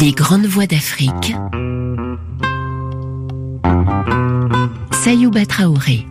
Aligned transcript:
Les 0.00 0.12
grandes 0.12 0.46
voix 0.46 0.66
d'Afrique. 0.66 1.34
Sayouba 4.92 5.46
Traoré. 5.46 6.06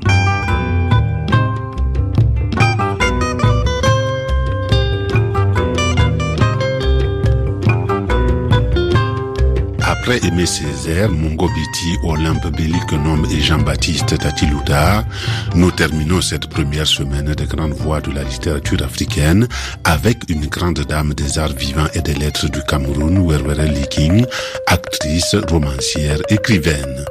Après 10.05 10.19
Aimé 10.27 10.45
Césaire, 10.45 11.09
Mongo 11.09 11.47
Biti, 11.47 11.97
Olympe 12.03 12.47
Belliconom 12.47 13.23
et 13.31 13.39
Jean-Baptiste 13.39 14.17
Tatilouta, 14.17 15.05
nous 15.55 15.71
terminons 15.71 16.19
cette 16.19 16.47
première 16.47 16.87
semaine 16.87 17.33
de 17.33 17.45
grandes 17.45 17.71
voix 17.71 18.01
de 18.01 18.11
la 18.11 18.23
littérature 18.23 18.83
africaine 18.83 19.47
avec 19.85 20.29
une 20.29 20.47
grande 20.47 20.81
dame 20.81 21.13
des 21.13 21.39
arts 21.39 21.53
vivants 21.53 21.87
et 21.93 22.01
des 22.01 22.15
lettres 22.15 22.49
du 22.49 22.61
Cameroun, 22.63 23.25
Werwere 23.25 23.63
Liking, 23.63 24.25
actrice, 24.67 25.35
romancière, 25.35 26.19
écrivaine. 26.27 27.05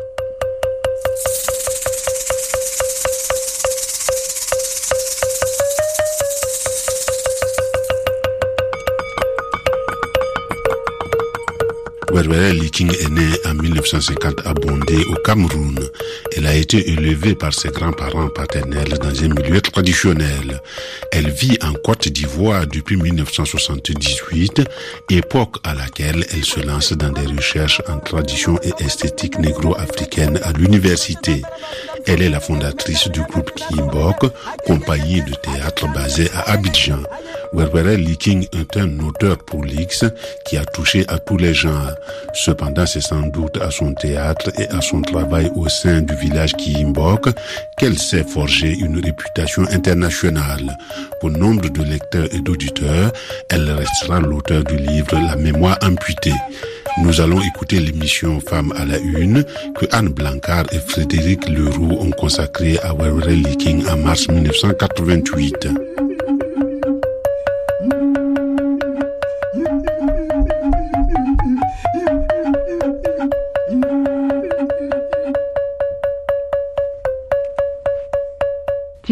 Werwere 12.22 12.54
Liking 12.54 12.92
est 13.00 13.08
née 13.08 13.32
en 13.46 13.54
1950 13.54 14.46
à 14.46 14.54
Bondé, 14.54 15.04
au 15.10 15.14
Cameroun. 15.24 15.78
Elle 16.36 16.46
a 16.46 16.54
été 16.54 16.90
élevée 16.90 17.34
par 17.34 17.52
ses 17.52 17.70
grands-parents 17.70 18.28
paternels 18.28 18.96
dans 19.00 19.24
un 19.24 19.28
milieu 19.28 19.60
traditionnel. 19.60 20.60
Elle 21.10 21.30
vit 21.30 21.58
en 21.62 21.72
Côte 21.72 22.08
d'Ivoire 22.08 22.66
depuis 22.66 22.96
1978, 22.96 24.62
époque 25.10 25.56
à 25.64 25.74
laquelle 25.74 26.24
elle 26.32 26.44
se 26.44 26.60
lance 26.60 26.92
dans 26.92 27.10
des 27.10 27.26
recherches 27.26 27.82
en 27.88 27.98
tradition 27.98 28.56
et 28.62 28.84
esthétique 28.84 29.38
négro-africaine 29.38 30.38
à 30.44 30.52
l'université. 30.52 31.42
Elle 32.06 32.22
est 32.22 32.30
la 32.30 32.40
fondatrice 32.40 33.08
du 33.08 33.22
groupe 33.22 33.50
Kimbok, 33.56 34.30
compagnie 34.64 35.22
de 35.22 35.34
théâtre 35.34 35.88
basée 35.92 36.30
à 36.34 36.52
Abidjan. 36.52 37.02
Werwere 37.52 37.96
Liking 37.96 38.46
est 38.52 38.76
un 38.78 38.98
auteur 39.00 39.36
prolixe 39.38 40.04
qui 40.46 40.56
a 40.56 40.64
touché 40.64 41.04
à 41.08 41.18
tous 41.18 41.36
les 41.36 41.52
genres. 41.52 41.94
Cependant, 42.32 42.86
c'est 42.86 43.02
sans 43.02 43.22
doute 43.22 43.58
à 43.60 43.70
son 43.70 43.92
théâtre 43.92 44.50
et 44.58 44.68
à 44.68 44.80
son 44.80 45.02
travail 45.02 45.50
au 45.54 45.68
sein 45.68 46.00
du 46.00 46.14
village 46.14 46.54
Kimbok 46.54 47.28
qu'elle 47.76 47.98
s'est 47.98 48.24
forgé 48.24 48.72
une 48.72 49.04
réputation 49.04 49.64
internationale. 49.70 50.78
Pour 51.20 51.30
nombre 51.30 51.68
de 51.68 51.82
lecteurs 51.82 52.28
et 52.32 52.40
d'auditeurs, 52.40 53.12
elle 53.50 53.70
restera 53.70 54.20
l'auteur 54.20 54.64
du 54.64 54.76
livre 54.76 55.14
La 55.14 55.36
mémoire 55.36 55.78
amputée. 55.82 56.34
Nous 56.98 57.20
allons 57.20 57.40
écouter 57.40 57.80
l'émission 57.80 58.40
Femmes 58.40 58.72
à 58.76 58.84
la 58.84 58.98
Une 58.98 59.44
que 59.74 59.86
Anne 59.92 60.08
Blancard 60.08 60.64
et 60.72 60.78
Frédéric 60.78 61.48
Leroux 61.48 61.96
ont 62.00 62.10
consacrée 62.10 62.78
à 62.82 62.94
Werwere 62.94 63.30
Liking 63.30 63.86
en 63.88 63.96
mars 63.96 64.28
1988. 64.28 65.68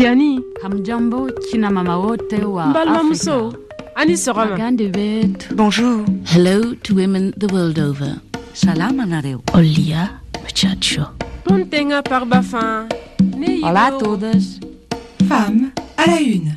Hamjambo 0.00 1.28
kina 1.50 1.70
mama 1.70 1.98
wote 1.98 2.42
wa 2.44 2.66
mbalma 2.66 3.02
muso, 3.02 3.52
ani 3.94 4.16
betu. 4.88 5.54
Bonjour. 5.54 6.06
Hello 6.24 6.74
to 6.82 6.94
women 6.94 7.34
the 7.36 7.46
world 7.52 7.78
over. 7.78 8.18
Salama 8.54 9.04
Nareu. 9.04 9.42
Olia 9.52 10.08
Muchacho. 10.42 11.02
Ton 11.44 11.66
tenga 11.66 12.02
par 12.02 12.24
bafan. 12.24 12.88
Ne 13.36 13.62
Olá 13.62 13.88
a 13.88 13.98
todas. 13.98 14.58
Femme 15.28 15.70
à 15.98 16.06
la 16.06 16.20
une. 16.22 16.56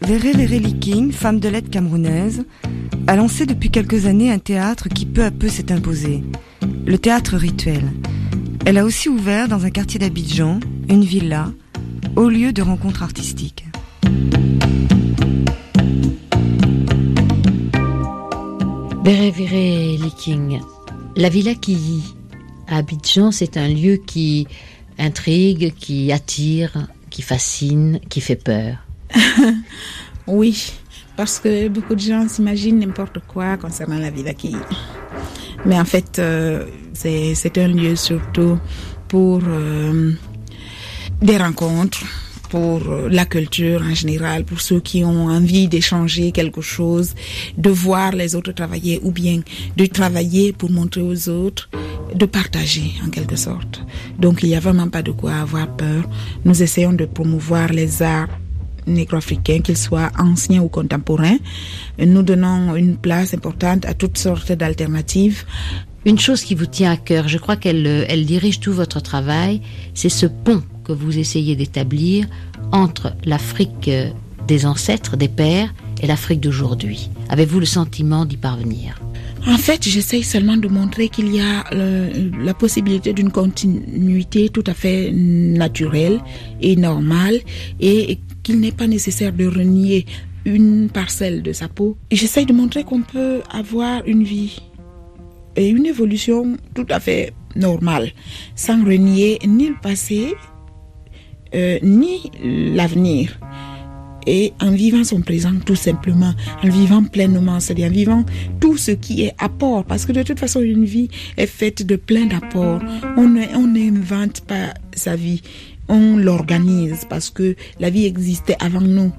Véré 0.00 0.32
Véré 0.32 0.58
Liking, 0.58 1.12
femme 1.12 1.40
de 1.40 1.50
lettres 1.50 1.70
camerounaise, 1.70 2.46
a 3.06 3.16
lancé 3.16 3.44
depuis 3.44 3.70
quelques 3.70 4.06
années 4.06 4.32
un 4.32 4.38
théâtre 4.38 4.88
qui 4.88 5.04
peu 5.04 5.24
à 5.24 5.30
peu 5.30 5.48
s'est 5.48 5.70
imposé, 5.70 6.24
le 6.86 6.96
théâtre 6.96 7.36
rituel. 7.36 7.82
Elle 8.66 8.78
a 8.78 8.84
aussi 8.84 9.10
ouvert 9.10 9.46
dans 9.46 9.66
un 9.66 9.70
quartier 9.70 9.98
d'Abidjan 9.98 10.58
une 10.88 11.04
villa, 11.04 11.52
au 12.16 12.30
lieu 12.30 12.52
de 12.52 12.62
rencontres 12.62 13.02
artistiques. 13.02 13.66
Bérévéré 19.04 19.98
Liking. 19.98 20.60
La 21.14 21.28
Villa 21.28 21.54
Killy 21.54 22.14
à 22.66 22.78
Abidjan, 22.78 23.32
c'est 23.32 23.58
un 23.58 23.68
lieu 23.68 23.96
qui 23.96 24.48
intrigue, 24.98 25.74
qui 25.74 26.10
attire, 26.10 26.88
qui 27.10 27.20
fascine, 27.20 28.00
qui 28.08 28.20
fait 28.20 28.36
peur. 28.36 28.76
Oui, 30.26 30.72
parce 31.18 31.38
que 31.38 31.68
beaucoup 31.68 31.94
de 31.94 32.00
gens 32.00 32.26
s'imaginent 32.28 32.78
n'importe 32.78 33.18
quoi 33.28 33.58
concernant 33.58 33.98
la 33.98 34.08
Villa 34.08 34.32
Quilly. 34.32 34.56
Mais 35.66 35.78
en 35.78 35.84
fait, 35.84 36.18
euh, 36.18 36.64
c'est 36.94 37.58
un 37.58 37.68
lieu 37.68 37.96
surtout 37.96 38.58
pour 39.08 39.40
euh, 39.46 40.12
des 41.20 41.36
rencontres, 41.36 42.04
pour 42.50 42.88
euh, 42.88 43.08
la 43.10 43.26
culture 43.26 43.82
en 43.82 43.94
général, 43.94 44.44
pour 44.44 44.60
ceux 44.60 44.80
qui 44.80 45.04
ont 45.04 45.26
envie 45.26 45.68
d'échanger 45.68 46.32
quelque 46.32 46.60
chose, 46.60 47.14
de 47.58 47.70
voir 47.70 48.12
les 48.12 48.34
autres 48.34 48.52
travailler 48.52 49.00
ou 49.02 49.10
bien 49.10 49.40
de 49.76 49.86
travailler 49.86 50.52
pour 50.52 50.70
montrer 50.70 51.02
aux 51.02 51.28
autres, 51.28 51.68
de 52.14 52.26
partager 52.26 52.92
en 53.04 53.10
quelque 53.10 53.36
sorte. 53.36 53.82
Donc 54.18 54.42
il 54.42 54.48
n'y 54.48 54.56
a 54.56 54.60
vraiment 54.60 54.88
pas 54.88 55.02
de 55.02 55.10
quoi 55.10 55.34
avoir 55.34 55.68
peur. 55.76 56.04
Nous 56.44 56.62
essayons 56.62 56.92
de 56.92 57.06
promouvoir 57.06 57.72
les 57.72 58.02
arts 58.02 58.28
négro-africains, 58.86 59.60
qu'ils 59.60 59.78
soient 59.78 60.10
anciens 60.18 60.62
ou 60.62 60.68
contemporains. 60.68 61.38
Nous 61.98 62.22
donnons 62.22 62.76
une 62.76 62.96
place 62.96 63.34
importante 63.34 63.84
à 63.86 63.94
toutes 63.94 64.18
sortes 64.18 64.52
d'alternatives. 64.52 65.44
Une 66.06 66.18
chose 66.18 66.42
qui 66.42 66.54
vous 66.54 66.66
tient 66.66 66.92
à 66.92 66.96
cœur, 66.98 67.28
je 67.28 67.38
crois 67.38 67.56
qu'elle 67.56 67.86
euh, 67.86 68.24
dirige 68.24 68.60
tout 68.60 68.74
votre 68.74 69.00
travail, 69.00 69.62
c'est 69.94 70.10
ce 70.10 70.26
pont 70.26 70.62
que 70.84 70.92
vous 70.92 71.18
essayez 71.18 71.56
d'établir 71.56 72.26
entre 72.72 73.14
l'Afrique 73.24 73.88
euh, 73.88 74.10
des 74.46 74.66
ancêtres, 74.66 75.16
des 75.16 75.28
pères, 75.28 75.72
et 76.02 76.06
l'Afrique 76.06 76.40
d'aujourd'hui. 76.40 77.08
Avez-vous 77.30 77.60
le 77.60 77.66
sentiment 77.66 78.26
d'y 78.26 78.36
parvenir? 78.36 79.00
En 79.46 79.56
fait, 79.56 79.88
j'essaye 79.88 80.22
seulement 80.22 80.58
de 80.58 80.68
montrer 80.68 81.08
qu'il 81.08 81.34
y 81.34 81.40
a 81.40 81.64
euh, 81.72 82.30
la 82.38 82.52
possibilité 82.52 83.14
d'une 83.14 83.30
continuité 83.30 84.50
tout 84.50 84.64
à 84.66 84.74
fait 84.74 85.10
naturelle 85.10 86.20
et 86.60 86.76
normale 86.76 87.40
et 87.80 88.18
qu'il 88.42 88.60
n'est 88.60 88.72
pas 88.72 88.86
nécessaire 88.86 89.32
de 89.32 89.46
renier 89.46 90.04
une 90.44 90.90
parcelle 90.90 91.42
de 91.42 91.52
sa 91.54 91.68
peau. 91.68 91.96
J'essaye 92.10 92.44
de 92.44 92.52
montrer 92.52 92.84
qu'on 92.84 93.00
peut 93.00 93.40
avoir 93.50 94.02
une 94.06 94.24
vie 94.24 94.60
et 95.56 95.68
une 95.68 95.86
évolution 95.86 96.56
tout 96.74 96.86
à 96.90 97.00
fait 97.00 97.32
normale, 97.56 98.10
sans 98.54 98.84
renier 98.84 99.38
ni 99.46 99.68
le 99.68 99.76
passé, 99.80 100.34
euh, 101.54 101.78
ni 101.82 102.30
l'avenir. 102.74 103.38
Et 104.26 104.54
en 104.60 104.70
vivant 104.70 105.04
son 105.04 105.20
présent 105.20 105.52
tout 105.66 105.74
simplement, 105.76 106.32
en 106.62 106.68
vivant 106.68 107.04
pleinement, 107.04 107.60
c'est-à-dire 107.60 107.88
en 107.88 107.90
vivant 107.90 108.24
tout 108.58 108.78
ce 108.78 108.92
qui 108.92 109.22
est 109.24 109.34
apport, 109.38 109.84
parce 109.84 110.06
que 110.06 110.12
de 110.12 110.22
toute 110.22 110.40
façon 110.40 110.60
une 110.62 110.86
vie 110.86 111.10
est 111.36 111.46
faite 111.46 111.84
de 111.86 111.96
plein 111.96 112.24
d'apports. 112.24 112.80
On 113.18 113.28
ne- 113.28 113.54
on 113.54 113.66
n'invente 113.66 114.40
pas 114.40 114.72
sa 114.94 115.14
vie, 115.14 115.42
on 115.88 116.16
l'organise 116.16 117.04
parce 117.10 117.28
que 117.28 117.54
la 117.78 117.90
vie 117.90 118.06
existait 118.06 118.56
avant 118.60 118.80
nous. 118.80 119.12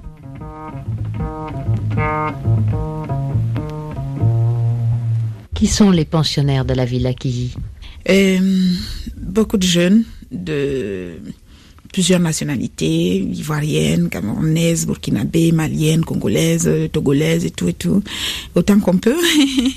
Qui 5.56 5.66
sont 5.68 5.90
les 5.90 6.04
pensionnaires 6.04 6.66
de 6.66 6.74
la 6.74 6.84
Villa 6.84 7.14
Killy 7.14 7.54
Euh, 8.10 8.38
beaucoup 9.16 9.56
de 9.56 9.62
jeunes 9.62 10.04
de 10.30 11.18
plusieurs 11.96 12.20
nationalités, 12.20 13.20
ivoiriennes, 13.20 14.10
camerounaises, 14.10 14.86
burkinabés, 14.86 15.50
maliennes, 15.50 16.04
congolaises, 16.04 16.70
togolaises 16.92 17.46
et 17.46 17.50
tout 17.50 17.68
et 17.68 17.72
tout, 17.72 18.02
autant 18.54 18.78
qu'on 18.80 18.98
peut. 18.98 19.16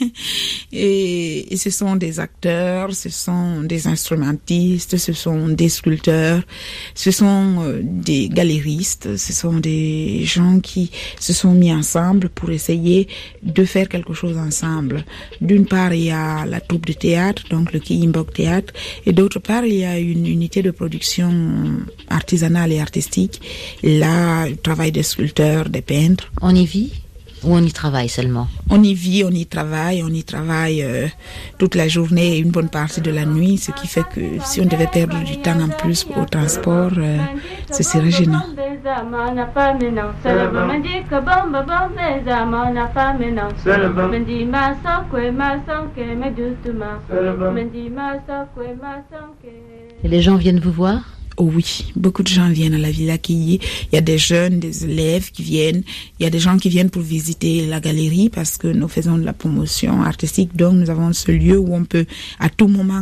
et, 0.73 1.53
et 1.53 1.55
ce 1.55 1.69
sont 1.69 1.95
des 1.95 2.19
acteurs, 2.19 2.93
ce 2.93 3.07
sont 3.07 3.61
des 3.61 3.87
instrumentistes, 3.87 4.97
ce 4.97 5.13
sont 5.13 5.47
des 5.47 5.69
sculpteurs, 5.69 6.41
ce 6.93 7.11
sont 7.11 7.63
euh, 7.63 7.79
des 7.81 8.27
galéristes, 8.27 9.15
ce 9.15 9.31
sont 9.31 9.53
des 9.53 10.25
gens 10.25 10.59
qui 10.59 10.91
se 11.21 11.31
sont 11.31 11.53
mis 11.53 11.71
ensemble 11.71 12.27
pour 12.27 12.49
essayer 12.49 13.07
de 13.43 13.63
faire 13.63 13.87
quelque 13.87 14.13
chose 14.13 14.37
ensemble. 14.37 15.05
D'une 15.39 15.65
part, 15.65 15.93
il 15.93 16.03
y 16.03 16.11
a 16.11 16.45
la 16.45 16.59
troupe 16.59 16.85
de 16.85 16.91
théâtre, 16.91 17.43
donc 17.49 17.71
le 17.71 17.79
Kiyimbok 17.79 18.33
Théâtre, 18.33 18.73
et 19.05 19.13
d'autre 19.13 19.39
part, 19.39 19.63
il 19.65 19.75
y 19.75 19.85
a 19.85 19.97
une 19.97 20.27
unité 20.27 20.61
de 20.61 20.71
production 20.71 21.29
artisanale 22.09 22.71
et 22.71 22.79
artistique. 22.79 23.41
Là, 23.83 24.47
je 24.47 24.55
travaille 24.55 24.91
des 24.91 25.03
sculpteurs, 25.03 25.69
des 25.69 25.81
peintres. 25.81 26.31
On 26.41 26.53
y 26.53 26.65
vit 26.65 26.91
ou 27.43 27.55
on 27.55 27.63
y 27.63 27.71
travaille 27.71 28.09
seulement? 28.09 28.47
On 28.69 28.81
y 28.83 28.93
vit, 28.93 29.23
on 29.23 29.29
y 29.31 29.45
travaille, 29.45 30.03
on 30.03 30.09
y 30.09 30.23
travaille 30.23 30.83
euh, 30.83 31.07
toute 31.57 31.75
la 31.75 31.87
journée 31.87 32.35
et 32.35 32.39
une 32.39 32.51
bonne 32.51 32.69
partie 32.69 33.01
de 33.01 33.11
la 33.11 33.25
nuit, 33.25 33.57
ce 33.57 33.71
qui 33.71 33.87
fait 33.87 34.03
que 34.03 34.21
si 34.43 34.61
on 34.61 34.65
devait 34.65 34.87
perdre 34.87 35.23
du 35.23 35.37
temps 35.37 35.59
en 35.59 35.69
plus 35.69 36.05
au 36.15 36.25
transport, 36.25 36.91
euh, 36.97 37.17
ce 37.71 37.83
serait 37.83 38.11
gênant. 38.11 38.43
Et 50.03 50.07
les 50.07 50.21
gens 50.21 50.35
viennent 50.35 50.59
vous 50.59 50.71
voir? 50.71 51.18
Oh 51.41 51.49
oui, 51.55 51.85
beaucoup 51.95 52.21
de 52.21 52.27
gens 52.27 52.49
viennent 52.49 52.73
à 52.73 52.77
la 52.77 52.91
Villa 52.91 53.17
Quilly. 53.17 53.61
Il 53.89 53.95
y 53.95 53.97
a 53.97 54.01
des 54.01 54.17
jeunes, 54.17 54.59
des 54.59 54.83
élèves 54.83 55.31
qui 55.31 55.41
viennent. 55.41 55.83
Il 56.19 56.23
y 56.23 56.25
a 56.25 56.29
des 56.29 56.39
gens 56.39 56.57
qui 56.57 56.67
viennent 56.67 56.89
pour 56.89 57.01
visiter 57.01 57.65
la 57.65 57.79
galerie 57.79 58.27
parce 58.27 58.57
que 58.57 58.67
nous 58.67 58.89
faisons 58.89 59.17
de 59.17 59.23
la 59.23 59.31
promotion 59.31 60.01
artistique. 60.03 60.53
Donc, 60.57 60.73
nous 60.73 60.89
avons 60.89 61.13
ce 61.13 61.31
lieu 61.31 61.57
où 61.57 61.73
on 61.73 61.85
peut 61.85 62.05
à 62.39 62.49
tout 62.49 62.67
moment 62.67 63.01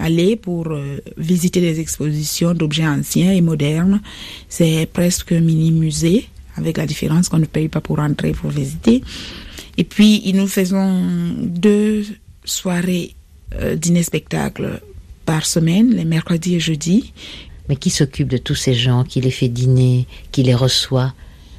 aller 0.00 0.34
pour 0.34 0.72
euh, 0.72 0.98
visiter 1.16 1.60
des 1.60 1.78
expositions 1.78 2.52
d'objets 2.52 2.88
anciens 2.88 3.30
et 3.30 3.40
modernes. 3.40 4.00
C'est 4.48 4.88
presque 4.92 5.30
un 5.30 5.40
mini-musée 5.40 6.26
avec 6.56 6.78
la 6.78 6.86
différence 6.86 7.28
qu'on 7.28 7.38
ne 7.38 7.44
paye 7.44 7.68
pas 7.68 7.80
pour 7.80 8.00
entrer, 8.00 8.32
pour 8.32 8.50
visiter. 8.50 9.04
Et 9.78 9.84
puis, 9.84 10.32
nous 10.34 10.48
faisons 10.48 11.04
deux 11.38 12.06
soirées 12.44 13.14
euh, 13.54 13.76
dîner-spectacle 13.76 14.80
par 15.24 15.46
semaine, 15.46 15.94
les 15.94 16.04
mercredis 16.04 16.56
et 16.56 16.60
jeudis. 16.60 17.12
Mais 17.68 17.76
qui 17.76 17.90
s'occupe 17.90 18.28
de 18.28 18.38
tous 18.38 18.54
ces 18.54 18.74
gens, 18.74 19.04
qui 19.04 19.20
les 19.20 19.30
fait 19.30 19.48
dîner, 19.48 20.06
qui 20.30 20.42
les 20.42 20.54
reçoit? 20.54 21.14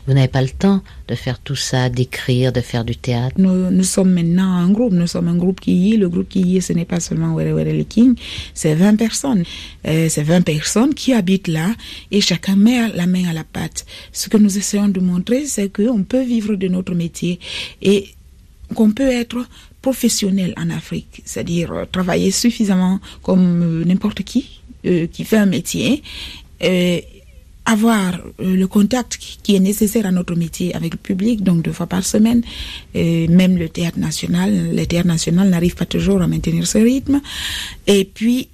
Vous 0.06 0.14
n'avez 0.14 0.28
pas 0.28 0.42
le 0.42 0.50
temps 0.50 0.82
de 1.08 1.16
faire 1.16 1.40
tout 1.40 1.56
ça, 1.56 1.90
d'écrire, 1.90 2.52
de 2.52 2.60
faire 2.60 2.84
du 2.84 2.96
théâtre? 2.96 3.36
Nous, 3.38 3.84
sommes 3.84 4.12
maintenant 4.12 4.52
un 4.52 4.70
groupe, 4.70 4.92
nous 4.92 5.08
sommes 5.08 5.30
un 5.30 5.38
groupe 5.38 5.62
qui 5.62 5.74
y 5.74 5.94
est. 5.94 5.98
Le 5.98 6.10
groupe 6.10 6.28
qui 6.28 6.42
y 6.42 6.58
est, 6.58 6.62
ce 6.62 6.74
n'est 6.74 6.86
pas 6.86 7.00
seulement 7.00 7.34
Were 7.34 7.54
Were 7.54 7.88
King, 7.88 8.16
c'est 8.54 8.76
20 8.76 8.98
personnes. 8.98 9.44
Euh, 9.88 10.10
c'est 10.10 10.24
20 10.24 10.42
personnes 10.42 10.94
qui 10.94 11.14
habitent 11.14 11.48
là 11.48 11.74
et 12.12 12.20
chacun 12.20 12.58
met 12.58 12.90
la 12.90 13.08
main 13.08 13.30
à 13.30 13.34
la 13.34 13.46
pâte. 13.46 13.86
Ce 14.12 14.28
que 14.28 14.38
nous 14.38 14.58
essayons 14.58 14.90
de 14.90 15.00
montrer, 15.00 15.46
c'est 15.46 15.72
qu'on 15.72 16.04
peut 16.04 16.24
vivre 16.24 16.56
de 16.56 16.68
notre 16.68 16.94
métier 16.96 17.40
et 17.82 18.10
qu'on 18.76 18.92
peut 18.92 19.10
être 19.10 19.46
professionnel 19.82 20.54
en 20.58 20.70
Afrique, 20.70 21.22
c'est-à-dire 21.26 21.72
euh, 21.72 21.86
travailler 21.90 22.32
suffisamment 22.32 23.00
comme 23.22 23.62
euh, 23.62 23.86
n'importe 23.86 24.24
qui 24.24 24.63
euh, 24.86 25.08
qui 25.08 25.24
fait 25.24 25.38
un 25.38 25.46
métier, 25.46 26.04
avoir 27.66 28.20
le 28.40 28.66
contact 28.66 29.18
qui 29.42 29.56
est 29.56 29.60
nécessaire 29.60 30.06
à 30.06 30.12
notre 30.12 30.36
métier 30.36 30.76
avec 30.76 30.94
le 30.94 30.98
public, 30.98 31.44
donc 31.44 31.62
deux 31.62 31.72
fois 31.72 31.88
par 31.88 32.06
semaine. 32.06 32.42
même 32.94 33.58
le 33.58 33.70
théâtre 33.70 34.00
national, 34.00 34.76
le 34.76 34.86
théâtre 34.86 35.08
national 35.08 35.50
n'arrive 35.50 35.76
pas 35.76 35.86
toujours 35.86 36.22
à 36.22 36.28
maintenir 36.28 36.68
ce 36.68 36.78
rythme. 36.78 37.22
Et 37.88 38.06
puis 38.06 38.50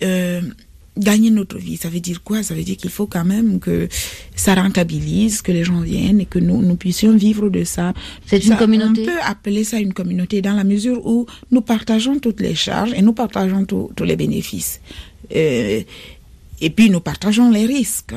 gagner 1.00 1.32
notre 1.32 1.58
vie. 1.58 1.78
Ça 1.78 1.90
veut 1.90 2.00
dire 2.00 2.22
quoi? 2.24 2.44
Ça 2.44 2.54
veut 2.54 2.64
dire 2.64 2.78
qu'il 2.78 2.90
faut 2.90 3.08
quand 3.08 3.26
même 3.26 3.60
que 3.60 3.88
ça 4.36 4.54
rentabilise, 4.56 5.42
que 5.42 5.52
les 5.52 5.64
gens 5.64 5.80
viennent 5.80 6.20
et 6.20 6.26
que 6.26 6.40
nous, 6.40 6.62
nous 6.62 6.76
puissions 6.76 7.16
vivre 7.16 7.50
de 7.50 7.64
ça. 7.64 7.94
C'est 8.26 8.46
une 8.46 8.58
communauté 8.58 9.02
On 9.02 9.06
peut 9.06 9.22
appeler 9.24 9.64
ça 9.64 9.80
une 9.80 9.94
communauté 9.94 10.42
dans 10.42 10.54
la 10.54 10.64
mesure 10.64 11.06
où 11.06 11.26
nous 11.52 11.62
partageons 11.62 12.20
toutes 12.20 12.42
les 12.42 12.56
charges 12.56 12.94
et 12.94 13.02
nous 13.02 13.14
partageons 13.14 13.66
tous 13.66 14.04
les 14.04 14.16
bénéfices. 14.16 14.82
Euh, 15.36 15.82
et 16.62 16.70
puis 16.70 16.90
nous 16.90 17.00
partageons 17.00 17.50
les 17.50 17.66
risques. 17.66 18.16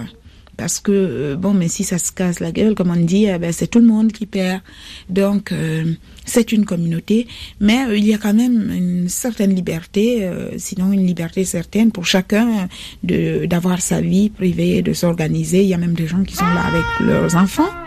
Parce 0.56 0.80
que, 0.80 0.92
euh, 0.92 1.36
bon, 1.36 1.54
mais 1.54 1.68
si 1.68 1.82
ça 1.82 1.98
se 1.98 2.12
casse 2.12 2.38
la 2.38 2.52
gueule, 2.52 2.74
comme 2.74 2.90
on 2.90 2.96
dit, 2.96 3.24
eh 3.24 3.38
ben, 3.38 3.52
c'est 3.52 3.66
tout 3.66 3.78
le 3.78 3.86
monde 3.86 4.12
qui 4.12 4.26
perd. 4.26 4.60
Donc, 5.08 5.50
euh, 5.50 5.92
c'est 6.26 6.52
une 6.52 6.64
communauté, 6.64 7.26
mais 7.58 7.86
euh, 7.86 7.96
il 7.96 8.06
y 8.06 8.14
a 8.14 8.18
quand 8.18 8.34
même 8.34 8.70
une 8.70 9.08
certaine 9.08 9.54
liberté, 9.54 10.30
sinon 10.58 10.92
une 10.92 11.06
liberté 11.06 11.44
certaine 11.44 11.90
pour 11.90 12.06
chacun 12.06 12.68
d'avoir 13.02 13.80
sa 13.80 14.00
vie 14.00 14.28
privée, 14.30 14.82
de 14.82 14.92
s'organiser. 14.92 15.62
Il 15.62 15.68
y 15.68 15.74
a 15.74 15.78
même 15.78 15.94
des 15.94 16.06
gens 16.06 16.22
qui 16.22 16.36
sont 16.36 16.44
là 16.44 16.64
avec 16.66 16.84
leurs 17.00 17.34
enfants. 17.34 17.81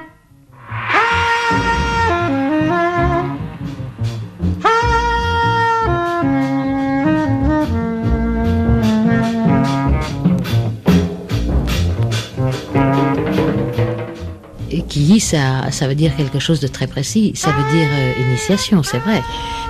Qui 15.15 15.21
ça, 15.21 15.71
ça 15.71 15.87
veut 15.87 15.95
dire 15.95 16.13
quelque 16.15 16.39
chose 16.39 16.59
de 16.59 16.67
très 16.67 16.87
précis. 16.87 17.31
Ça 17.35 17.51
veut 17.51 17.77
dire 17.77 17.87
euh, 17.89 18.27
initiation, 18.27 18.83
c'est 18.83 18.99
vrai. 18.99 19.21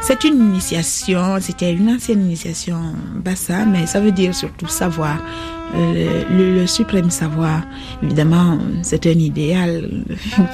C'est 0.02 0.24
une 0.24 0.40
initiation, 0.50 1.38
c'était 1.40 1.72
une 1.72 1.90
ancienne 1.90 2.26
initiation 2.26 2.80
bassa, 3.16 3.64
mais 3.66 3.86
ça 3.86 4.00
veut 4.00 4.12
dire 4.12 4.34
surtout 4.34 4.68
savoir. 4.68 5.18
Euh, 5.76 6.24
le, 6.32 6.68
suprême 6.68 7.10
savoir, 7.10 7.62
évidemment, 8.02 8.58
c'est 8.82 9.06
un 9.08 9.20
idéal 9.20 9.90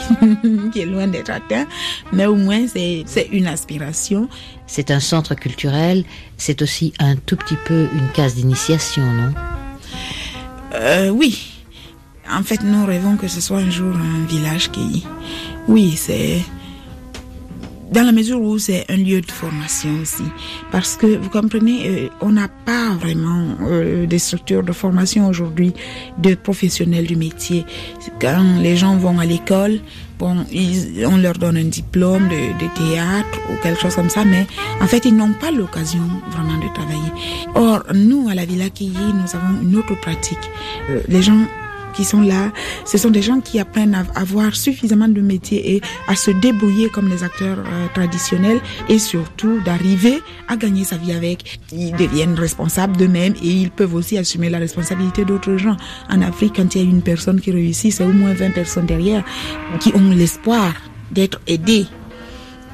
qui 0.74 0.80
est 0.80 0.86
loin 0.86 1.08
d'être 1.08 1.30
atteint, 1.30 1.68
mais 2.12 2.26
au 2.26 2.36
moins 2.36 2.66
c'est 2.68 3.06
une 3.32 3.48
aspiration. 3.48 4.28
C'est 4.68 4.90
un 4.90 5.00
centre 5.00 5.36
culturel, 5.36 6.06
c'est 6.38 6.62
aussi 6.62 6.94
un 7.00 7.16
tout 7.16 7.36
petit 7.36 7.58
peu 7.66 7.88
une 7.94 8.10
case 8.10 8.36
d'initiation, 8.36 9.04
non? 9.04 9.34
Euh, 10.74 11.10
Oui, 11.10 11.61
en 12.32 12.44
fait, 12.44 12.64
nous 12.64 12.86
rêvons 12.86 13.18
que 13.18 13.28
ce 13.28 13.42
soit 13.42 13.58
un 13.58 13.70
jour 13.70 13.94
un 13.96 14.26
village 14.26 14.72
qui... 14.72 15.06
Oui, 15.68 15.94
c'est... 15.96 16.42
Dans 17.92 18.04
la 18.04 18.14
mesure 18.14 18.42
où 18.42 18.58
c'est 18.58 18.86
un 18.90 18.96
lieu 18.96 19.20
de 19.20 19.30
formation 19.30 19.90
aussi. 20.02 20.24
Parce 20.72 20.96
que, 20.96 21.18
vous 21.18 21.30
comprenez, 21.30 21.88
euh, 21.88 22.10
on 22.22 22.32
n'a 22.32 22.48
pas 22.48 22.96
vraiment 22.96 23.58
euh, 23.64 24.06
des 24.06 24.18
structures 24.18 24.64
de 24.64 24.72
formation 24.72 25.28
aujourd'hui 25.28 25.74
de 26.18 26.36
professionnels 26.36 27.06
du 27.06 27.18
métier. 27.18 27.66
Quand 28.22 28.62
les 28.62 28.78
gens 28.78 28.96
vont 28.96 29.20
à 29.20 29.26
l'école, 29.26 29.82
bon, 30.20 30.46
on 31.06 31.18
leur 31.18 31.34
donne 31.34 31.58
un 31.58 31.66
diplôme 31.66 32.30
de, 32.30 32.68
théâtre 32.78 33.40
ou 33.52 33.62
quelque 33.62 33.82
chose 33.82 33.96
comme 33.96 34.10
ça, 34.10 34.24
mais 34.24 34.48
en 34.80 34.88
fait, 34.88 35.04
ils 35.04 35.16
n'ont 35.16 35.34
pas 35.34 35.52
l'occasion 35.52 36.08
vraiment 36.30 36.60
de 36.60 36.74
travailler. 36.74 37.12
Or, 37.56 37.84
nous, 37.94 38.30
à 38.30 38.36
la 38.36 38.46
Villa 38.46 38.70
Quilly, 38.70 38.96
nous 38.96 39.36
avons 39.36 39.62
une 39.62 39.76
autre 39.76 40.00
pratique. 40.00 40.50
Euh, 40.90 41.02
les 41.10 41.22
gens 41.22 41.46
qui 41.92 42.04
sont 42.04 42.22
là, 42.22 42.52
ce 42.86 42.98
sont 42.98 43.10
des 43.10 43.22
gens 43.22 43.40
qui 43.40 43.60
apprennent 43.60 43.96
à 43.96 44.06
avoir 44.16 44.56
suffisamment 44.56 45.08
de 45.08 45.22
métiers 45.22 45.76
et 45.76 45.82
à 46.08 46.16
se 46.16 46.32
débrouiller 46.32 46.90
comme 46.90 47.10
les 47.10 47.24
acteurs 47.24 47.60
euh, 47.60 47.88
traditionnels 47.94 48.60
et 48.90 49.00
surtout 49.00 49.60
d'arriver 49.62 50.22
à 50.48 50.56
gagner 50.56 50.84
sa 50.84 50.98
vie 50.98 51.14
avec. 51.14 51.60
Ils 51.72 51.94
deviennent 51.94 52.36
responsables 52.36 52.98
d'eux-mêmes 52.98 53.34
et 53.42 53.48
ils 53.48 53.72
peuvent 53.72 53.96
aussi 53.96 54.18
assumer 54.18 54.50
la 54.50 54.60
responsabilité 54.60 55.26
d'autres 55.26 55.58
gens. 55.58 55.78
En 56.10 56.22
Afrique, 56.22 56.54
quand 56.58 56.76
il 56.76 56.82
y 56.82 56.86
a 56.86 56.90
une 56.90 57.02
personne 57.02 57.40
qui 57.40 57.52
réussit, 57.52 57.92
c'est 57.94 58.04
au 58.04 58.14
moins 58.14 58.34
20 58.34 58.52
personnes 58.52 58.86
derrière 58.86 59.24
qui 59.80 59.94
ont 59.96 60.10
l'espoir 60.12 60.74
d'être 61.12 61.40
aidées. 61.48 61.86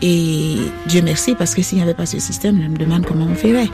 Et 0.02 0.58
Dieu 0.86 1.02
merci 1.02 1.36
parce 1.36 1.56
que 1.56 1.62
s'il 1.62 1.78
n'y 1.78 1.84
avait 1.84 1.96
pas 1.96 2.06
ce 2.06 2.20
système, 2.20 2.62
je 2.62 2.68
me 2.68 2.78
demande 2.78 3.06
comment 3.06 3.26
on 3.26 3.36
ferait. 3.36 3.70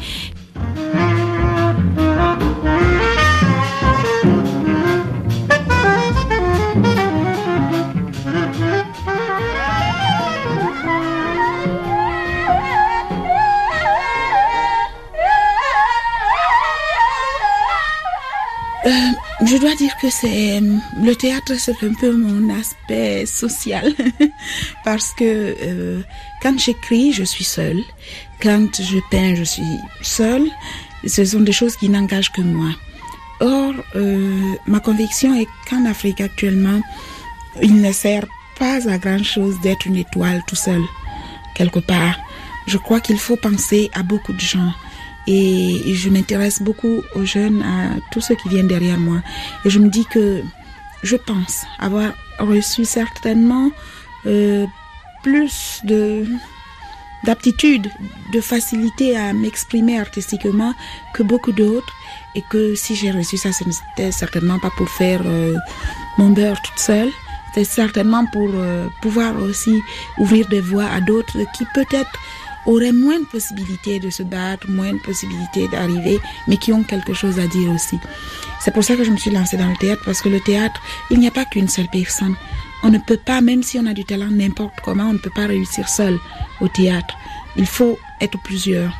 Je 19.53 19.60
dois 19.60 19.75
dire 19.75 19.95
que 20.01 20.10
c'est 20.10 20.60
le 20.60 21.15
théâtre, 21.15 21.53
c'est 21.60 21.83
un 21.83 21.93
peu 21.93 22.12
mon 22.12 22.50
aspect 22.50 23.24
social 23.27 23.93
parce 24.83 25.13
que 25.13 25.55
euh, 25.62 26.01
quand 26.41 26.57
j'écris, 26.57 27.13
je 27.13 27.24
suis 27.24 27.43
seule. 27.43 27.83
Quand 28.41 28.81
je 28.81 28.98
peins, 29.12 29.36
je 29.36 29.43
suis 29.43 29.77
seule. 30.01 30.48
Ce 31.05 31.24
sont 31.24 31.41
des 31.41 31.51
choses 31.51 31.75
qui 31.75 31.88
n'engagent 31.88 32.31
que 32.31 32.41
moi. 32.41 32.69
Or, 33.41 33.74
euh, 33.95 34.55
ma 34.65 34.79
conviction 34.79 35.36
est 35.36 35.48
qu'en 35.69 35.86
Afrique 35.86 36.22
actuellement, 36.22 36.81
il 37.62 37.79
ne 37.79 37.91
sert 37.91 38.25
pas 38.57 38.89
à 38.89 38.98
grand 38.98 39.24
chose 39.24 39.60
d'être 39.62 39.86
une 39.86 39.98
étoile 39.98 40.41
tout 40.48 40.55
seul 40.55 40.81
quelque 41.53 41.79
part. 41.79 42.17
Je 42.65 42.79
crois 42.79 43.01
qu'il 43.01 43.19
faut 43.19 43.36
penser 43.36 43.91
à 43.93 44.01
beaucoup 44.01 44.33
de 44.33 44.39
gens 44.39 44.74
et 45.27 45.94
je 45.94 46.10
m'intéresse 46.10 46.62
beaucoup 46.62 47.01
aux 47.15 47.25
jeunes, 47.25 47.62
à 47.62 48.00
tous 48.12 48.22
ceux 48.22 48.36
qui 48.36 48.50
viennent 48.50 48.68
derrière 48.68 48.98
moi. 49.00 49.22
Et 49.65 49.70
je 49.70 49.80
me 49.80 49.89
dis 49.89 50.06
que 50.06 50.42
je 51.03 51.15
pense 51.15 51.63
avoir 51.80 52.13
reçu 52.39 52.86
certainement 52.86 53.72
euh, 54.25 54.65
plus 55.24 55.82
de 55.84 56.25
d'aptitude, 57.24 57.89
de 58.34 58.42
facilité 58.42 59.15
à 59.15 59.32
m'exprimer 59.32 59.98
artistiquement 59.98 60.74
que 61.13 61.24
beaucoup 61.24 61.53
d'autres 61.53 61.94
et 62.36 62.44
que 62.50 62.75
si 62.75 62.96
j'ai 62.96 63.12
reçu 63.12 63.38
ça, 63.38 63.53
ce 63.53 63.63
n'était 63.63 64.12
certainement 64.12 64.60
pas 64.60 64.72
pour 64.77 64.89
faire 64.89 65.22
euh, 65.25 65.56
mon 66.18 66.32
beurre 66.32 66.62
toute 66.62 66.80
seule. 66.80 67.10
C'est 67.53 67.63
certainement 67.63 68.25
pour 68.25 68.50
euh, 68.56 68.89
pouvoir 69.01 69.42
aussi 69.42 69.82
ouvrir 70.18 70.50
des 70.50 70.60
voies 70.60 70.86
à 70.86 71.00
d'autres 71.00 71.38
qui 71.56 71.65
peut-être 71.74 72.12
auraient 72.65 72.91
moins 72.91 73.20
de 73.20 73.25
possibilités 73.25 74.00
de 74.00 74.10
se 74.10 74.24
battre, 74.24 74.70
moins 74.70 74.93
de 74.93 75.00
possibilités 75.00 75.67
d'arriver, 75.67 76.20
mais 76.48 76.58
qui 76.58 76.72
ont 76.72 76.84
quelque 76.84 77.13
chose 77.13 77.39
à 77.39 77.48
dire 77.48 77.72
aussi. 77.72 78.00
C'est 78.62 78.74
pour 78.74 78.84
ça 78.84 78.96
que 78.96 79.03
je 79.03 79.12
me 79.12 79.17
suis 79.17 79.32
lancée 79.32 79.58
dans 79.58 79.70
le 79.70 79.75
théâtre, 79.75 80.01
parce 80.05 80.22
que 80.22 80.29
le 80.29 80.39
théâtre, 80.39 80.82
il 81.10 81.20
n'y 81.20 81.27
a 81.27 81.32
pas 81.32 81.46
qu'une 81.46 81.67
seule 81.67 81.89
personne. 81.91 82.36
On 82.84 82.89
ne 82.89 82.98
peut 82.98 83.17
pas, 83.17 83.41
même 83.41 83.63
si 83.63 83.79
on 83.79 83.86
a 83.86 83.93
du 83.93 84.05
talent 84.05 84.29
n'importe 84.32 84.75
comment, 84.84 85.10
on 85.10 85.13
ne 85.13 85.17
peut 85.17 85.32
pas 85.34 85.48
réussir 85.48 85.88
seul 85.88 86.20
au 86.62 86.67
théâtre. 86.67 87.15
Il 87.55 87.65
faut 87.65 87.98
être 88.22 88.38
plusieurs. 88.43 88.93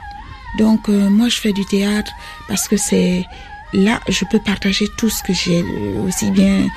Donc 0.58 0.90
euh, 0.90 1.10
moi 1.10 1.30
je 1.30 1.40
fais 1.40 1.54
du 1.54 1.66
théâtre 1.66 2.12
parce 2.48 2.68
que 2.68 2.78
c'est 2.78 3.26
là 3.74 4.00
je 4.08 4.24
peux 4.26 4.40
partager 4.40 4.88
tout 4.98 5.10
ce 5.10 5.24
que 5.24 5.34
j'ai, 5.34 5.62
euh, 5.62 6.06
aussi 6.06 6.30
bien 6.30 6.68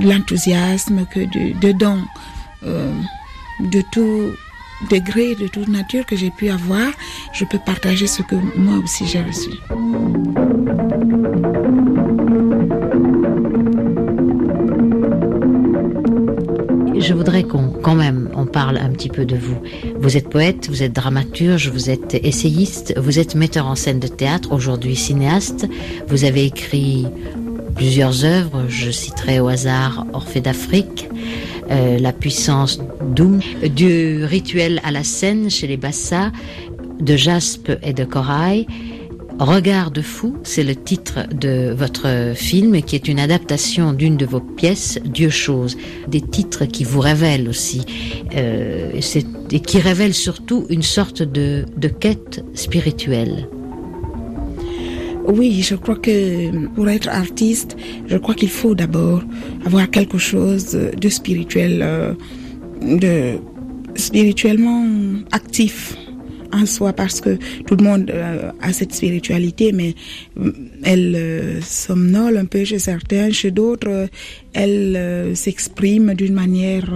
l'enthousiasme 0.00 1.06
que 1.06 1.20
de, 1.20 1.58
de 1.58 1.72
dons, 1.72 2.04
euh, 2.64 2.92
de 3.60 3.80
tout 3.92 4.32
degré, 4.90 5.34
de 5.34 5.48
toute 5.48 5.68
nature 5.68 6.06
que 6.06 6.16
j'ai 6.16 6.30
pu 6.30 6.50
avoir. 6.50 6.92
Je 7.32 7.44
peux 7.44 7.58
partager 7.64 8.06
ce 8.06 8.22
que 8.22 8.36
moi 8.56 8.78
aussi 8.82 9.06
j'ai 9.06 9.22
reçu. 9.22 9.50
Je 17.02 17.14
voudrais 17.14 17.42
qu'on, 17.42 17.68
quand 17.68 17.96
même, 17.96 18.30
on 18.36 18.46
parle 18.46 18.76
un 18.78 18.90
petit 18.90 19.08
peu 19.08 19.24
de 19.24 19.34
vous. 19.34 19.56
Vous 19.98 20.16
êtes 20.16 20.28
poète, 20.28 20.68
vous 20.68 20.84
êtes 20.84 20.92
dramaturge, 20.92 21.68
vous 21.68 21.90
êtes 21.90 22.14
essayiste, 22.14 22.94
vous 22.96 23.18
êtes 23.18 23.34
metteur 23.34 23.66
en 23.66 23.74
scène 23.74 23.98
de 23.98 24.06
théâtre, 24.06 24.52
aujourd'hui 24.52 24.94
cinéaste. 24.94 25.66
Vous 26.06 26.22
avez 26.24 26.44
écrit 26.44 27.06
plusieurs 27.74 28.24
œuvres, 28.24 28.66
je 28.68 28.90
citerai 28.92 29.40
au 29.40 29.48
hasard 29.48 30.06
Orphée 30.12 30.40
d'Afrique, 30.40 31.08
euh, 31.70 31.98
La 31.98 32.12
puissance 32.12 32.80
d'Oum, 33.14 33.40
du 33.74 34.24
rituel 34.24 34.80
à 34.84 34.90
la 34.90 35.04
scène 35.04 35.50
chez 35.50 35.66
les 35.66 35.76
Bassa, 35.76 36.32
de 37.00 37.16
Jaspe 37.16 37.72
et 37.82 37.92
de 37.92 38.04
Corail, 38.04 38.66
Regard 39.38 39.90
de 39.90 40.02
fou, 40.02 40.36
c'est 40.44 40.62
le 40.62 40.76
titre 40.76 41.26
de 41.34 41.74
votre 41.76 42.32
film 42.34 42.80
qui 42.82 42.94
est 42.94 43.08
une 43.08 43.18
adaptation 43.18 43.92
d'une 43.92 44.16
de 44.16 44.26
vos 44.26 44.40
pièces, 44.40 45.00
Dieu 45.04 45.30
chose. 45.30 45.76
Des 46.06 46.20
titres 46.20 46.64
qui 46.64 46.84
vous 46.84 47.00
révèlent 47.00 47.48
aussi 47.48 47.82
euh, 48.36 48.92
et 49.50 49.60
qui 49.60 49.78
révèlent 49.80 50.14
surtout 50.14 50.66
une 50.68 50.82
sorte 50.82 51.22
de, 51.22 51.64
de 51.76 51.88
quête 51.88 52.44
spirituelle. 52.54 53.48
Oui, 55.26 55.62
je 55.62 55.74
crois 55.74 55.96
que 55.96 56.66
pour 56.68 56.88
être 56.88 57.08
artiste, 57.08 57.76
je 58.06 58.16
crois 58.16 58.34
qu'il 58.34 58.50
faut 58.50 58.74
d'abord 58.74 59.22
avoir 59.64 59.90
quelque 59.90 60.18
chose 60.18 60.66
de 60.72 61.08
spirituel, 61.08 61.80
euh, 61.82 62.12
de 62.82 63.38
spirituellement 63.94 64.84
actif 65.32 65.96
en 66.52 66.66
soi 66.66 66.92
parce 66.92 67.20
que 67.20 67.38
tout 67.66 67.76
le 67.76 67.84
monde 67.84 68.10
euh, 68.10 68.50
a 68.60 68.72
cette 68.72 68.94
spiritualité, 68.94 69.72
mais 69.72 69.94
euh, 70.38 70.52
elle 70.84 71.14
euh, 71.16 71.60
somnole 71.62 72.36
un 72.36 72.44
peu 72.44 72.64
chez 72.64 72.78
certains, 72.78 73.30
chez 73.30 73.50
d'autres, 73.50 74.08
elle 74.52 75.34
s'exprime 75.34 76.14
d'une 76.14 76.34
manière 76.34 76.92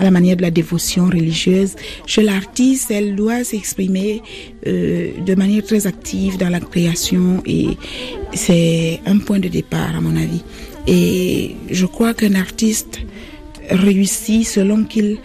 à 0.00 0.04
la 0.04 0.10
manière 0.10 0.36
de 0.36 0.42
la 0.42 0.50
dévotion 0.50 1.04
religieuse. 1.04 1.76
Chez 2.06 2.22
l'artiste, 2.22 2.90
elle 2.90 3.14
doit 3.14 3.44
s'exprimer 3.44 4.22
de 4.66 5.34
manière 5.34 5.62
très 5.62 5.86
active 5.86 6.38
dans 6.38 6.48
la 6.48 6.58
création 6.58 7.42
et 7.46 7.68
c'est 8.34 9.00
un 9.06 9.18
point 9.18 9.38
de 9.38 9.48
départ 9.48 9.94
à 9.94 10.00
mon 10.00 10.16
avis. 10.16 10.42
Et 10.86 11.54
je 11.70 11.86
crois 11.86 12.14
qu'un 12.14 12.34
artiste 12.34 13.00
réussit 13.68 14.46
selon 14.46 14.84
qu'il 14.84 15.18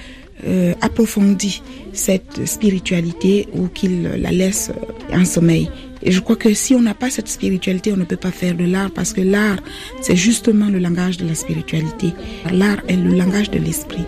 approfondit 0.82 1.64
cette 1.94 2.46
spiritualité 2.46 3.48
ou 3.54 3.68
qu'il 3.68 4.04
la 4.04 4.32
laisse 4.32 4.72
en 5.12 5.24
sommeil. 5.24 5.70
Et 6.04 6.12
je 6.12 6.20
crois 6.20 6.36
que 6.36 6.54
si 6.54 6.76
on 6.76 6.82
n'a 6.82 6.94
pas 6.94 7.10
cette 7.10 7.30
spiritualité, 7.30 7.92
on 7.94 7.98
ne 7.98 8.04
peut 8.04 8.16
pas 8.18 8.32
faire 8.32 8.54
de 8.54 8.66
l'art 8.66 8.92
parce 8.92 9.14
que 9.14 9.22
l'art, 9.22 9.58
c'est 10.02 10.18
justement 10.18 10.68
le 10.68 10.78
langage 10.80 11.18
de 11.18 11.26
la 11.26 11.34
spiritualité. 11.34 12.10
L'art 12.52 12.82
est 12.88 12.98
le 12.98 13.16
langage 13.16 13.50
de 13.50 13.58
l'esprit. 13.58 14.04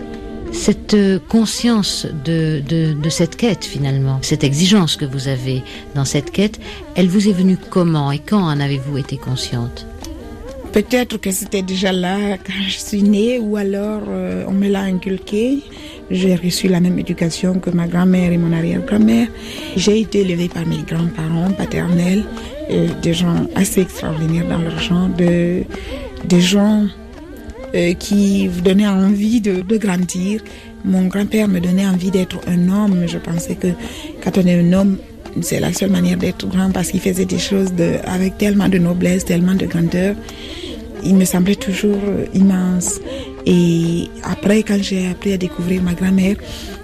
Cette 0.51 0.97
conscience 1.27 2.07
de, 2.25 2.61
de, 2.67 2.93
de, 2.93 3.09
cette 3.09 3.35
quête 3.35 3.65
finalement, 3.65 4.19
cette 4.21 4.43
exigence 4.43 4.95
que 4.95 5.05
vous 5.05 5.27
avez 5.27 5.63
dans 5.95 6.05
cette 6.05 6.31
quête, 6.31 6.59
elle 6.95 7.07
vous 7.07 7.27
est 7.27 7.33
venue 7.33 7.57
comment 7.69 8.11
et 8.11 8.19
quand 8.19 8.41
en 8.41 8.59
avez-vous 8.59 8.97
été 8.97 9.17
consciente? 9.17 9.85
Peut-être 10.73 11.17
que 11.17 11.31
c'était 11.31 11.61
déjà 11.61 11.91
là 11.91 12.37
quand 12.37 12.63
je 12.67 12.77
suis 12.77 13.01
née 13.01 13.39
ou 13.39 13.57
alors 13.57 14.03
euh, 14.09 14.43
on 14.47 14.51
me 14.51 14.67
l'a 14.67 14.81
inculqué. 14.81 15.59
J'ai 16.11 16.35
reçu 16.35 16.67
la 16.67 16.79
même 16.79 16.99
éducation 16.99 17.59
que 17.59 17.69
ma 17.69 17.87
grand-mère 17.87 18.31
et 18.31 18.37
mon 18.37 18.53
arrière-grand-mère. 18.55 19.27
J'ai 19.75 20.01
été 20.01 20.21
élevée 20.21 20.49
par 20.49 20.65
mes 20.65 20.83
grands-parents 20.83 21.51
paternels, 21.51 22.23
euh, 22.69 22.87
des 23.01 23.13
gens 23.13 23.47
assez 23.55 23.81
extraordinaires 23.81 24.47
dans 24.47 24.59
leur 24.59 24.79
genre, 24.79 25.09
de, 25.17 25.63
des 26.25 26.41
gens 26.41 26.85
euh, 27.75 27.93
qui 27.93 28.47
vous 28.47 28.61
donnaient 28.61 28.87
envie 28.87 29.41
de, 29.41 29.77
grandir. 29.77 30.41
Mon 30.85 31.07
grand-père 31.07 31.47
me 31.47 31.59
donnait 31.59 31.85
envie 31.85 32.11
d'être 32.11 32.39
un 32.47 32.69
homme. 32.69 33.05
Je 33.07 33.17
pensais 33.17 33.55
que 33.55 33.67
quand 34.23 34.37
on 34.37 34.45
est 34.45 34.59
un 34.59 34.73
homme, 34.73 34.97
c'est 35.41 35.59
la 35.59 35.73
seule 35.73 35.91
manière 35.91 36.17
d'être 36.17 36.47
grand 36.47 36.71
parce 36.71 36.89
qu'il 36.91 37.01
faisait 37.01 37.25
des 37.25 37.39
choses 37.39 37.69
avec 38.05 38.37
tellement 38.37 38.69
de 38.69 38.77
noblesse, 38.77 39.25
tellement 39.25 39.55
de 39.55 39.65
grandeur. 39.65 40.15
Il 41.03 41.15
me 41.15 41.25
semblait 41.25 41.55
toujours 41.55 41.99
immense. 42.33 42.99
Et 43.49 44.09
après, 44.23 44.61
quand 44.61 44.77
j'ai 44.83 45.07
appris 45.07 45.31
à 45.31 45.37
découvrir 45.37 45.81
ma 45.81 45.93
grand-mère, 45.93 46.35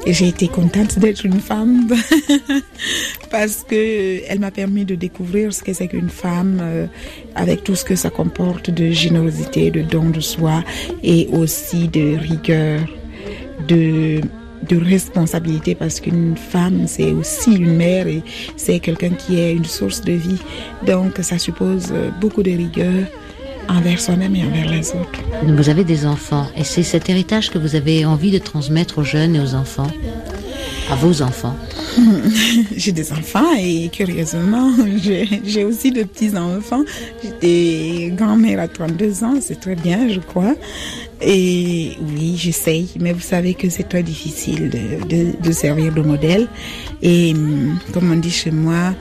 j'ai 0.07 0.29
été 0.29 0.47
contente 0.47 0.97
d'être 0.97 1.25
une 1.25 1.41
femme. 1.41 1.89
Parce 3.29 3.65
que 3.67 4.21
elle 4.29 4.39
m'a 4.39 4.49
permis 4.49 4.85
de 4.85 4.95
découvrir 4.95 5.53
ce 5.53 5.61
que 5.61 5.73
c'est 5.73 5.89
qu'une 5.89 6.09
femme 6.09 6.59
euh, 6.61 6.87
avec 7.35 7.65
tout 7.65 7.75
ce 7.75 7.83
que 7.83 7.97
ça 7.97 8.09
comporte 8.09 8.69
de 8.69 8.91
générosité, 8.91 9.71
de 9.71 9.81
don 9.81 10.09
de 10.09 10.21
soi 10.21 10.63
et 11.03 11.27
aussi 11.33 11.89
de 11.89 12.17
rigueur, 12.17 12.79
de 13.67 14.21
responsabilité. 14.71 15.75
Parce 15.75 15.99
qu'une 15.99 16.37
femme 16.37 16.87
c'est 16.87 17.11
aussi 17.11 17.55
une 17.55 17.75
mère 17.75 18.07
et 18.07 18.23
c'est 18.55 18.79
quelqu'un 18.79 19.09
qui 19.09 19.37
est 19.37 19.51
une 19.51 19.65
source 19.65 19.99
de 19.99 20.13
vie. 20.13 20.39
Donc 20.87 21.17
ça 21.23 21.37
suppose 21.37 21.89
euh, 21.91 22.09
beaucoup 22.21 22.41
de 22.41 22.51
rigueur 22.51 23.03
envers 23.69 23.99
soi-même 23.99 24.35
et 24.35 24.43
envers 24.43 24.69
les 24.69 24.89
autres. 24.91 25.19
Vous 25.45 25.69
avez 25.69 25.83
des 25.83 26.05
enfants 26.05 26.47
et 26.57 26.63
c'est 26.63 26.83
cet 26.83 27.09
héritage 27.09 27.49
que 27.49 27.57
vous 27.57 27.75
avez 27.75 28.05
envie 28.05 28.31
de 28.31 28.37
transmettre 28.37 28.99
aux 28.99 29.03
jeunes 29.03 29.35
et 29.35 29.39
aux 29.39 29.55
enfants, 29.55 29.91
à 30.89 30.95
vos 30.95 31.21
enfants. 31.21 31.55
j'ai 32.75 32.91
des 32.91 33.11
enfants 33.11 33.53
et 33.57 33.89
curieusement, 33.89 34.71
j'ai 35.45 35.63
aussi 35.63 35.91
de 35.91 36.03
petits-enfants. 36.03 36.83
J'étais 37.23 38.11
grand-mère 38.15 38.59
à 38.59 38.67
32 38.67 39.23
ans, 39.23 39.35
c'est 39.41 39.59
très 39.59 39.75
bien, 39.75 40.09
je 40.09 40.19
crois. 40.19 40.55
Et 41.21 41.91
oui, 42.01 42.35
j'essaye, 42.37 42.89
mais 42.99 43.13
vous 43.13 43.21
savez 43.21 43.53
que 43.53 43.69
c'est 43.69 43.87
très 43.87 44.03
difficile 44.03 44.69
de, 44.69 45.05
de, 45.07 45.41
de, 45.41 45.51
servir 45.51 45.93
de 45.93 46.01
modèle. 46.01 46.47
Et 47.01 47.33
comme 47.93 48.11
on 48.11 48.15
dit 48.15 48.31
chez 48.31 48.51
moi, 48.51 48.93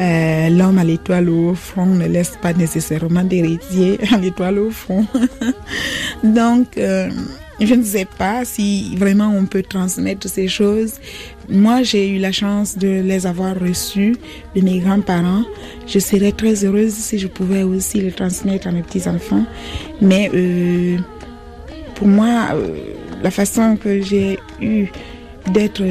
euh, 0.00 0.48
l'homme 0.48 0.78
à 0.78 0.84
l'étoile 0.84 1.28
au 1.28 1.54
front 1.54 1.86
ne 1.86 2.06
laisse 2.06 2.38
pas 2.40 2.52
nécessairement 2.52 3.24
d'héritier 3.24 3.98
à 4.12 4.18
l'étoile 4.18 4.58
au 4.58 4.70
front. 4.70 5.06
Donc, 6.24 6.78
euh, 6.78 7.10
je 7.60 7.74
ne 7.74 7.84
sais 7.84 8.06
pas 8.18 8.44
si 8.44 8.96
vraiment 8.96 9.32
on 9.36 9.44
peut 9.44 9.62
transmettre 9.62 10.28
ces 10.28 10.48
choses. 10.48 10.94
Moi, 11.48 11.82
j'ai 11.82 12.08
eu 12.08 12.18
la 12.18 12.32
chance 12.32 12.78
de 12.78 12.88
les 12.88 13.26
avoir 13.26 13.58
reçues 13.58 14.16
de 14.56 14.62
mes 14.62 14.78
grands-parents. 14.78 15.44
Je 15.86 15.98
serais 15.98 16.32
très 16.32 16.64
heureuse 16.64 16.94
si 16.94 17.18
je 17.18 17.28
pouvais 17.28 17.62
aussi 17.62 18.00
les 18.00 18.12
transmettre 18.12 18.68
à 18.68 18.72
mes 18.72 18.82
petits-enfants. 18.82 19.44
Mais 20.00 20.30
euh, 20.34 20.96
pour 21.94 22.08
moi, 22.08 22.56
la 23.22 23.30
façon 23.30 23.76
que 23.76 24.00
j'ai 24.00 24.38
eu 24.60 24.86
d'être 25.52 25.82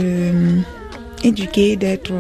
éduquée, 1.24 1.76
d'être 1.76 2.14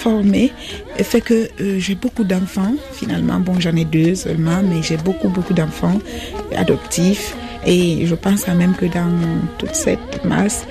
formée, 0.00 0.52
fait 0.98 1.20
que 1.20 1.48
euh, 1.60 1.78
j'ai 1.78 1.94
beaucoup 1.94 2.24
d'enfants. 2.24 2.74
Finalement, 2.92 3.38
bon, 3.38 3.60
j'en 3.60 3.76
ai 3.76 3.84
deux 3.84 4.14
seulement, 4.14 4.62
mais 4.62 4.82
j'ai 4.82 4.96
beaucoup, 4.96 5.28
beaucoup 5.28 5.54
d'enfants 5.54 5.98
adoptifs. 6.56 7.36
Et 7.66 8.06
je 8.06 8.14
pense 8.14 8.44
quand 8.44 8.54
même 8.54 8.74
que 8.74 8.86
dans 8.86 9.12
toute 9.58 9.74
cette 9.74 10.24
masse, 10.24 10.64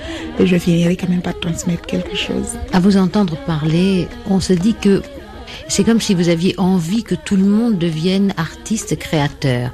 je 0.44 0.56
finirai 0.56 0.96
quand 0.96 1.08
même 1.08 1.22
par 1.22 1.38
transmettre 1.38 1.86
quelque 1.86 2.16
chose. 2.16 2.58
À 2.72 2.80
vous 2.80 2.96
entendre 2.96 3.36
parler, 3.46 4.08
on 4.28 4.40
se 4.40 4.52
dit 4.52 4.74
que 4.74 5.02
c'est 5.68 5.84
comme 5.84 6.00
si 6.00 6.14
vous 6.14 6.28
aviez 6.28 6.54
envie 6.58 7.04
que 7.04 7.14
tout 7.14 7.36
le 7.36 7.44
monde 7.44 7.78
devienne 7.78 8.34
artiste, 8.36 8.98
créateur. 8.98 9.70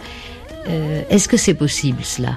Euh, 0.69 1.03
Est-ce 1.09 1.29
que 1.29 1.39
c'est 1.39 1.55
possible 1.55 2.03
cela? 2.03 2.37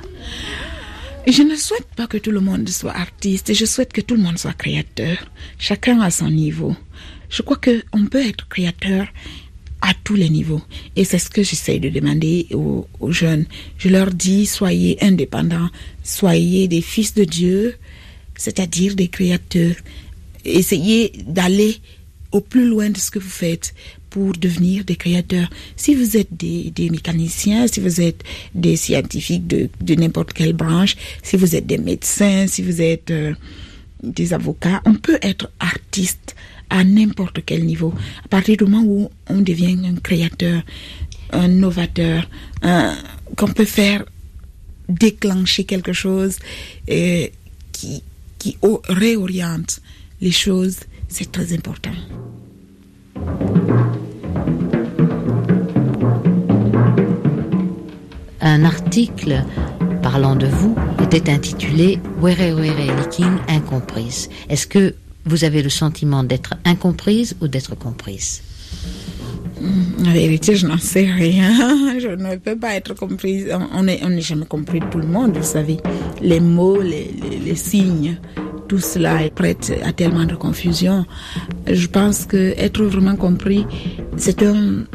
Je 1.27 1.43
ne 1.43 1.55
souhaite 1.55 1.88
pas 1.95 2.07
que 2.07 2.17
tout 2.17 2.31
le 2.31 2.39
monde 2.39 2.67
soit 2.69 2.95
artiste, 2.95 3.53
je 3.53 3.65
souhaite 3.65 3.93
que 3.93 4.01
tout 4.01 4.15
le 4.15 4.23
monde 4.23 4.38
soit 4.38 4.53
créateur, 4.53 5.17
chacun 5.59 5.99
à 6.01 6.09
son 6.09 6.29
niveau. 6.29 6.75
Je 7.29 7.41
crois 7.41 7.57
qu'on 7.57 8.05
peut 8.07 8.25
être 8.25 8.47
créateur 8.47 9.07
à 9.81 9.93
tous 10.03 10.15
les 10.15 10.29
niveaux. 10.29 10.61
Et 10.95 11.03
c'est 11.03 11.19
ce 11.19 11.29
que 11.29 11.43
j'essaie 11.43 11.79
de 11.79 11.89
demander 11.89 12.47
aux, 12.51 12.88
aux, 12.99 13.11
jeunes. 13.11 13.45
Je 13.77 13.89
leur 13.89 14.11
dis, 14.11 14.45
soyez 14.45 14.97
indépendants, 15.03 15.69
soyez 16.03 16.67
des 16.67 16.81
fils 16.81 17.13
de 17.13 17.23
Dieu, 17.23 17.75
c'est-à-dire 18.35 18.95
des 18.95 19.07
créateurs. 19.07 19.75
Essayez 20.45 21.13
d'aller 21.27 21.77
au 22.31 22.41
plus 22.41 22.65
loin 22.67 22.89
de 22.89 22.97
ce 22.97 23.11
que 23.11 23.19
vous 23.19 23.29
faites 23.29 23.73
pour 24.09 24.33
devenir 24.33 24.83
des 24.85 24.95
créateurs. 24.95 25.49
Si 25.75 25.95
vous 25.95 26.17
êtes 26.17 26.33
des, 26.35 26.89
mécaniciens, 26.89 27.67
si 27.67 27.79
vous 27.79 28.01
êtes 28.01 28.23
des 28.55 28.75
scientifiques 28.75 29.47
de, 29.47 29.69
de 29.81 29.95
n'importe 29.95 30.33
quelle 30.33 30.53
branche, 30.53 30.95
si 31.23 31.37
vous 31.37 31.55
êtes 31.55 31.65
des 31.65 31.77
médecins, 31.77 32.47
si 32.47 32.61
vous 32.61 32.81
êtes 32.81 33.11
euh, 33.11 33.33
des 34.03 34.33
avocats, 34.33 34.81
on 34.85 34.95
peut 34.95 35.19
être 35.21 35.51
artiste 35.59 36.35
à 36.69 36.83
n'importe 36.83 37.39
quel 37.45 37.65
niveau. 37.65 37.93
À 38.25 38.27
partir 38.27 38.57
du 38.57 38.65
moment 38.65 38.83
où 38.85 39.09
on 39.27 39.41
devient 39.41 39.77
un 39.85 39.95
créateur, 39.95 40.61
un 41.31 41.47
novateur, 41.47 42.29
qu'on 43.35 43.47
peut 43.47 43.65
faire 43.65 44.03
déclencher 44.87 45.63
quelque 45.63 45.93
chose 45.93 46.37
euh, 46.89 47.27
qui, 47.71 48.03
qui 48.39 48.57
réoriente 48.87 49.81
les 50.21 50.31
choses, 50.31 50.79
c'est 51.07 51.31
très 51.31 51.53
important. 51.53 51.91
Un 58.41 58.65
article 58.65 59.43
parlant 60.01 60.35
de 60.35 60.47
vous 60.47 60.75
était 61.03 61.29
intitulé 61.29 61.99
Were 62.21 62.35
Were 62.55 62.95
Liking 62.97 63.38
incomprise. 63.47 64.29
Est-ce 64.49 64.65
que 64.65 64.95
vous 65.25 65.43
avez 65.43 65.61
le 65.61 65.69
sentiment 65.69 66.23
d'être 66.23 66.55
incomprise 66.65 67.35
ou 67.41 67.47
d'être 67.47 67.75
comprise? 67.75 68.41
En 69.61 70.11
vérité, 70.11 70.55
je 70.55 70.67
n'en 70.67 70.77
sais 70.77 71.05
rien. 71.05 71.51
Je 71.99 72.07
ne 72.07 72.38
peux 72.38 72.57
pas 72.57 72.75
être 72.75 72.93
comprise. 72.95 73.47
On 73.73 73.83
n'est 73.83 73.99
on 74.03 74.19
jamais 74.21 74.45
compris 74.45 74.79
tout 74.89 74.99
le 74.99 75.07
monde, 75.07 75.35
vous 75.35 75.43
savez. 75.43 75.77
Les 76.21 76.39
mots, 76.39 76.81
les, 76.81 77.11
les 77.43 77.55
signes, 77.55 78.17
tout 78.69 78.79
cela 78.79 79.23
est 79.25 79.33
prête 79.33 79.73
à 79.83 79.91
tellement 79.91 80.25
de 80.25 80.35
confusion. 80.35 81.05
Je 81.67 81.88
pense 81.88 82.25
que 82.25 82.53
être 82.55 82.83
vraiment 82.83 83.15
compris, 83.15 83.65
c'est 84.15 84.43
un 84.43 84.85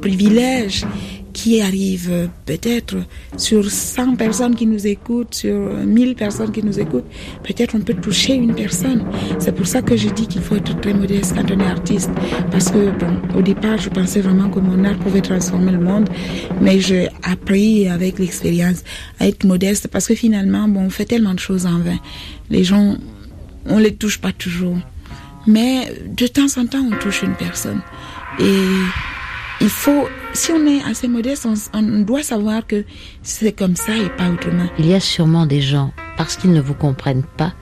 privilège 0.00 0.86
qui 1.32 1.60
arrive 1.60 2.28
peut-être 2.46 2.96
sur 3.36 3.70
100 3.70 4.16
personnes 4.16 4.54
qui 4.54 4.66
nous 4.66 4.86
écoutent, 4.86 5.34
sur 5.34 5.54
1000 5.54 6.14
personnes 6.14 6.52
qui 6.52 6.62
nous 6.62 6.78
écoutent, 6.78 7.06
peut-être 7.42 7.74
on 7.74 7.80
peut 7.80 7.94
toucher 7.94 8.34
une 8.34 8.54
personne. 8.54 9.04
C'est 9.38 9.54
pour 9.54 9.66
ça 9.66 9.82
que 9.82 9.96
je 9.96 10.08
dis 10.08 10.26
qu'il 10.26 10.42
faut 10.42 10.56
être 10.56 10.80
très 10.80 10.94
modeste 10.94 11.34
quand 11.34 11.50
on 11.50 11.60
est 11.60 11.66
artiste. 11.66 12.10
Parce 12.50 12.70
que, 12.70 12.90
bon, 12.98 13.38
au 13.38 13.42
départ, 13.42 13.78
je 13.78 13.88
pensais 13.88 14.20
vraiment 14.20 14.48
que 14.50 14.60
mon 14.60 14.84
art 14.84 14.96
pouvait 14.98 15.20
transformer 15.20 15.72
le 15.72 15.80
monde, 15.80 16.08
mais 16.60 16.80
j'ai 16.80 17.08
appris 17.22 17.88
avec 17.88 18.18
l'expérience 18.18 18.82
à 19.18 19.28
être 19.28 19.44
modeste 19.44 19.88
parce 19.88 20.06
que 20.06 20.14
finalement, 20.14 20.68
bon, 20.68 20.82
on 20.86 20.90
fait 20.90 21.06
tellement 21.06 21.34
de 21.34 21.40
choses 21.40 21.66
en 21.66 21.78
vain. 21.78 21.98
Les 22.50 22.64
gens, 22.64 22.96
on 23.66 23.78
les 23.78 23.94
touche 23.94 24.20
pas 24.20 24.32
toujours. 24.32 24.76
Mais 25.46 25.92
de 26.16 26.26
temps 26.26 26.46
en 26.56 26.66
temps, 26.66 26.84
on 26.90 26.96
touche 26.98 27.22
une 27.22 27.34
personne. 27.34 27.80
Et 28.38 28.66
il 29.62 29.68
faut, 29.68 30.08
si 30.32 30.50
on 30.50 30.66
est 30.66 30.82
assez 30.82 31.06
modeste, 31.06 31.46
on, 31.46 31.54
on 31.78 32.00
doit 32.00 32.24
savoir 32.24 32.66
que 32.66 32.84
c'est 33.22 33.52
comme 33.52 33.76
ça 33.76 33.96
et 33.96 34.10
pas 34.10 34.28
autrement. 34.28 34.66
Il 34.78 34.86
y 34.86 34.94
a 34.94 34.98
sûrement 35.00 35.46
des 35.46 35.60
gens, 35.60 35.92
parce 36.16 36.36
qu'ils 36.36 36.52
ne 36.52 36.60
vous 36.60 36.74
comprennent 36.74 37.24
pas, 37.36 37.54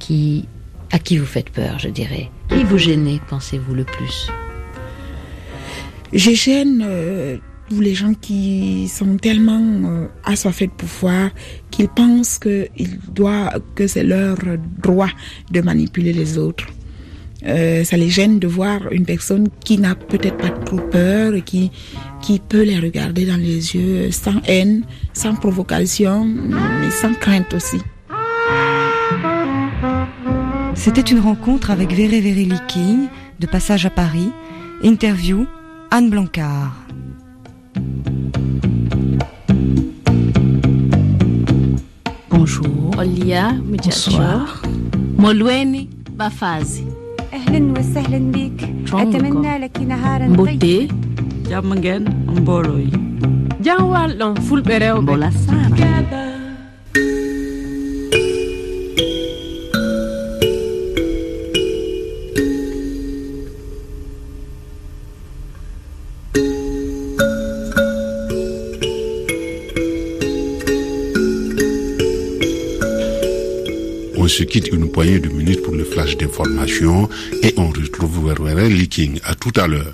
qui, 0.00 0.48
à 0.90 0.98
qui 0.98 1.18
vous 1.18 1.26
faites 1.26 1.50
peur, 1.50 1.78
je 1.78 1.88
dirais. 1.88 2.30
Qui 2.48 2.64
vous 2.64 2.78
gênez, 2.78 3.20
pensez-vous, 3.28 3.74
le 3.74 3.84
plus? 3.84 4.28
Je 6.12 6.32
gêne 6.32 6.84
euh, 6.84 7.36
tous 7.68 7.80
les 7.80 7.94
gens 7.94 8.14
qui 8.14 8.88
sont 8.88 9.16
tellement 9.16 9.62
euh, 9.62 10.08
assoiffés 10.24 10.66
de 10.66 10.72
pouvoir 10.72 11.30
qu'ils 11.70 11.88
pensent 11.88 12.40
que, 12.40 12.66
il 12.76 12.98
doit, 13.14 13.52
que 13.76 13.86
c'est 13.86 14.02
leur 14.02 14.36
droit 14.82 15.10
de 15.52 15.60
manipuler 15.60 16.12
les 16.12 16.38
autres. 16.38 16.66
Euh, 17.46 17.84
ça 17.84 17.96
les 17.96 18.10
gêne 18.10 18.38
de 18.38 18.46
voir 18.46 18.92
une 18.92 19.04
personne 19.04 19.48
qui 19.64 19.78
n'a 19.78 19.94
peut-être 19.94 20.36
pas 20.36 20.50
trop 20.50 20.76
peur 20.78 21.34
et 21.34 21.42
qui, 21.42 21.70
qui 22.20 22.38
peut 22.38 22.62
les 22.62 22.78
regarder 22.78 23.26
dans 23.26 23.36
les 23.36 23.74
yeux 23.74 24.10
sans 24.10 24.40
haine, 24.46 24.82
sans 25.14 25.34
provocation, 25.34 26.24
mais 26.24 26.90
sans 26.90 27.14
crainte 27.14 27.54
aussi. 27.54 27.78
C'était 30.74 31.00
une 31.00 31.20
rencontre 31.20 31.70
avec 31.70 31.92
Véré 31.92 32.20
Véré 32.20 32.48
King, 32.68 33.08
de 33.38 33.46
passage 33.46 33.86
à 33.86 33.90
Paris. 33.90 34.30
Interview, 34.82 35.46
Anne 35.90 36.08
Blancard. 36.08 36.74
Bonjour. 42.30 42.94
Olia 42.98 43.52
Bonsoir. 43.62 44.62
Molweni 45.18 45.90
Bafazi. 46.12 46.89
congo 48.90 49.18
mbodde 50.32 50.88
jamma 51.50 51.74
nguen 51.76 52.04
mboloy 52.40 52.86
jam 53.64 53.80
walɗon 53.92 54.34
fulɓe 54.46 54.74
rewɓe 54.82 55.00
mbola 55.02 55.28
sa 55.44 55.59
se 74.40 74.44
quitte 74.44 74.68
une 74.72 74.90
poignée 74.90 75.18
de 75.20 75.28
minutes 75.28 75.62
pour 75.62 75.74
le 75.74 75.84
flash 75.84 76.16
d'information 76.16 77.10
et 77.42 77.52
on 77.58 77.68
retrouve 77.68 78.24
Werwere 78.24 78.70
Leaking. 78.70 79.20
À 79.22 79.34
tout 79.34 79.52
à 79.56 79.66
l'heure. 79.66 79.92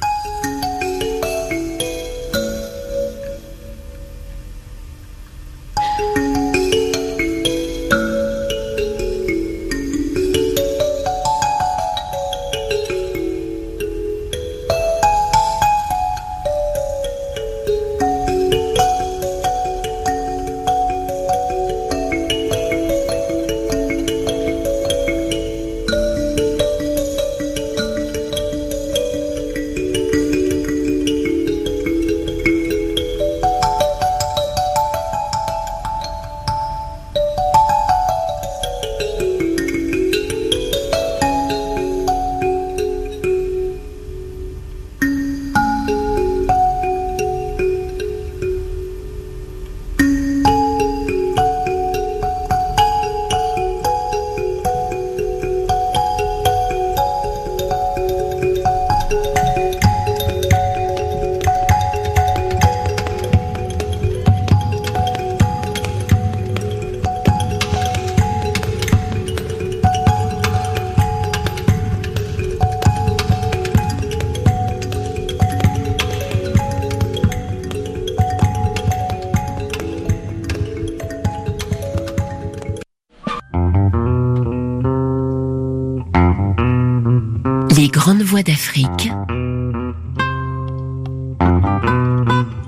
d'Afrique. 88.42 89.10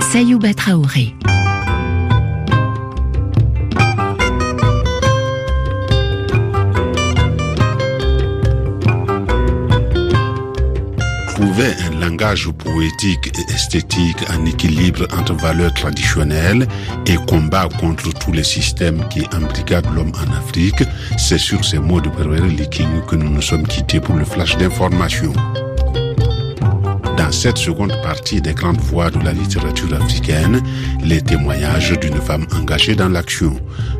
Sayouba 0.00 0.54
Traoré. 0.54 1.14
Trouver 11.34 11.72
un 11.86 12.00
langage 12.00 12.48
poétique 12.50 13.38
et 13.38 13.52
esthétique 13.52 14.16
en 14.30 14.44
équilibre 14.46 15.06
entre 15.16 15.34
valeurs 15.34 15.74
traditionnelles 15.74 16.66
et 17.06 17.16
combat 17.26 17.68
contre 17.78 18.12
tous 18.14 18.32
les 18.32 18.44
systèmes 18.44 19.06
qui 19.08 19.24
embrigadent 19.36 19.90
l'homme 19.94 20.12
en 20.14 20.36
Afrique, 20.36 20.82
c'est 21.16 21.38
sur 21.38 21.64
ces 21.64 21.78
mots 21.78 22.00
de 22.00 22.08
Perwere 22.08 22.46
Liking 22.46 23.02
que 23.06 23.16
nous 23.16 23.30
nous 23.30 23.42
sommes 23.42 23.66
quittés 23.66 24.00
pour 24.00 24.16
le 24.16 24.24
flash 24.24 24.56
d'information. 24.56 25.32
Cette 27.30 27.58
seconde 27.58 27.92
partie 28.02 28.40
des 28.40 28.54
grandes 28.54 28.80
voix 28.80 29.10
de 29.10 29.18
la 29.20 29.32
littérature 29.32 29.92
africaine, 29.94 30.62
les 31.04 31.20
témoignages 31.20 31.98
d'une 32.00 32.20
femme 32.20 32.46
engagée 32.54 32.94
dans 32.94 33.08
l'action. 33.08 33.54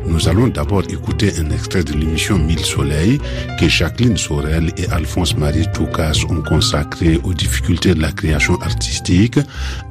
Nous 0.05 0.27
allons 0.27 0.47
d'abord 0.47 0.83
écouter 0.89 1.31
un 1.39 1.49
extrait 1.51 1.83
de 1.83 1.93
l'émission 1.93 2.37
Mille 2.37 2.65
Soleils 2.65 3.19
que 3.59 3.69
Jacqueline 3.69 4.17
Sorel 4.17 4.71
et 4.77 4.87
Alphonse-Marie 4.89 5.67
Toukas 5.73 6.25
ont 6.29 6.41
consacré 6.41 7.19
aux 7.23 7.33
difficultés 7.33 7.93
de 7.93 8.01
la 8.01 8.11
création 8.11 8.59
artistique 8.61 9.39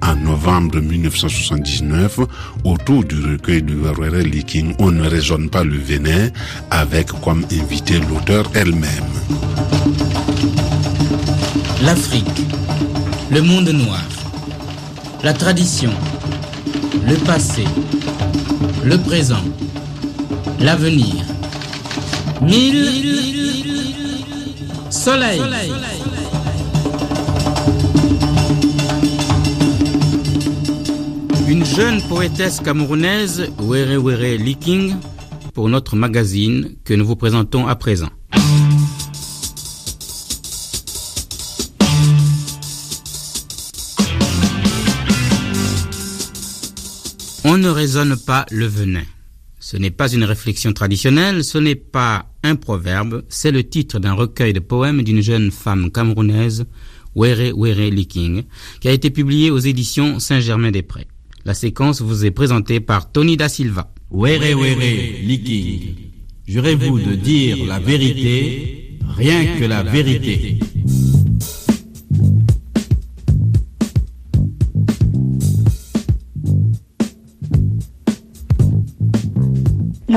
en 0.03 0.16
novembre 0.16 0.81
1979 0.81 2.20
autour 2.64 3.05
du 3.05 3.20
recueil 3.24 3.62
de 3.62 3.74
Verwere 3.74 4.24
Liking 4.24 4.74
On 4.79 4.90
ne 4.90 5.09
raisonne 5.09 5.48
pas 5.48 5.64
le 5.64 5.79
venin 5.79 6.29
avec 6.70 7.09
comme 7.22 7.46
invité 7.53 8.01
l'auteur 8.01 8.51
elle-même. 8.55 8.88
L'Afrique 11.83 12.27
le 13.31 13.43
monde 13.43 13.69
noir, 13.69 14.03
la 15.23 15.35
tradition, 15.35 15.91
le 17.07 17.14
passé, 17.27 17.64
le 18.85 18.97
présent, 18.97 19.43
l'avenir. 20.61 21.14
Mille 22.41 22.88
soleils. 24.91 25.43
Une 31.49 31.64
jeune 31.64 32.01
poétesse 32.03 32.61
camerounaise, 32.61 33.51
Were 33.59 34.03
Were 34.03 34.38
Liking, 34.38 34.95
pour 35.53 35.69
notre 35.69 35.97
magazine 35.97 36.77
que 36.85 36.95
nous 36.95 37.07
vous 37.07 37.17
présentons 37.17 37.67
à 37.67 37.75
présent. 37.75 38.09
Ne 47.59 47.68
raisonne 47.68 48.16
pas 48.16 48.47
le 48.51 48.66
venin. 48.66 49.05
Ce 49.61 49.77
n'est 49.77 49.90
pas 49.90 50.12
une 50.12 50.25
réflexion 50.25 50.73
traditionnelle, 50.73 51.42
ce 51.44 51.59
n'est 51.59 51.75
pas 51.75 52.27
un 52.42 52.55
proverbe, 52.55 53.25
c'est 53.29 53.51
le 53.51 53.64
titre 53.64 53.99
d'un 53.99 54.12
recueil 54.12 54.53
de 54.53 54.61
poèmes 54.61 55.03
d'une 55.03 55.21
jeune 55.21 55.51
femme 55.51 55.90
camerounaise, 55.90 56.66
Were 57.16 57.53
Were 57.57 57.90
Liking, 57.90 58.44
qui 58.81 58.88
a 58.88 58.92
été 58.92 59.11
publié 59.11 59.51
aux 59.51 59.59
éditions 59.59 60.21
Saint-Germain-des-Prés. 60.21 61.09
La 61.44 61.55
séquence 61.55 62.01
vous 62.01 62.25
est 62.25 62.31
présentée 62.31 62.81
par 62.81 63.11
Tony 63.11 63.37
Da 63.37 63.49
Silva. 63.49 63.92
Were 64.11 64.38
Liking, 64.38 65.94
jurez-vous 66.47 67.01
de 67.01 67.14
dire 67.14 67.64
la 67.66 67.81
vérité, 67.81 68.99
rien 69.16 69.59
que 69.59 69.64
la 69.64 69.83
vérité. 69.83 70.59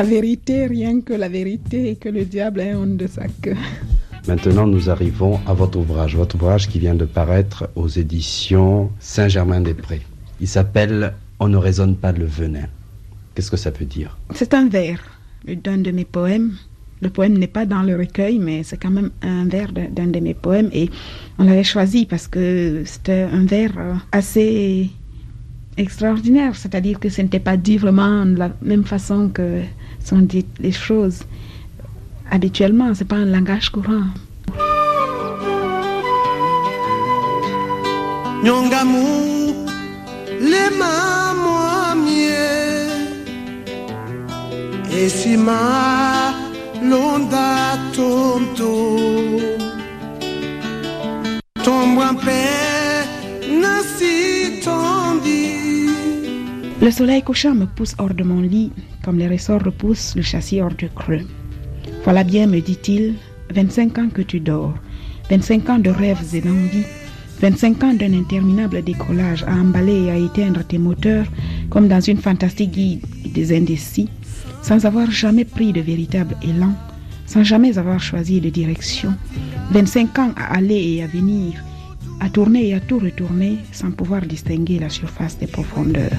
La 0.02 0.08
vérité, 0.08 0.66
rien 0.66 1.00
que 1.02 1.14
la 1.14 1.30
vérité, 1.30 1.92
et 1.92 1.96
que 1.96 2.10
le 2.10 2.26
diable 2.26 2.62
ait 2.62 2.74
honte 2.74 2.98
de 2.98 3.06
sa 3.06 3.28
queue. 3.28 3.56
Maintenant, 4.28 4.66
nous 4.66 4.90
arrivons 4.90 5.40
à 5.46 5.54
votre 5.54 5.78
ouvrage, 5.78 6.16
votre 6.16 6.38
ouvrage 6.38 6.68
qui 6.68 6.80
vient 6.80 6.96
de 6.96 7.06
paraître 7.06 7.70
aux 7.76 7.88
éditions 7.88 8.90
Saint-Germain-des-Prés. 9.00 10.02
Il 10.40 10.48
s'appelle 10.48 11.14
On 11.40 11.50
ne 11.50 11.58
raisonne 11.58 11.96
pas 11.96 12.14
le 12.14 12.26
venin. 12.26 12.66
Qu'est-ce 13.36 13.52
que 13.52 13.58
ça 13.58 13.70
veut 13.70 13.86
dire? 13.86 14.18
C'est 14.34 14.56
un 14.56 14.70
vers 14.70 15.02
d'un 15.46 15.78
de 15.78 15.92
mes 15.92 16.06
poèmes. 16.06 16.54
Le 17.04 17.12
poème 17.12 17.38
n'est 17.38 17.46
pas 17.46 17.68
dans 17.68 17.84
le 17.84 17.96
recueil, 17.96 18.40
mais 18.40 18.64
c'est 18.64 18.78
quand 18.78 18.90
même 18.90 19.12
un 19.22 19.46
vers 19.46 19.72
d'un 19.72 20.08
de 20.08 20.20
mes 20.20 20.34
poèmes. 20.34 20.72
Et 20.74 20.90
on 21.38 21.44
l'avait 21.44 21.64
choisi 21.64 22.08
parce 22.08 22.28
que 22.28 22.82
c'était 22.86 23.28
un 23.32 23.46
vers 23.46 23.78
euh, 23.78 23.94
assez 24.12 24.90
extraordinaire. 25.78 26.56
C'est-à-dire 26.56 27.00
que 27.00 27.10
ce 27.10 27.22
n'était 27.22 27.40
pas 27.40 27.56
dit 27.56 27.78
vraiment 27.78 28.26
de 28.26 28.40
la 28.40 28.52
même 28.64 28.84
façon 28.84 29.30
que 29.30 29.62
sont 30.04 30.20
dites 30.20 30.58
les 30.60 30.72
choses 30.72 31.24
habituellement, 32.30 32.94
c'est 32.96 33.08
pas 33.08 33.18
un 33.18 33.26
langage 33.26 33.70
courant. 33.70 34.06
Nyongamu 38.44 39.54
lema 40.40 41.34
mwamie 41.44 42.32
esima 44.92 46.34
londa 46.90 47.78
tonto 47.96 48.74
tombo 51.64 52.02
nasi 52.04 52.81
Le 56.82 56.90
soleil 56.90 57.22
couchant 57.22 57.54
me 57.54 57.68
pousse 57.68 57.94
hors 58.00 58.12
de 58.16 58.24
mon 58.24 58.42
lit, 58.42 58.72
comme 59.04 59.20
les 59.20 59.28
ressorts 59.28 59.64
repoussent 59.64 60.16
le 60.16 60.24
châssis 60.24 60.62
hors 60.62 60.74
du 60.74 60.90
creux. 60.90 61.22
Voilà 62.04 62.24
bien, 62.24 62.48
me 62.48 62.60
dit-il, 62.60 63.14
25 63.54 63.98
ans 64.00 64.10
que 64.12 64.24
tu 64.24 64.40
dors, 64.40 64.74
25 65.30 65.70
ans 65.70 65.78
de 65.78 65.92
rêves 65.92 66.34
et 66.34 66.42
d'envie, 66.42 66.86
25 67.40 67.84
ans 67.84 67.94
d'un 67.94 68.14
interminable 68.14 68.82
décollage 68.82 69.44
à 69.44 69.54
emballer 69.54 70.06
et 70.06 70.10
à 70.10 70.18
éteindre 70.18 70.64
tes 70.64 70.80
moteurs 70.80 71.28
comme 71.70 71.88
dans 71.88 72.02
une 72.02 72.18
fantastique 72.18 72.72
guide 72.72 73.06
des 73.32 73.56
indécis, 73.56 74.10
sans 74.64 74.84
avoir 74.88 75.12
jamais 75.12 75.46
pris 75.46 75.74
de 75.74 75.82
véritable 75.82 76.36
élan, 76.42 76.74
sans 77.28 77.44
jamais 77.44 77.78
avoir 77.78 78.00
choisi 78.00 78.42
de 78.42 78.50
direction. 78.50 79.14
25 79.70 80.18
ans 80.18 80.32
à 80.36 80.56
aller 80.56 80.96
et 80.96 81.04
à 81.04 81.08
venir, 81.08 81.64
à 82.20 82.30
tourner 82.30 82.70
et 82.70 82.74
à 82.74 82.80
tout 82.80 82.98
retourner 82.98 83.58
sans 83.72 83.92
pouvoir 83.92 84.24
distinguer 84.24 84.80
la 84.80 84.90
surface 84.90 85.38
des 85.38 85.48
profondeurs. 85.48 86.10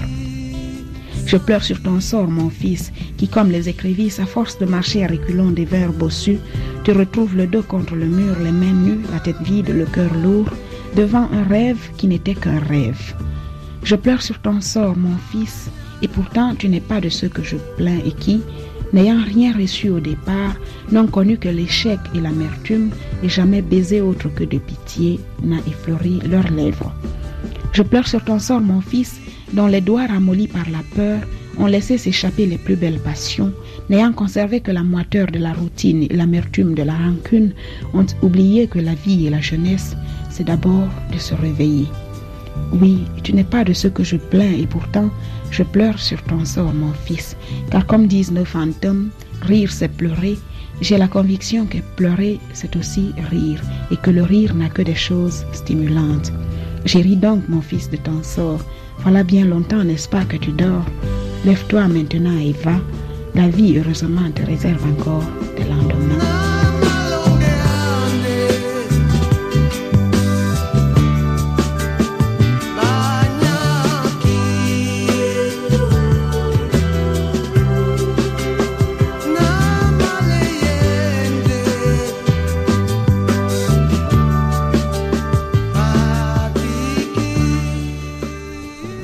Je 1.33 1.39
pleure 1.39 1.65
sur 1.65 1.81
ton 1.81 1.99
sort, 1.99 2.29
mon 2.29 2.51
fils, 2.51 2.93
qui, 3.17 3.27
comme 3.27 3.51
les 3.51 3.71
écrivisses, 3.71 4.21
à 4.21 4.27
force 4.27 4.59
de 4.59 4.67
marcher 4.67 5.03
à 5.03 5.07
reculons 5.07 5.51
des 5.51 5.65
vers 5.65 5.91
bossus, 5.91 6.37
te 6.85 6.91
retrouve 6.91 7.35
le 7.35 7.47
dos 7.47 7.63
contre 7.63 7.95
le 7.95 8.05
mur, 8.05 8.37
les 8.45 8.53
mains 8.53 8.75
nues, 8.75 9.01
la 9.11 9.19
tête 9.19 9.41
vide, 9.41 9.71
le 9.71 9.87
cœur 9.87 10.13
lourd, 10.23 10.51
devant 10.95 11.27
un 11.33 11.45
rêve 11.45 11.79
qui 11.97 12.07
n'était 12.07 12.35
qu'un 12.35 12.59
rêve. 12.59 13.15
Je 13.83 13.97
pleure 13.97 14.21
sur 14.21 14.43
ton 14.43 14.61
sort, 14.61 14.95
mon 14.95 15.17
fils, 15.31 15.71
et 16.03 16.09
pourtant 16.09 16.55
tu 16.55 16.69
n'es 16.69 16.83
pas 16.83 17.01
de 17.01 17.09
ceux 17.09 17.31
que 17.31 17.43
je 17.43 17.57
plains 17.79 18.01
et 18.05 18.13
qui, 18.13 18.43
n'ayant 18.93 19.25
rien 19.25 19.57
reçu 19.57 19.89
au 19.89 20.01
départ, 20.01 20.57
n'ont 20.91 21.07
connu 21.07 21.39
que 21.39 21.49
l'échec 21.49 21.99
et 22.15 22.21
l'amertume, 22.21 22.91
et 23.23 23.31
jamais 23.31 23.63
baisé 23.63 24.03
autre 24.03 24.29
que 24.29 24.45
de 24.45 24.59
pitié 24.59 25.19
n'a 25.43 25.61
effleuré 25.67 26.19
leurs 26.29 26.51
lèvres. 26.51 26.93
Je 27.73 27.83
pleure 27.83 28.07
sur 28.07 28.23
ton 28.23 28.39
sort, 28.39 28.61
mon 28.61 28.83
fils, 28.83 29.22
dont 29.53 29.67
les 29.67 29.81
doigts 29.81 30.07
ramollis 30.07 30.49
par 30.49 30.69
la 30.71 30.83
peur 30.95 31.21
ont 31.59 31.67
laissé 31.67 31.99
s'échapper 31.99 32.47
les 32.47 32.59
plus 32.59 32.77
belles 32.77 33.01
passions, 33.01 33.53
n'ayant 33.91 34.13
conservé 34.13 34.61
que 34.61 34.71
la 34.71 34.83
moiteur 34.83 35.27
de 35.27 35.39
la 35.39 35.53
routine 35.53 36.05
et 36.05 36.17
l'amertume 36.17 36.75
de 36.75 36.83
la 36.83 36.95
rancune, 36.95 37.53
ont 37.95 38.07
oublié 38.23 38.67
que 38.67 38.79
la 38.79 38.95
vie 38.95 39.27
et 39.27 39.31
la 39.31 39.41
jeunesse, 39.41 39.97
c'est 40.31 40.45
d'abord 40.45 40.89
de 41.13 41.19
se 41.19 41.35
réveiller. 41.35 41.87
Oui, 42.73 43.01
tu 43.23 43.35
n'es 43.35 43.45
pas 43.45 43.65
de 43.65 43.73
ceux 43.73 43.91
que 43.91 44.05
je 44.05 44.17
plains 44.17 44.53
et 44.53 44.67
pourtant 44.67 45.11
je 45.51 45.63
pleure 45.63 45.99
sur 45.99 46.23
ton 46.23 46.45
sort, 46.45 46.73
mon 46.73 46.93
fils, 46.93 47.37
car 47.71 47.87
comme 47.87 48.07
disent 48.07 48.33
nos 48.33 48.45
fantômes, 48.45 49.11
rire 49.43 49.71
c'est 49.71 49.89
pleurer. 49.89 50.39
J'ai 50.81 50.97
la 50.97 51.09
conviction 51.09 51.67
que 51.67 51.79
pleurer 51.97 52.41
c'est 52.55 52.75
aussi 52.77 53.13
rire 53.31 53.61
et 53.91 53.97
que 53.97 54.11
le 54.11 54.23
rire 54.23 54.55
n'a 54.55 54.71
que 54.71 54.83
des 54.83 54.95
choses 54.95 55.45
stimulantes. 55.53 56.33
J'ai 56.87 57.03
ri 57.03 57.17
donc, 57.17 57.47
mon 57.49 57.61
fils, 57.61 57.91
de 57.91 57.97
ton 57.97 58.23
sort, 58.23 58.65
voilà 58.99 59.23
bien 59.25 59.45
longtemps, 59.45 59.85
n'est-ce 59.85 60.09
pas, 60.09 60.25
que 60.25 60.37
tu 60.37 60.53
dors. 60.53 60.85
Lève-toi 61.45 61.89
maintenant 61.89 62.39
et 62.39 62.53
va. 62.65 62.79
La 63.35 63.49
vie, 63.49 63.79
heureusement, 63.79 64.31
te 64.35 64.45
réserve 64.45 64.85
encore 64.91 65.25
des 65.57 65.65
lendemains. 65.65 65.92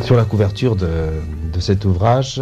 Sur 0.08 0.16
la 0.16 0.24
couverture 0.24 0.74
de, 0.74 1.20
de, 1.52 1.60
cet 1.60 1.84
ouvrage, 1.84 2.40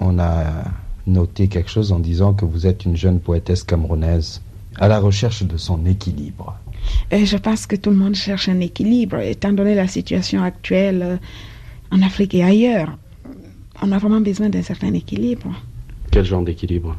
on 0.00 0.18
a 0.18 0.64
noté 1.06 1.48
quelque 1.48 1.70
chose 1.70 1.90
en 1.90 1.98
disant 1.98 2.34
que 2.34 2.44
vous 2.44 2.66
êtes 2.66 2.84
une 2.84 2.94
jeune 2.94 3.20
poétesse 3.20 3.64
camerounaise 3.64 4.42
à 4.78 4.86
la 4.86 5.00
recherche 5.00 5.42
de 5.42 5.56
son 5.56 5.86
équilibre. 5.86 6.58
Et 7.10 7.24
je 7.24 7.38
pense 7.38 7.66
que 7.66 7.74
tout 7.74 7.88
le 7.88 7.96
monde 7.96 8.16
cherche 8.16 8.50
un 8.50 8.60
équilibre, 8.60 9.16
étant 9.20 9.54
donné 9.54 9.74
la 9.74 9.88
situation 9.88 10.42
actuelle 10.42 11.02
euh, 11.02 11.16
en 11.90 12.02
Afrique 12.02 12.34
et 12.34 12.44
ailleurs. 12.44 12.98
On 13.80 13.92
a 13.92 13.98
vraiment 13.98 14.20
besoin 14.20 14.50
d'un 14.50 14.60
certain 14.60 14.92
équilibre. 14.92 15.48
Quel 16.10 16.26
genre 16.26 16.42
d'équilibre? 16.42 16.98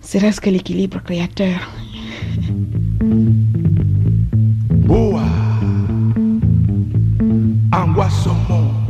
C'est 0.00 0.20
reste 0.20 0.40
que 0.40 0.48
l'équilibre 0.48 1.02
créateur. 1.02 1.70
Boa 4.70 5.22
Anguassomo 7.72 8.44
Nicasso 8.54 8.83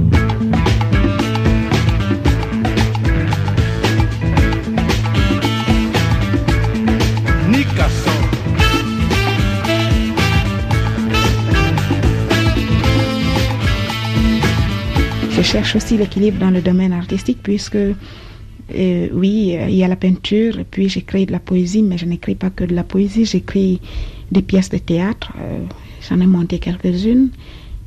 cherche 15.55 15.77
aussi 15.77 15.97
l'équilibre 15.97 16.41
dans 16.41 16.51
le 16.51 16.61
domaine 16.61 16.93
artistique 16.93 17.39
puisque 17.41 17.77
euh, 17.77 19.09
oui, 19.13 19.57
euh, 19.57 19.69
il 19.69 19.77
y 19.77 19.85
a 19.85 19.89
la 19.89 19.95
peinture 19.95 20.59
et 20.59 20.65
puis 20.65 20.89
j'écris 20.89 21.27
de 21.27 21.31
la 21.31 21.39
poésie, 21.39 21.81
mais 21.81 21.97
je 21.97 22.07
n'écris 22.07 22.35
pas 22.35 22.51
que 22.51 22.65
de 22.65 22.75
la 22.75 22.83
poésie, 22.83 23.25
j'écris 23.25 23.81
des 24.33 24.43
pièces 24.43 24.69
de 24.71 24.79
théâtre. 24.79 25.31
euh, 25.41 25.61
J'en 26.09 26.19
ai 26.21 26.27
monté 26.27 26.59
quelques-unes 26.59 27.29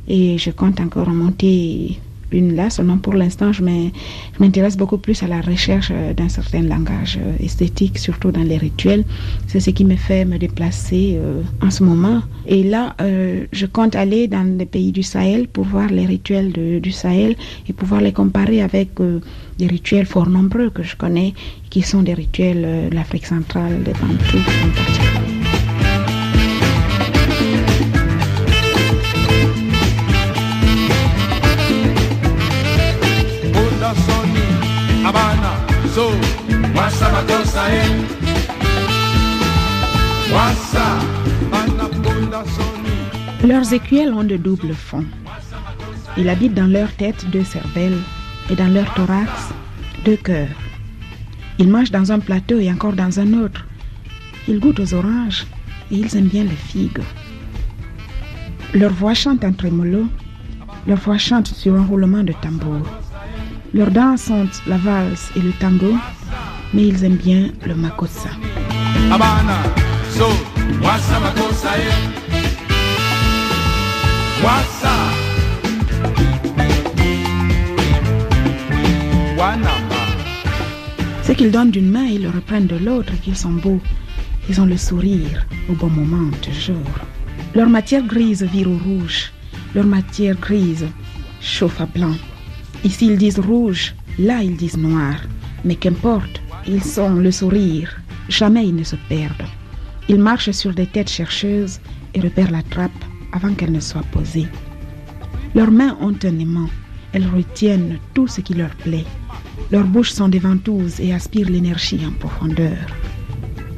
et 0.08 0.38
je 0.38 0.49
compte 0.51 0.80
encore 0.80 1.10
en 1.10 1.13
monter 1.13 1.99
une 2.31 2.55
là. 2.55 2.69
Seulement 2.69 2.97
pour 2.97 3.13
l'instant, 3.13 3.51
je 3.53 3.63
m'in- 3.63 3.89
je 4.35 4.43
m'intéresse 4.43 4.77
beaucoup 4.77 4.97
plus 4.97 5.21
à 5.23 5.27
la 5.27 5.41
recherche 5.41 5.89
euh, 5.91 6.13
d'un 6.13 6.29
certain 6.29 6.61
langage 6.61 7.17
euh, 7.21 7.35
esthétique, 7.43 7.97
surtout 7.97 8.31
dans 8.31 8.43
les 8.43 8.57
rituels. 8.57 9.03
C'est 9.47 9.59
ce 9.59 9.69
qui 9.71 9.85
me 9.85 9.95
fait 9.95 10.25
me 10.25 10.37
déplacer 10.37 11.17
euh, 11.17 11.41
en 11.61 11.71
ce 11.71 11.83
moment. 11.83 12.21
Et 12.47 12.63
là, 12.63 12.95
je 13.51 13.65
compte 13.65 13.95
aller 13.95 14.27
dans 14.29 14.57
les 14.57 14.65
pays 14.65 14.93
du 14.93 15.03
Sahel 15.03 15.47
pour 15.49 15.65
voir 15.65 15.89
les 15.89 16.05
rituels 16.05 16.51
du 16.81 16.91
Sahel 16.91 17.35
et 17.67 17.73
pouvoir 17.73 17.99
les 17.99 18.13
comparer 18.13 18.61
avec 18.61 18.91
des 19.59 19.67
rituels 19.67 20.05
fort 20.05 20.29
nombreux 20.29 20.69
que 20.69 20.81
je 20.81 20.95
connais, 20.95 21.33
qui 21.69 21.81
sont 21.81 22.03
des 22.03 22.13
rituels 22.13 22.89
de 22.89 22.95
l'Afrique 22.95 23.25
centrale, 23.25 23.83
des 23.83 23.91
Bantous 23.91 24.37
en 24.63 24.69
particulier. 24.69 25.16
Leurs 43.47 43.71
écuelles 43.71 44.13
ont 44.13 44.25
de 44.25 44.36
doubles 44.36 44.73
fonds. 44.73 45.05
Il 46.17 46.27
habite 46.27 46.53
dans 46.53 46.67
leur 46.67 46.91
tête 46.91 47.25
deux 47.31 47.45
cervelles 47.45 47.97
et 48.49 48.55
dans 48.55 48.67
leur 48.67 48.93
thorax 48.93 49.29
deux 50.03 50.17
cœurs. 50.17 50.57
Ils 51.57 51.69
mangent 51.69 51.91
dans 51.91 52.12
un 52.12 52.19
plateau 52.19 52.60
et 52.60 52.69
encore 52.69 52.91
dans 52.91 53.21
un 53.21 53.31
autre. 53.41 53.65
Ils 54.49 54.60
goûtent 54.60 54.81
aux 54.81 54.93
oranges 54.93 55.45
et 55.89 55.95
ils 55.95 56.17
aiment 56.17 56.27
bien 56.27 56.43
les 56.43 56.49
figues. 56.71 56.99
Leur 58.73 58.91
voix 58.91 59.13
chante 59.13 59.45
en 59.45 59.53
trémolo, 59.53 60.07
leur 60.86 60.97
voix 60.97 61.17
chante 61.17 61.47
sur 61.47 61.73
un 61.75 61.86
roulement 61.86 62.23
de 62.25 62.33
tambour. 62.33 62.86
Leurs 63.73 63.91
danses 63.91 64.23
sont 64.23 64.49
la 64.67 64.77
valse 64.77 65.31
et 65.38 65.39
le 65.41 65.53
tango, 65.53 65.95
mais 66.73 66.88
ils 66.88 67.01
aiment 67.05 67.15
bien 67.15 67.51
le 67.65 67.75
makossa. 67.75 68.29
Wasa 74.43 74.93
Wanama 79.36 79.71
C'est 81.23 81.36
qu'ils 81.36 81.52
donnent 81.52 81.71
d'une 81.71 81.89
main 81.89 82.06
et 82.06 82.19
le 82.19 82.30
reprennent 82.30 82.67
de 82.67 82.76
l'autre 82.76 83.13
qu'ils 83.23 83.36
sont 83.36 83.54
beaux. 83.54 83.82
Ils 84.47 84.62
ont 84.62 84.67
le 84.67 84.78
sourire 84.78 85.47
au 85.69 85.73
bon 85.73 85.89
moment, 85.89 86.30
toujours. 86.43 86.76
Leur 87.56 87.67
matière 87.67 88.04
grise 88.04 88.43
vire 88.43 88.69
au 88.69 88.78
rouge. 88.78 89.32
Leur 89.73 89.86
matière 89.86 90.36
grise 90.36 90.86
chauffe 91.41 91.82
à 91.82 91.88
blanc. 91.88 92.15
Ici, 92.84 93.08
ils 93.08 93.17
disent 93.17 93.39
rouge, 93.39 93.95
là, 94.19 94.43
ils 94.43 94.56
disent 94.56 94.78
noir. 94.78 95.15
Mais 95.65 95.76
qu'importe, 95.76 96.41
ils 96.67 96.84
sont 96.84 97.15
le 97.15 97.32
sourire. 97.32 98.00
Jamais 98.30 98.67
ils 98.67 98.76
ne 98.76 98.84
se 98.84 98.95
perdent. 99.10 99.47
Ils 100.10 100.19
marchent 100.19 100.52
sur 100.52 100.76
des 100.76 100.86
têtes 100.86 101.10
chercheuses 101.10 101.80
et 102.13 102.21
repèrent 102.21 102.52
la 102.52 102.62
trappe 102.62 103.04
avant 103.38 103.54
qu'elle 103.54 103.71
ne 103.71 103.80
soit 103.80 104.10
posée. 104.12 104.47
Leurs 105.54 105.71
mains 105.71 105.95
ont 106.02 106.17
un 106.23 106.39
aimant. 106.39 106.69
Elles 107.13 107.28
retiennent 107.28 108.00
tout 108.15 108.28
ce 108.28 108.41
qui 108.41 108.56
leur 108.56 108.73
plaît. 108.86 109.06
Leurs 109.71 109.86
bouches 109.86 110.12
sont 110.12 110.28
des 110.28 110.39
ventouses 110.39 111.00
et 111.00 111.13
aspirent 111.13 111.50
l'énergie 111.50 112.04
en 112.06 112.12
profondeur. 112.12 112.78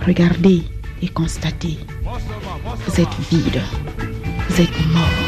Regardez 0.06 0.64
et 1.02 1.10
constatez. 1.10 1.78
Vous 2.86 3.02
êtes 3.02 3.18
vide. 3.30 3.62
Vous 4.48 4.62
êtes 4.62 4.80
mort. 4.94 5.20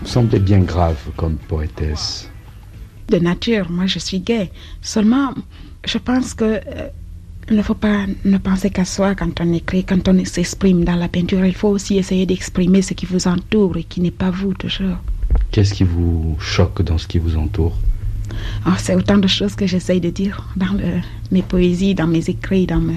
Vous 0.00 0.06
semblez 0.06 0.38
bien 0.38 0.60
grave 0.60 1.02
comme 1.16 1.36
poétesse. 1.48 2.30
De 3.10 3.18
nature, 3.18 3.70
moi 3.70 3.86
je 3.86 3.98
suis 3.98 4.20
gay. 4.20 4.50
Seulement, 4.80 5.34
je 5.86 5.98
pense 5.98 6.32
que 6.34 6.44
euh, 6.44 6.88
il 7.50 7.56
ne 7.56 7.62
faut 7.62 7.74
pas 7.74 8.06
ne 8.24 8.38
penser 8.38 8.70
qu'à 8.70 8.86
soi 8.86 9.14
quand 9.14 9.40
on 9.40 9.52
écrit, 9.52 9.84
quand 9.84 10.08
on 10.08 10.24
s'exprime 10.24 10.84
dans 10.84 10.96
la 10.96 11.08
peinture. 11.08 11.44
Il 11.44 11.54
faut 11.54 11.68
aussi 11.68 11.98
essayer 11.98 12.24
d'exprimer 12.24 12.80
ce 12.80 12.94
qui 12.94 13.04
vous 13.06 13.28
entoure 13.28 13.76
et 13.76 13.84
qui 13.84 14.00
n'est 14.00 14.10
pas 14.10 14.30
vous 14.30 14.54
toujours. 14.54 14.96
Qu'est-ce 15.50 15.74
qui 15.74 15.84
vous 15.84 16.36
choque 16.40 16.80
dans 16.82 16.96
ce 16.96 17.06
qui 17.06 17.18
vous 17.18 17.36
entoure? 17.36 17.76
Ah, 18.64 18.76
c'est 18.78 18.94
autant 18.94 19.18
de 19.18 19.28
choses 19.28 19.54
que 19.54 19.66
j'essaye 19.66 20.00
de 20.00 20.10
dire 20.10 20.48
dans 20.56 20.72
le- 20.72 21.00
mes 21.30 21.42
poésies, 21.42 21.94
dans 21.94 22.06
mes 22.06 22.28
écrits, 22.30 22.66
dans 22.66 22.80
ma, 22.80 22.94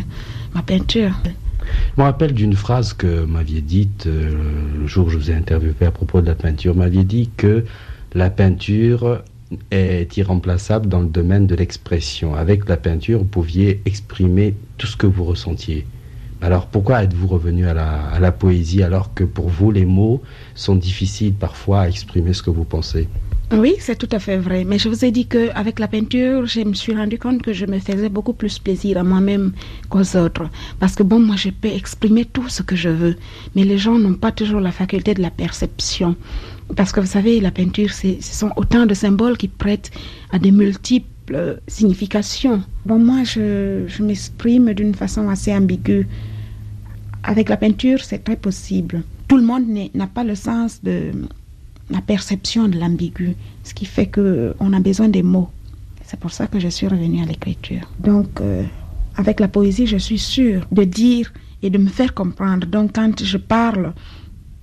ma 0.55 0.61
peinture. 0.61 1.11
Je 1.95 2.01
me 2.01 2.03
rappelle 2.05 2.33
d'une 2.33 2.55
phrase 2.55 2.93
que 2.93 3.25
m'aviez 3.25 3.59
dite 3.61 4.07
euh, 4.07 4.31
le 4.79 4.87
jour 4.87 5.07
où 5.07 5.09
je 5.09 5.17
vous 5.17 5.29
ai 5.31 5.33
interviewé 5.35 5.73
à 5.85 5.91
propos 5.91 6.21
de 6.21 6.27
la 6.27 6.35
peinture. 6.35 6.73
M'aviez 6.75 7.03
dit 7.03 7.29
que 7.35 7.65
la 8.15 8.29
peinture 8.29 9.21
est 9.71 10.17
irremplaçable 10.17 10.87
dans 10.87 11.01
le 11.01 11.07
domaine 11.07 11.47
de 11.47 11.55
l'expression. 11.55 12.35
Avec 12.35 12.67
la 12.67 12.77
peinture, 12.77 13.19
vous 13.19 13.25
pouviez 13.25 13.81
exprimer 13.85 14.55
tout 14.77 14.87
ce 14.87 14.97
que 14.97 15.07
vous 15.07 15.23
ressentiez. 15.23 15.85
Alors 16.41 16.67
pourquoi 16.67 17.03
êtes-vous 17.03 17.27
revenu 17.27 17.67
à 17.67 17.73
la, 17.73 18.31
poésie 18.31 18.83
alors 18.83 19.13
que 19.13 19.23
pour 19.23 19.49
vous, 19.49 19.71
les 19.71 19.85
mots 19.85 20.21
sont 20.53 20.75
difficiles 20.75 21.33
parfois 21.33 21.81
à 21.81 21.87
exprimer 21.87 22.33
ce 22.33 22.43
que 22.43 22.51
vous 22.51 22.63
pensez? 22.63 23.07
Oui, 23.53 23.75
c'est 23.79 23.97
tout 23.97 24.09
à 24.11 24.19
fait 24.19 24.37
vrai. 24.37 24.65
Mais 24.65 24.77
je 24.77 24.89
vous 24.89 25.05
ai 25.05 25.11
dit 25.11 25.25
qu'avec 25.25 25.79
la 25.79 25.87
peinture, 25.87 26.45
je 26.45 26.59
me 26.59 26.73
suis 26.73 26.93
rendu 26.93 27.17
compte 27.17 27.41
que 27.41 27.53
je 27.53 27.65
me 27.65 27.79
faisais 27.79 28.09
beaucoup 28.09 28.33
plus 28.33 28.59
plaisir 28.59 28.97
à 28.97 29.03
moi-même 29.03 29.53
qu'aux 29.89 30.17
autres. 30.17 30.49
Parce 30.79 30.95
que 30.95 31.03
bon, 31.03 31.19
moi, 31.19 31.37
je 31.37 31.49
peux 31.49 31.69
exprimer 31.69 32.25
tout 32.25 32.49
ce 32.49 32.61
que 32.61 32.75
je 32.75 32.89
veux. 32.89 33.15
Mais 33.55 33.63
les 33.63 33.77
gens 33.77 33.97
n'ont 33.97 34.15
pas 34.15 34.33
toujours 34.33 34.59
la 34.59 34.71
faculté 34.71 35.13
de 35.13 35.21
la 35.21 35.31
perception. 35.31 36.17
Parce 36.75 36.91
que 36.91 36.99
vous 36.99 37.07
savez, 37.07 37.39
la 37.39 37.51
peinture, 37.51 37.91
ce 37.91 38.17
sont 38.21 38.51
autant 38.55 38.85
de 38.85 38.93
symboles 38.93 39.37
qui 39.37 39.47
prêtent 39.47 39.91
à 40.31 40.39
des 40.39 40.51
multiples 40.51 41.07
euh, 41.31 41.55
significations. 41.67 42.61
Bon, 42.85 42.99
moi, 42.99 43.23
je, 43.23 44.01
m'exprime 44.01 44.73
d'une 44.73 44.93
façon 44.93 45.29
assez 45.29 45.53
ambiguë. 45.53 46.07
Avec 47.23 47.49
la 47.49 47.57
peinture, 47.57 48.03
c'est 48.03 48.23
très 48.23 48.37
possible. 48.37 49.03
Tout 49.27 49.37
le 49.37 49.43
monde 49.43 49.65
n'a 49.93 50.07
pas 50.07 50.23
le 50.23 50.35
sens 50.35 50.81
de 50.83 51.11
la 51.89 52.01
perception 52.01 52.67
de 52.67 52.77
l'ambigu, 52.77 53.35
ce 53.63 53.73
qui 53.73 53.85
fait 53.85 54.07
que 54.07 54.55
on 54.59 54.71
a 54.73 54.79
besoin 54.79 55.09
des 55.09 55.23
mots. 55.23 55.49
C'est 56.05 56.19
pour 56.19 56.31
ça 56.31 56.47
que 56.47 56.59
je 56.59 56.69
suis 56.69 56.87
revenue 56.87 57.21
à 57.21 57.25
l'écriture. 57.25 57.91
Donc, 57.99 58.39
euh, 58.39 58.63
avec 59.17 59.41
la 59.41 59.49
poésie, 59.49 59.87
je 59.87 59.97
suis 59.97 60.19
sûre 60.19 60.65
de 60.71 60.83
dire 60.85 61.33
et 61.61 61.69
de 61.69 61.77
me 61.77 61.89
faire 61.89 62.13
comprendre. 62.13 62.65
Donc, 62.67 62.93
quand 62.93 63.21
je 63.21 63.37
parle, 63.37 63.93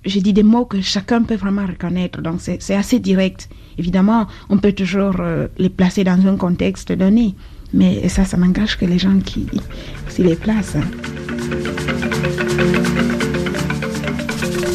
je 0.05 0.19
dis 0.19 0.33
des 0.33 0.43
mots 0.43 0.65
que 0.65 0.81
chacun 0.81 1.23
peut 1.23 1.35
vraiment 1.35 1.65
reconnaître. 1.65 2.21
Donc, 2.21 2.39
c'est 2.41 2.75
assez 2.75 2.99
direct. 2.99 3.49
Évidemment, 3.77 4.27
on 4.49 4.57
peut 4.57 4.71
toujours 4.73 5.15
euh, 5.19 5.47
les 5.57 5.69
placer 5.69 6.03
dans 6.03 6.25
un 6.27 6.37
contexte 6.37 6.91
donné. 6.91 7.35
Mais 7.73 8.07
ça, 8.07 8.23
ça 8.23 8.37
m'engage 8.37 8.77
que 8.77 8.85
les 8.85 8.99
gens 8.99 9.19
qui 9.19 9.47
les 10.19 10.35
placent. 10.35 10.75
hein. 10.75 10.81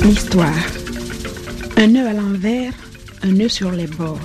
L'histoire. 0.05 0.51
Un 1.77 1.87
nœud 1.87 2.07
à 2.07 2.12
l'envers, 2.12 2.73
un 3.23 3.29
nœud 3.33 3.49
sur 3.49 3.71
les 3.71 3.87
bords, 3.87 4.19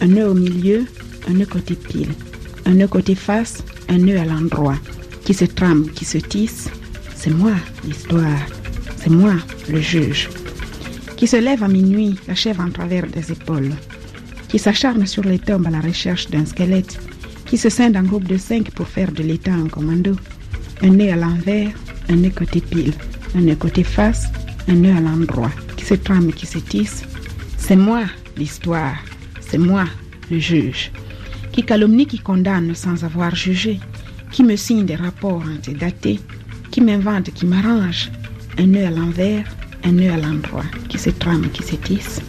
un 0.00 0.06
nœud 0.06 0.28
au 0.28 0.34
milieu, 0.34 0.86
un 1.28 1.34
nœud 1.34 1.46
côté 1.46 1.74
pile, 1.74 2.08
un 2.66 2.74
nœud 2.74 2.88
côté 2.88 3.14
face, 3.14 3.62
un 3.88 3.98
nœud 3.98 4.18
à 4.18 4.24
l'endroit, 4.24 4.76
qui 5.24 5.34
se 5.34 5.44
trame, 5.44 5.88
qui 5.90 6.04
se 6.04 6.18
tisse. 6.18 6.68
C'est 7.14 7.30
moi, 7.30 7.52
l'histoire. 7.86 8.38
C'est 9.00 9.10
moi, 9.10 9.34
le 9.68 9.80
juge. 9.80 10.28
Qui 11.16 11.26
se 11.26 11.36
lève 11.36 11.62
à 11.62 11.68
minuit, 11.68 12.16
la 12.28 12.34
chèvre 12.34 12.62
en 12.62 12.70
travers 12.70 13.06
des 13.06 13.32
épaules. 13.32 13.72
qui 14.50 14.58
s'acharne 14.58 15.06
sur 15.06 15.22
les 15.22 15.38
tombes 15.38 15.68
à 15.68 15.70
la 15.70 15.80
recherche 15.80 16.28
d'un 16.28 16.44
squelette, 16.44 16.98
qui 17.46 17.56
se 17.56 17.68
scinde 17.68 17.96
en 17.96 18.02
groupe 18.02 18.26
de 18.26 18.36
cinq 18.36 18.70
pour 18.72 18.88
faire 18.88 19.12
de 19.12 19.22
l'État 19.22 19.52
un 19.54 19.68
commando. 19.68 20.16
Un 20.82 20.90
nez 20.90 21.12
à 21.12 21.16
l'envers, 21.16 21.70
un 22.08 22.16
nez 22.16 22.30
côté 22.30 22.60
pile, 22.60 22.92
un 23.36 23.42
nez 23.42 23.54
côté 23.54 23.84
face, 23.84 24.26
un 24.66 24.74
nœud 24.74 24.96
à 24.96 25.00
l'endroit, 25.00 25.52
qui 25.76 25.84
se 25.84 25.94
trame 25.94 26.30
et 26.30 26.32
qui 26.32 26.46
se 26.46 26.58
tisse. 26.58 27.04
C'est 27.58 27.76
moi 27.76 28.02
l'histoire, 28.36 28.96
c'est 29.40 29.58
moi 29.58 29.84
le 30.32 30.40
juge, 30.40 30.90
qui 31.52 31.62
calomnie, 31.62 32.06
qui 32.06 32.18
condamne 32.18 32.74
sans 32.74 33.04
avoir 33.04 33.36
jugé, 33.36 33.78
qui 34.32 34.42
me 34.42 34.56
signe 34.56 34.84
des 34.84 34.96
rapports 34.96 35.44
antédatés, 35.44 36.18
qui 36.72 36.80
m'invente, 36.80 37.32
qui 37.32 37.46
m'arrange, 37.46 38.10
un 38.60 38.66
nœud 38.66 38.84
à 38.84 38.90
l'envers, 38.90 39.44
un 39.84 39.92
nœud 39.92 40.12
à 40.12 40.18
l'endroit, 40.18 40.64
qui 40.90 40.98
se 40.98 41.08
trame 41.08 41.48
qui 41.50 41.62
se 41.62 41.76
tisse. 41.76 42.20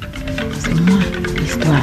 C'est 0.60 0.74
moi 0.76 1.00
l'histoire. 1.38 1.76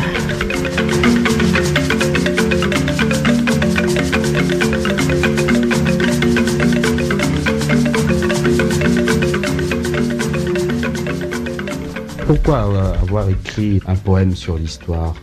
Pourquoi 12.26 12.60
avoir 13.02 13.28
écrit 13.28 13.82
un 13.86 13.96
poème 13.96 14.34
sur 14.34 14.56
l'histoire? 14.56 15.14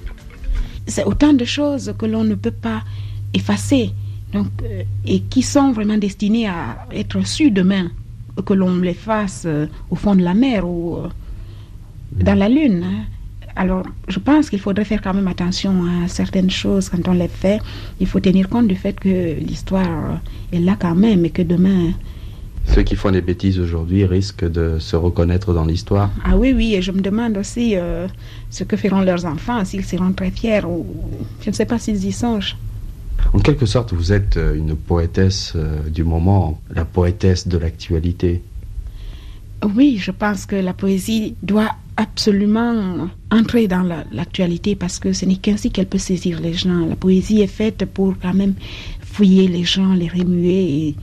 C'est 0.86 1.04
autant 1.04 1.34
de 1.34 1.46
choses 1.46 1.96
que 1.98 2.06
l'on 2.06 2.24
ne 2.24 2.36
peut 2.36 2.52
pas 2.52 2.84
effacer 3.34 3.92
donc, 4.34 4.50
euh, 4.62 4.84
et 5.04 5.22
qui 5.22 5.42
sont 5.42 5.72
vraiment 5.72 5.98
destinées 5.98 6.48
à 6.48 6.86
être 6.92 7.26
sues 7.26 7.50
demain, 7.50 7.90
que 8.44 8.54
l'on 8.54 8.78
les 8.78 8.94
fasse 8.94 9.44
euh, 9.46 9.68
au 9.90 9.96
fond 9.96 10.16
de 10.16 10.24
la 10.24 10.34
mer 10.34 10.68
ou 10.68 10.98
euh, 10.98 11.08
dans 12.12 12.38
la 12.38 12.50
lune. 12.50 12.84
Hein. 12.84 13.06
Alors, 13.56 13.84
je 14.10 14.20
pense 14.20 14.50
qu'il 14.50 14.60
faudrait 14.60 14.84
faire 14.84 15.02
quand 15.02 15.14
même 15.14 15.28
attention 15.28 15.86
à 15.86 16.08
certaines 16.10 16.50
choses 16.50 16.90
quand 16.90 17.08
on 17.08 17.14
les 17.14 17.30
fait. 17.30 17.60
Il 18.02 18.08
faut 18.08 18.20
tenir 18.20 18.50
compte 18.50 18.68
du 18.68 18.76
fait 18.76 19.00
que 19.00 19.40
l'histoire 19.40 20.20
est 20.52 20.60
là 20.60 20.76
quand 20.78 20.96
même 20.96 21.24
et 21.24 21.30
que 21.30 21.42
demain, 21.42 21.92
ceux 22.68 22.84
qui 22.84 22.96
font 22.96 23.12
des 23.12 23.22
bêtises 23.22 23.60
aujourd'hui 23.60 24.06
risquent 24.06 24.50
de 24.50 24.80
se 24.80 24.96
reconnaître 24.96 25.54
dans 25.54 25.66
l'histoire. 25.66 26.10
Ah 26.24 26.36
oui, 26.36 26.54
oui, 26.54 26.76
et 26.76 26.82
je 26.82 26.92
me 26.92 27.02
demande 27.02 27.38
aussi 27.38 27.76
euh, 27.76 28.08
ce 28.50 28.64
que 28.64 28.76
feront 28.76 29.02
leurs 29.02 29.26
enfants, 29.26 29.64
s'ils 29.64 29.86
seront 29.86 30.12
très 30.12 30.32
fiers 30.32 30.66
ou 30.66 30.86
je 31.42 31.50
ne 31.50 31.56
sais 31.56 31.66
pas 31.66 31.80
s'ils 31.80 32.04
y 32.06 32.12
songent. 32.12 32.58
En 33.34 33.40
quelque 33.40 33.66
sorte, 33.66 33.94
vous 33.94 34.14
êtes 34.14 34.38
euh, 34.38 34.56
une 34.56 34.76
poétesse 34.76 35.54
euh, 35.56 35.90
du 35.90 36.04
moment, 36.04 36.60
la 36.74 36.86
poétesse 36.86 37.48
de 37.48 37.58
l'actualité. 37.58 38.42
Oui, 39.76 39.98
je 40.00 40.12
pense 40.12 40.46
que 40.46 40.56
la 40.56 40.74
poésie 40.74 41.36
doit 41.42 41.72
absolument 41.98 43.08
entrer 43.32 43.68
dans 43.68 43.84
l'actualité 44.12 44.76
parce 44.76 45.00
que 45.00 45.14
ce 45.14 45.26
n'est 45.26 45.38
qu'ainsi 45.38 45.72
qu'elle 45.72 45.88
peut 45.88 45.98
saisir 45.98 46.40
les 46.40 46.54
gens. 46.54 46.86
La 46.86 46.96
poésie 46.96 47.42
est 47.42 47.48
faite 47.48 47.86
pour 47.86 48.16
quand 48.22 48.34
même 48.34 48.54
fouiller 49.02 49.48
les 49.48 49.64
gens, 49.64 49.94
les 49.94 50.10
remuer 50.10 50.88
et 50.88 50.96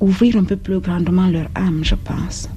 ouvrir 0.00 0.36
un 0.36 0.44
peu 0.44 0.56
plus 0.56 0.80
grandement 0.80 1.28
leur 1.28 1.48
âme, 1.54 1.84
je 1.84 1.94
pense. 1.94 2.48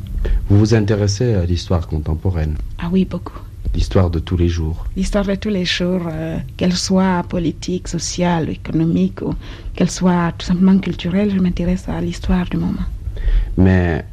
Vous 0.49 0.59
vous 0.59 0.73
intéressez 0.73 1.33
à 1.33 1.45
l'histoire 1.45 1.87
contemporaine 1.87 2.55
Ah 2.79 2.89
oui, 2.91 3.05
beaucoup. 3.05 3.39
L'histoire 3.75 4.09
de 4.09 4.19
tous 4.19 4.37
les 4.37 4.47
jours 4.47 4.85
L'histoire 4.95 5.25
de 5.25 5.35
tous 5.35 5.49
les 5.49 5.65
jours, 5.65 6.03
euh, 6.09 6.37
qu'elle 6.55 6.73
soit 6.73 7.23
politique, 7.27 7.89
sociale, 7.89 8.49
économique, 8.49 9.21
ou 9.21 9.33
qu'elle 9.75 9.91
soit 9.91 10.31
tout 10.37 10.45
simplement 10.45 10.77
culturelle, 10.79 11.29
je 11.35 11.41
m'intéresse 11.41 11.89
à 11.89 11.99
l'histoire 11.99 12.45
du 12.49 12.55
moment. 12.55 12.87
Mais 13.57 14.05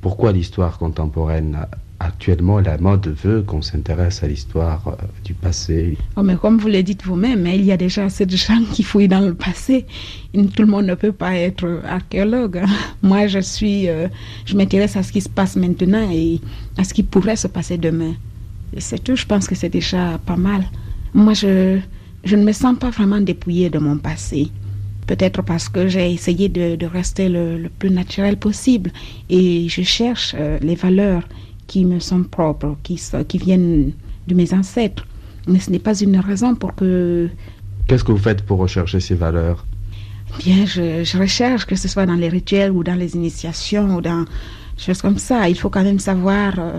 pourquoi 0.00 0.32
l'histoire 0.32 0.78
contemporaine 0.78 1.58
actuellement, 2.00 2.58
la 2.58 2.78
mode 2.78 3.06
veut 3.22 3.42
qu'on 3.42 3.60
s'intéresse 3.60 4.22
à 4.22 4.28
l'histoire 4.28 4.82
euh, 4.88 4.92
du 5.24 5.34
passé? 5.34 5.98
Oh, 6.16 6.22
mais 6.22 6.36
comme 6.36 6.56
vous 6.56 6.68
le 6.68 6.82
dites 6.82 7.04
vous-même, 7.04 7.46
hein, 7.46 7.52
il 7.54 7.66
y 7.66 7.72
a 7.72 7.76
déjà 7.76 8.06
assez 8.06 8.24
de 8.24 8.36
gens 8.36 8.62
qui 8.72 8.82
fouillent 8.82 9.08
dans 9.08 9.20
le 9.20 9.34
passé. 9.34 9.84
Tout 10.32 10.62
le 10.62 10.66
monde 10.66 10.86
ne 10.86 10.94
peut 10.94 11.12
pas 11.12 11.36
être 11.36 11.82
archéologue. 11.86 12.62
Hein. 12.64 12.66
Moi, 13.02 13.26
je 13.26 13.40
suis, 13.40 13.90
euh, 13.90 14.08
je 14.46 14.56
m'intéresse 14.56 14.96
à 14.96 15.02
ce 15.02 15.12
qui 15.12 15.20
se 15.20 15.28
passe 15.28 15.54
maintenant 15.56 16.10
et 16.10 16.40
à 16.78 16.84
ce 16.84 16.94
qui 16.94 17.02
pourrait 17.02 17.36
se 17.36 17.46
passer 17.46 17.76
demain. 17.76 18.14
C'est 18.78 19.02
tout. 19.02 19.16
Je 19.16 19.26
pense 19.26 19.46
que 19.46 19.54
c'est 19.54 19.68
déjà 19.68 20.18
pas 20.24 20.36
mal. 20.36 20.64
Moi, 21.14 21.34
je, 21.34 21.78
je 22.24 22.36
ne 22.36 22.44
me 22.44 22.52
sens 22.52 22.78
pas 22.78 22.90
vraiment 22.90 23.20
dépouillée 23.20 23.70
de 23.70 23.78
mon 23.78 23.98
passé. 23.98 24.50
Peut-être 25.06 25.42
parce 25.42 25.68
que 25.68 25.88
j'ai 25.88 26.12
essayé 26.12 26.48
de, 26.48 26.86
rester 26.86 27.28
le, 27.28 27.68
plus 27.78 27.90
naturel 27.90 28.36
possible 28.36 28.92
et 29.28 29.68
je 29.68 29.82
cherche 29.82 30.34
euh, 30.38 30.58
les 30.62 30.76
valeurs 30.76 31.24
qui 31.66 31.84
me 31.84 31.98
sont 31.98 32.22
propres, 32.22 32.76
qui, 32.82 33.00
qui 33.28 33.38
viennent 33.38 33.92
de 34.28 34.34
mes 34.34 34.54
ancêtres. 34.54 35.06
Mais 35.46 35.58
ce 35.58 35.70
n'est 35.70 35.80
pas 35.80 35.98
une 35.98 36.18
raison 36.18 36.54
pour 36.54 36.74
que... 36.74 37.28
Qu'est-ce 37.88 38.04
que 38.04 38.12
vous 38.12 38.18
faites 38.18 38.42
pour 38.42 38.58
rechercher 38.58 39.00
ces 39.00 39.16
valeurs? 39.16 39.66
Bien, 40.38 40.64
je, 40.64 41.18
recherche, 41.18 41.66
que 41.66 41.74
ce 41.74 41.88
soit 41.88 42.06
dans 42.06 42.14
les 42.14 42.28
rituels 42.28 42.70
ou 42.70 42.84
dans 42.84 42.94
les 42.94 43.16
initiations 43.16 43.96
ou 43.96 44.00
dans 44.00 44.22
des 44.22 44.82
choses 44.86 45.02
comme 45.02 45.18
ça. 45.18 45.48
Il 45.48 45.58
faut 45.58 45.68
quand 45.68 45.82
même 45.82 45.98
savoir 45.98 46.54
euh, 46.58 46.78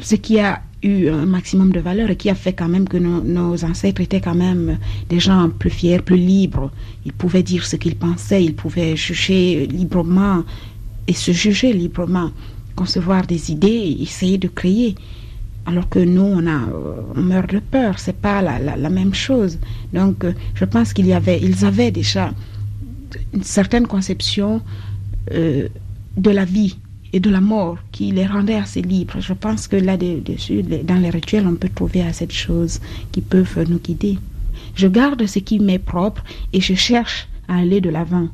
ce 0.00 0.16
qui 0.16 0.40
a 0.40 0.60
eu 0.84 1.08
un 1.08 1.26
maximum 1.26 1.72
de 1.72 1.80
valeur 1.80 2.10
et 2.10 2.16
qui 2.16 2.30
a 2.30 2.34
fait 2.34 2.52
quand 2.52 2.68
même 2.68 2.88
que 2.88 2.96
nos, 2.96 3.64
ancêtres 3.64 4.00
étaient 4.00 4.20
quand 4.20 4.34
même 4.34 4.78
des 5.08 5.20
gens 5.20 5.48
plus 5.50 5.70
fiers, 5.70 5.98
plus 5.98 6.16
libres. 6.16 6.70
Ils 7.04 7.12
pouvaient 7.12 7.42
dire 7.42 7.64
ce 7.66 7.76
qu'ils 7.76 7.96
pensaient, 7.96 8.44
ils 8.44 8.54
pouvaient 8.54 8.96
juger 8.96 9.66
librement 9.66 10.44
et 11.08 11.14
se 11.14 11.32
juger 11.32 11.72
librement 11.72 12.30
concevoir 12.76 13.26
des 13.26 13.52
idées 13.52 13.96
essayer 14.00 14.38
de 14.38 14.48
créer. 14.48 14.94
Alors 15.66 15.88
que 15.88 15.98
nous, 15.98 16.22
on, 16.22 16.46
a, 16.46 16.60
on 17.16 17.20
meurt 17.20 17.50
de 17.50 17.58
peur, 17.58 17.98
c'est 17.98 18.16
pas 18.16 18.42
la, 18.42 18.58
la, 18.58 18.90
même 18.90 19.14
chose. 19.14 19.58
Donc, 19.94 20.22
euh, 20.24 20.34
je 20.54 20.66
pense 20.66 20.92
qu'il 20.92 21.06
y 21.06 21.14
avait, 21.14 21.40
ils 21.40 21.64
avaient 21.64 21.90
déjà 21.90 22.34
une 23.32 23.44
certaine 23.44 23.86
conception 23.86 24.60
euh, 25.32 25.68
de 26.18 26.30
la 26.30 26.44
vie 26.44 26.76
et 27.14 27.20
de 27.20 27.30
la 27.30 27.40
mort 27.40 27.78
qui 27.92 28.10
les 28.10 28.26
rendait 28.26 28.56
assez 28.56 28.82
libres. 28.82 29.20
Je 29.20 29.32
pense 29.32 29.68
que 29.68 29.76
là-dessus, 29.76 30.62
dans 30.62 31.00
les 31.00 31.10
rituels, 31.10 31.46
on 31.46 31.54
peut 31.54 31.70
trouver 31.74 32.02
assez 32.02 32.26
de 32.26 32.32
choses 32.32 32.80
qui 33.12 33.22
peuvent 33.22 33.64
nous 33.70 33.78
guider. 33.78 34.18
Je 34.74 34.88
garde 34.88 35.24
ce 35.26 35.38
qui 35.38 35.58
m'est 35.60 35.78
propre 35.78 36.22
et 36.52 36.60
je 36.60 36.74
cherche 36.74 37.28
à 37.48 37.56
aller 37.58 37.80
de 37.80 37.88
l'avant 37.88 38.28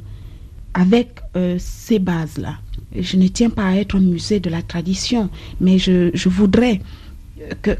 avec 0.75 1.21
euh, 1.37 1.57
ces 1.59 1.99
bases-là 1.99 2.57
je 2.97 3.16
ne 3.16 3.29
tiens 3.29 3.51
pas 3.51 3.66
à 3.66 3.77
être 3.77 3.97
un 3.97 4.01
musée 4.01 4.40
de 4.40 4.51
la 4.51 4.62
tradition, 4.62 5.31
mais 5.61 5.79
je, 5.79 6.29
voudrais 6.29 6.81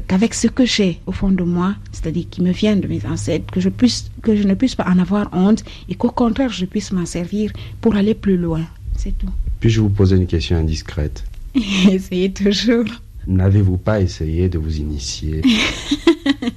qu'avec 0.07 0.33
ce 0.33 0.47
que 0.47 0.65
j'ai 0.65 0.99
au 1.05 1.11
fond 1.11 1.29
de 1.31 1.43
moi, 1.43 1.75
c'est-à-dire 1.91 2.25
qui 2.29 2.41
me 2.41 2.51
vient 2.51 2.75
de 2.75 2.87
mes 2.87 3.05
ancêtres, 3.05 3.51
que 3.51 3.59
je 3.59 3.69
ne 3.69 4.53
puisse 4.53 4.75
pas 4.75 4.87
en 4.87 4.99
avoir 4.99 5.29
honte 5.33 5.63
et 5.89 5.95
qu'au 5.95 6.11
contraire 6.11 6.51
je 6.51 6.65
puisse 6.65 6.91
m'en 6.91 7.05
servir 7.05 7.51
pour 7.81 7.95
aller 7.95 8.13
plus 8.13 8.37
loin. 8.37 8.61
C'est 8.95 9.17
tout. 9.17 9.29
Puis-je 9.61 9.79
vous 9.79 9.89
poser 9.89 10.15
une 10.15 10.25
question 10.25 10.57
indiscrète 10.57 11.23
Essayez 11.89 12.33
toujours. 12.33 12.85
N'avez-vous 13.27 13.77
pas 13.77 14.01
essayé 14.01 14.49
de 14.49 14.57
vous 14.57 14.77
initier 14.77 15.43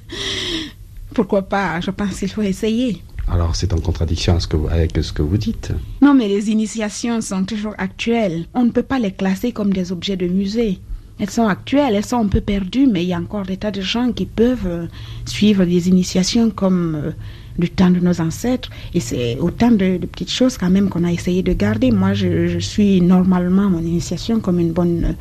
Pourquoi 1.13 1.43
pas? 1.43 1.79
Je 1.81 1.91
pense 1.91 2.19
qu'il 2.19 2.29
faut 2.29 2.41
essayer. 2.41 3.01
Alors 3.27 3.55
c'est 3.55 3.73
en 3.73 3.79
contradiction 3.79 4.37
avec 4.69 4.97
ce 5.01 5.13
que 5.13 5.21
vous 5.21 5.37
dites. 5.37 5.71
Non, 6.01 6.15
mais 6.15 6.27
les 6.27 6.49
initiations 6.49 7.21
sont 7.21 7.45
toujours 7.45 7.75
actuelles. 7.77 8.47
On 8.55 8.63
ne 8.63 8.71
peut 8.71 8.83
pas 8.83 8.99
les 8.99 9.11
classer 9.11 9.51
comme 9.51 9.71
des 9.71 9.91
objets 9.91 10.17
de 10.17 10.27
musée. 10.27 10.79
Elles 11.19 11.29
sont 11.29 11.47
actuelles, 11.47 11.95
elles 11.95 12.05
sont 12.05 12.25
un 12.25 12.27
peu 12.27 12.41
perdues, 12.41 12.87
mais 12.87 13.03
il 13.03 13.09
y 13.09 13.13
a 13.13 13.19
encore 13.19 13.45
des 13.45 13.57
tas 13.57 13.71
de 13.71 13.81
gens 13.81 14.11
qui 14.11 14.25
peuvent 14.25 14.67
euh, 14.67 14.87
suivre 15.25 15.63
des 15.63 15.87
initiations 15.87 16.49
comme 16.49 16.95
euh, 16.95 17.11
du 17.57 17.69
temps 17.69 17.89
de 17.89 17.99
nos 17.99 18.21
ancêtres. 18.21 18.69
Et 18.93 18.99
c'est 18.99 19.37
autant 19.39 19.71
de, 19.71 19.97
petites 19.97 20.31
choses 20.31 20.57
quand 20.57 20.69
même 20.69 20.89
qu'on 20.89 21.03
a 21.03 21.11
essayé 21.11 21.43
de 21.43 21.53
garder. 21.53 21.91
Moi, 21.91 22.13
je, 22.13 22.59
suis 22.59 23.01
normalement 23.01 23.69
mon 23.69 23.79
initiation 23.79 24.39
comme 24.39 24.59
une 24.59 24.71
bonne 24.71 25.15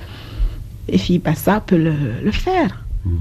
euh, 0.92 0.98
fille 0.98 1.18
Bassa 1.18 1.60
peut 1.60 1.76
le, 1.76 2.30
faire. 2.30 2.84
Hmm. 3.04 3.16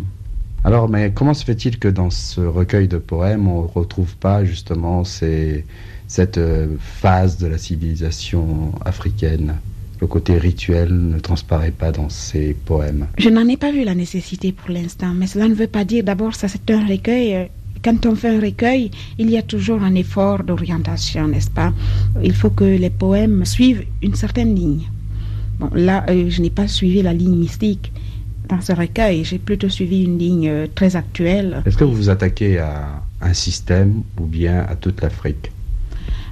Alors, 0.64 0.90
mais 0.90 1.12
comment 1.14 1.34
se 1.34 1.44
fait-il 1.44 1.78
que 1.78 1.90
dans 1.90 2.10
ce 2.10 2.40
recueil 2.40 2.88
de 2.88 2.98
poèmes, 2.98 3.48
on 3.48 3.64
ne 3.64 3.68
retrouve 3.68 4.16
pas 4.16 4.46
justement 4.46 5.04
cette 5.04 6.38
euh, 6.38 6.68
phase 6.80 7.38
de 7.38 7.48
la 7.48 7.58
civilisation 7.58 8.72
africaine? 8.86 9.56
Le 10.00 10.08
côté 10.08 10.38
rituel 10.38 10.90
ne 10.92 11.20
transparaît 11.20 11.72
pas 11.72 11.92
dans 11.92 12.10
ces 12.10 12.56
poèmes. 12.66 13.08
Je 13.18 13.30
n'en 13.30 13.48
ai 13.48 13.56
pas 13.56 13.72
vu 13.72 13.84
la 13.86 13.96
nécessité 13.96 14.52
pour 14.52 14.70
l'instant, 14.70 15.14
mais 15.14 15.28
cela 15.28 15.48
ne 15.48 15.54
veut 15.54 15.68
pas 15.68 15.86
dire 15.86 16.04
d'abord 16.04 16.36
ça 16.36 16.50
c'est 16.50 16.70
un 16.72 16.86
recueil. 16.86 17.50
Quand 17.84 18.06
on 18.06 18.16
fait 18.16 18.30
un 18.30 18.40
recueil, 18.40 18.92
il 19.20 19.30
y 19.30 19.38
a 19.38 19.42
toujours 19.42 19.84
un 19.84 19.94
effort 19.96 20.44
d'orientation, 20.46 21.28
n'est-ce 21.28 21.50
pas? 21.50 21.74
Il 22.24 22.34
faut 22.34 22.50
que 22.50 22.64
les 22.64 22.90
poèmes 22.90 23.44
suivent 23.44 23.84
une 24.02 24.16
certaine 24.16 24.56
ligne. 24.56 24.84
Bon, 25.60 25.70
là, 25.74 26.06
euh, 26.10 26.30
je 26.30 26.42
n'ai 26.42 26.50
pas 26.50 26.70
suivi 26.70 27.02
la 27.02 27.14
ligne 27.14 27.36
mystique 27.36 27.92
dans 28.48 28.62
ce 28.62 28.72
recueil, 28.72 29.26
j'ai 29.26 29.38
plutôt 29.38 29.68
suivi 29.68 30.04
une 30.04 30.18
ligne 30.18 30.48
euh, 30.48 30.68
très 30.74 30.96
actuelle. 30.96 31.62
Est-ce 31.66 31.76
que 31.76 31.84
vous 31.84 31.96
vous 31.96 32.10
attaquez 32.10 32.58
à 32.58 33.04
un 33.22 33.34
système 33.34 34.04
ou 34.18 34.26
bien 34.28 34.66
à 34.70 34.76
toute 34.76 35.02
l'Afrique? 35.02 35.52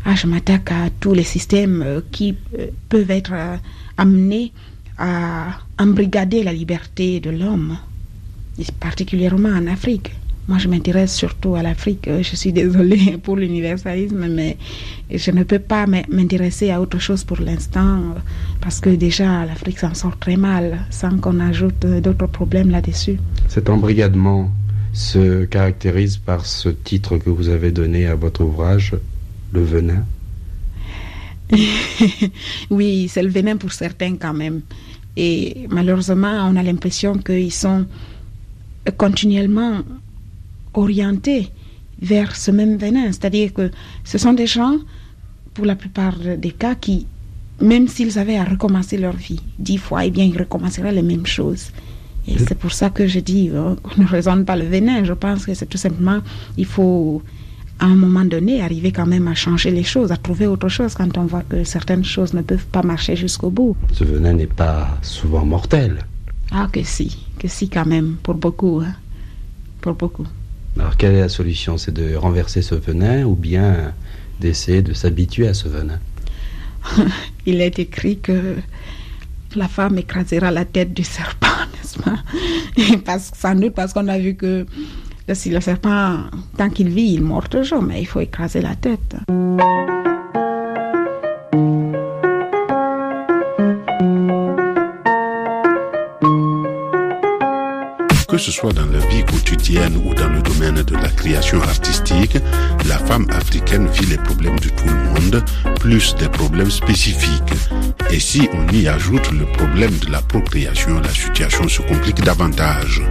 Ah, 0.05 0.15
Je 0.15 0.27
m'attaque 0.27 0.71
à 0.71 0.89
tous 1.01 1.13
les 1.13 1.23
systèmes 1.23 1.81
euh, 1.81 1.99
qui 2.11 2.33
peuvent 2.87 3.11
être 3.11 3.33
amenés 3.97 4.53
à 4.97 5.59
embrigader 5.77 6.43
la 6.43 6.53
liberté 6.53 7.19
de 7.19 7.29
l'homme, 7.29 7.77
particulièrement 8.79 9.49
en 9.49 9.67
Afrique. 9.67 10.11
Moi, 10.47 10.57
je 10.57 10.67
m'intéresse 10.67 11.15
surtout 11.15 11.55
à 11.55 11.61
l'Afrique. 11.61 12.07
Euh, 12.07 12.23
je 12.23 12.35
suis 12.35 12.51
désolée 12.51 13.17
pour 13.23 13.35
l'universalisme, 13.35 14.27
mais 14.27 14.57
je 15.09 15.31
ne 15.31 15.43
peux 15.43 15.59
pas 15.59 15.85
m'intéresser 15.87 16.71
à 16.71 16.81
autre 16.81 16.99
chose 16.99 17.23
pour 17.23 17.39
l'instant 17.39 18.15
parce 18.59 18.79
que 18.79 18.89
déjà 18.89 19.45
l'Afrique 19.45 19.79
s'en 19.79 19.93
sort 19.93 20.17
très 20.17 20.37
mal 20.37 20.85
sans 20.89 21.17
qu'on 21.17 21.39
ajoute 21.39 21.85
d'autres 21.85 22.27
problèmes 22.27 22.71
là-dessus. 22.71 23.17
Cet 23.47 23.69
embrigadement 23.69 24.51
se 24.93 25.45
caractérise 25.45 26.17
par 26.17 26.45
ce 26.45 26.69
titre 26.69 27.17
que 27.17 27.29
vous 27.29 27.49
avez 27.49 27.71
donné 27.71 28.07
à 28.07 28.15
votre 28.15 28.43
ouvrage, 28.43 28.95
Le 29.53 29.63
venin. 29.63 30.05
oui, 32.69 33.09
c'est 33.09 33.23
le 33.23 33.29
venin 33.29 33.57
pour 33.57 33.73
certains 33.73 34.15
quand 34.15 34.33
même. 34.33 34.61
Et 35.17 35.67
malheureusement, 35.69 36.49
on 36.49 36.55
a 36.55 36.63
l'impression 36.63 37.17
qu'ils 37.17 37.51
sont 37.51 37.85
continuellement 38.97 39.81
orientés 40.73 41.49
vers 42.01 42.35
ce 42.35 42.51
même 42.51 42.77
venin. 42.77 43.07
C'est-à-dire 43.07 43.53
que 43.53 43.71
ce 44.03 44.17
sont 44.17 44.33
des 44.33 44.47
gens, 44.47 44.77
pour 45.53 45.65
la 45.65 45.75
plupart 45.75 46.17
des 46.37 46.51
cas, 46.51 46.75
qui, 46.75 47.05
même 47.59 47.87
s'ils 47.87 48.17
avaient 48.17 48.37
à 48.37 48.43
recommencer 48.43 48.97
leur 48.97 49.15
vie 49.15 49.41
dix 49.59 49.77
fois, 49.77 50.05
eh 50.05 50.11
bien, 50.11 50.25
ils 50.25 50.37
recommenceraient 50.37 50.93
les 50.93 51.03
mêmes 51.03 51.25
choses. 51.25 51.71
Et 52.27 52.37
c'est 52.37 52.57
pour 52.57 52.71
ça 52.71 52.89
que 52.89 53.07
je 53.07 53.19
dis 53.19 53.49
euh, 53.49 53.75
qu'on 53.81 54.01
ne 54.01 54.07
raisonne 54.07 54.45
pas 54.45 54.55
le 54.55 54.65
venin. 54.65 55.03
Je 55.03 55.13
pense 55.13 55.45
que 55.45 55.53
c'est 55.53 55.65
tout 55.65 55.77
simplement, 55.77 56.19
il 56.57 56.65
faut 56.65 57.21
à 57.79 57.85
un 57.85 57.95
moment 57.95 58.23
donné 58.23 58.61
arriver 58.61 58.91
quand 58.91 59.07
même 59.07 59.27
à 59.27 59.33
changer 59.33 59.71
les 59.71 59.83
choses, 59.83 60.11
à 60.11 60.17
trouver 60.17 60.45
autre 60.45 60.69
chose 60.69 60.93
quand 60.93 61.17
on 61.17 61.25
voit 61.25 61.41
que 61.41 61.63
certaines 61.63 62.03
choses 62.03 62.33
ne 62.33 62.43
peuvent 62.43 62.67
pas 62.67 62.83
marcher 62.83 63.15
jusqu'au 63.15 63.49
bout. 63.49 63.75
Ce 63.91 64.03
venin 64.03 64.33
n'est 64.33 64.45
pas 64.45 64.99
souvent 65.01 65.43
mortel. 65.45 65.97
Ah 66.51 66.67
que 66.71 66.83
si, 66.83 67.25
que 67.39 67.47
si 67.47 67.69
quand 67.69 67.87
même, 67.87 68.17
pour 68.21 68.35
beaucoup. 68.35 68.81
Hein. 68.85 68.93
Pour 69.81 69.95
beaucoup. 69.95 70.27
Alors 70.79 70.97
quelle 70.97 71.15
est 71.15 71.21
la 71.21 71.29
solution? 71.29 71.77
C'est 71.77 71.93
de 71.93 72.15
renverser 72.15 72.61
ce 72.61 72.75
venin 72.75 73.23
ou 73.23 73.35
bien 73.35 73.93
d'essayer 74.39 74.81
de 74.81 74.93
s'habituer 74.93 75.47
à 75.47 75.53
ce 75.53 75.67
venin? 75.67 75.99
Il 77.45 77.61
est 77.61 77.79
écrit 77.79 78.19
que 78.19 78.55
la 79.55 79.67
femme 79.67 79.97
écrasera 79.97 80.51
la 80.51 80.65
tête 80.65 80.93
du 80.93 81.03
serpent, 81.03 81.47
n'est-ce 81.73 81.99
pas? 81.99 82.17
Parce, 83.05 83.31
Sans 83.35 83.55
doute 83.55 83.73
parce 83.73 83.93
qu'on 83.93 84.07
a 84.07 84.17
vu 84.17 84.35
que 84.35 84.65
si 85.33 85.49
le 85.49 85.61
serpent, 85.61 86.25
tant 86.57 86.69
qu'il 86.69 86.89
vit, 86.89 87.13
il 87.13 87.21
mord 87.21 87.47
toujours, 87.47 87.81
mais 87.81 88.01
il 88.01 88.05
faut 88.05 88.19
écraser 88.19 88.61
la 88.61 88.75
tête. 88.75 89.15
Ce 98.41 98.51
soit 98.51 98.73
dans 98.73 98.87
la 98.87 98.97
vie 99.05 99.23
quotidienne 99.23 100.01
ou 100.03 100.15
dans 100.15 100.27
le 100.27 100.41
domaine 100.41 100.81
de 100.81 100.95
la 100.95 101.09
création 101.09 101.61
artistique, 101.61 102.37
la 102.87 102.97
femme 102.97 103.27
africaine 103.29 103.87
vit 103.87 104.07
les 104.07 104.17
problèmes 104.17 104.59
de 104.59 104.69
tout 104.69 104.87
le 104.87 104.95
monde, 104.95 105.43
plus 105.79 106.15
des 106.15 106.27
problèmes 106.27 106.71
spécifiques. 106.71 107.53
Et 108.09 108.19
si 108.19 108.49
on 108.53 108.67
y 108.73 108.87
ajoute 108.87 109.31
le 109.31 109.45
problème 109.45 109.95
de 109.99 110.11
la 110.11 110.23
procréation, 110.23 110.99
la 111.01 111.09
situation 111.09 111.67
se 111.67 111.83
complique 111.83 112.23
davantage. 112.23 113.03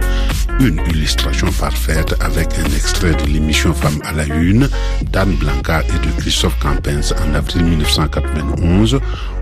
Une 0.59 0.81
illustration 0.89 1.47
parfaite 1.53 2.13
avec 2.19 2.49
un 2.59 2.75
extrait 2.75 3.15
de 3.15 3.31
l'émission 3.31 3.73
Femmes 3.73 4.01
à 4.03 4.11
la 4.11 4.25
Une 4.25 4.67
d'Anne 5.13 5.35
Blanca 5.35 5.81
et 5.81 6.07
de 6.07 6.11
Christophe 6.19 6.59
Campens 6.59 7.13
en 7.25 7.33
avril 7.35 7.63
1991 7.63 8.99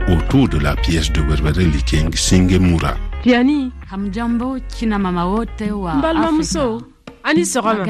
autour 0.07 0.47
de 0.49 0.59
la 0.59 0.75
pièce 0.75 1.11
de 1.11 1.21
Werwere 1.21 1.61
Liking 1.61 2.13
Singemura. 2.15 2.95
Piani. 3.23 3.71
Hamjambo 3.89 4.59
kina 4.77 4.99
mama 4.99 5.25
wote 5.25 5.71
wa 5.71 5.95
Mbalma 5.95 6.29
Ani 7.23 7.45
sogoma. 7.45 7.85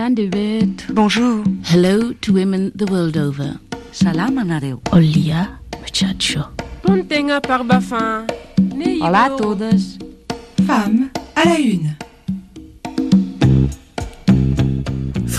Bonjour. 0.93 1.43
Hello 1.63 2.13
to 2.21 2.33
women 2.33 2.71
the 2.73 2.85
world 2.85 3.17
over. 3.17 3.59
Salama 3.91 4.45
na 4.45 4.59
reu. 4.59 4.79
Olia 4.93 5.59
muchacho. 5.81 6.45
Pontenga 6.83 7.41
par 7.41 7.63
bafin. 7.65 8.25
Olá 9.01 9.25
a 9.25 9.29
todas. 9.37 9.97
Femmes 10.65 11.09
à 11.35 11.43
la 11.43 11.59
une. 11.59 11.95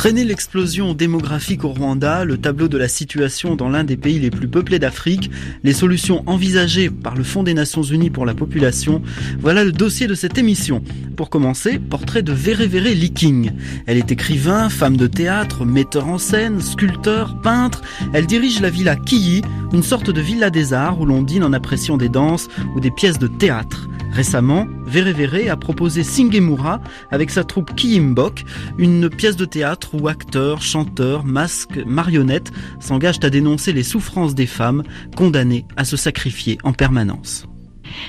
Freiner 0.01 0.24
l'explosion 0.24 0.94
démographique 0.94 1.62
au 1.62 1.74
Rwanda, 1.74 2.24
le 2.24 2.38
tableau 2.38 2.68
de 2.68 2.78
la 2.78 2.88
situation 2.88 3.55
dans 3.55 3.68
l'un 3.68 3.84
des 3.84 3.98
pays 3.98 4.18
les 4.18 4.30
plus 4.30 4.48
peuplés 4.48 4.78
d'Afrique, 4.78 5.30
les 5.62 5.74
solutions 5.74 6.22
envisagées 6.24 6.88
par 6.88 7.14
le 7.14 7.22
Fonds 7.22 7.42
des 7.42 7.53
Nations 7.53 7.82
Unies 7.82 8.09
pour 8.09 8.24
la 8.24 8.32
population, 8.32 9.03
voilà 9.40 9.62
le 9.62 9.72
dossier 9.72 10.07
de 10.07 10.14
cette 10.14 10.38
émission. 10.38 10.82
Pour 11.18 11.28
commencer, 11.28 11.78
portrait 11.78 12.22
de 12.22 12.32
Vere 12.32 12.66
Vere 12.66 12.94
Liking. 12.94 13.53
Elle 13.84 13.98
est 13.98 14.11
écrivain, 14.11 14.70
femme 14.70 14.96
de 14.96 15.07
théâtre, 15.07 15.66
metteur 15.66 16.09
en 16.09 16.16
scène, 16.16 16.62
sculpteur, 16.62 17.38
peintre. 17.42 17.82
Elle 18.14 18.24
dirige 18.24 18.62
la 18.62 18.70
villa 18.70 18.96
Kiyi, 18.96 19.42
une 19.74 19.82
sorte 19.82 20.09
de 20.09 20.20
villa 20.22 20.48
des 20.48 20.72
arts 20.72 20.98
où 20.98 21.05
l'on 21.05 21.20
dîne 21.20 21.44
en 21.44 21.53
appréciant 21.53 21.98
des 21.98 22.09
danses 22.09 22.48
ou 22.74 22.80
des 22.80 22.90
pièces 22.90 23.18
de 23.18 23.26
théâtre. 23.26 23.86
Récemment, 24.12 24.66
Vere 24.84 25.12
Vere 25.12 25.50
a 25.50 25.56
proposé 25.56 26.02
Singemura 26.02 26.80
avec 27.11 27.30
sa 27.30 27.44
troupe 27.44 27.74
Kiyimbok, 27.74 28.44
une 28.76 29.08
pièce 29.08 29.36
de 29.36 29.44
théâtre 29.44 29.94
où 29.94 30.08
acteurs, 30.08 30.62
chanteurs, 30.62 31.24
masques, 31.24 31.78
marionnettes 31.86 32.50
s'engagent 32.80 33.20
à 33.22 33.30
dénoncer 33.30 33.72
les 33.72 33.84
souffrances 33.84 34.34
des 34.34 34.46
femmes 34.46 34.82
condamnées 35.16 35.64
à 35.76 35.84
se 35.84 35.96
sacrifier 35.96 36.58
en 36.64 36.72
permanence. 36.72 37.46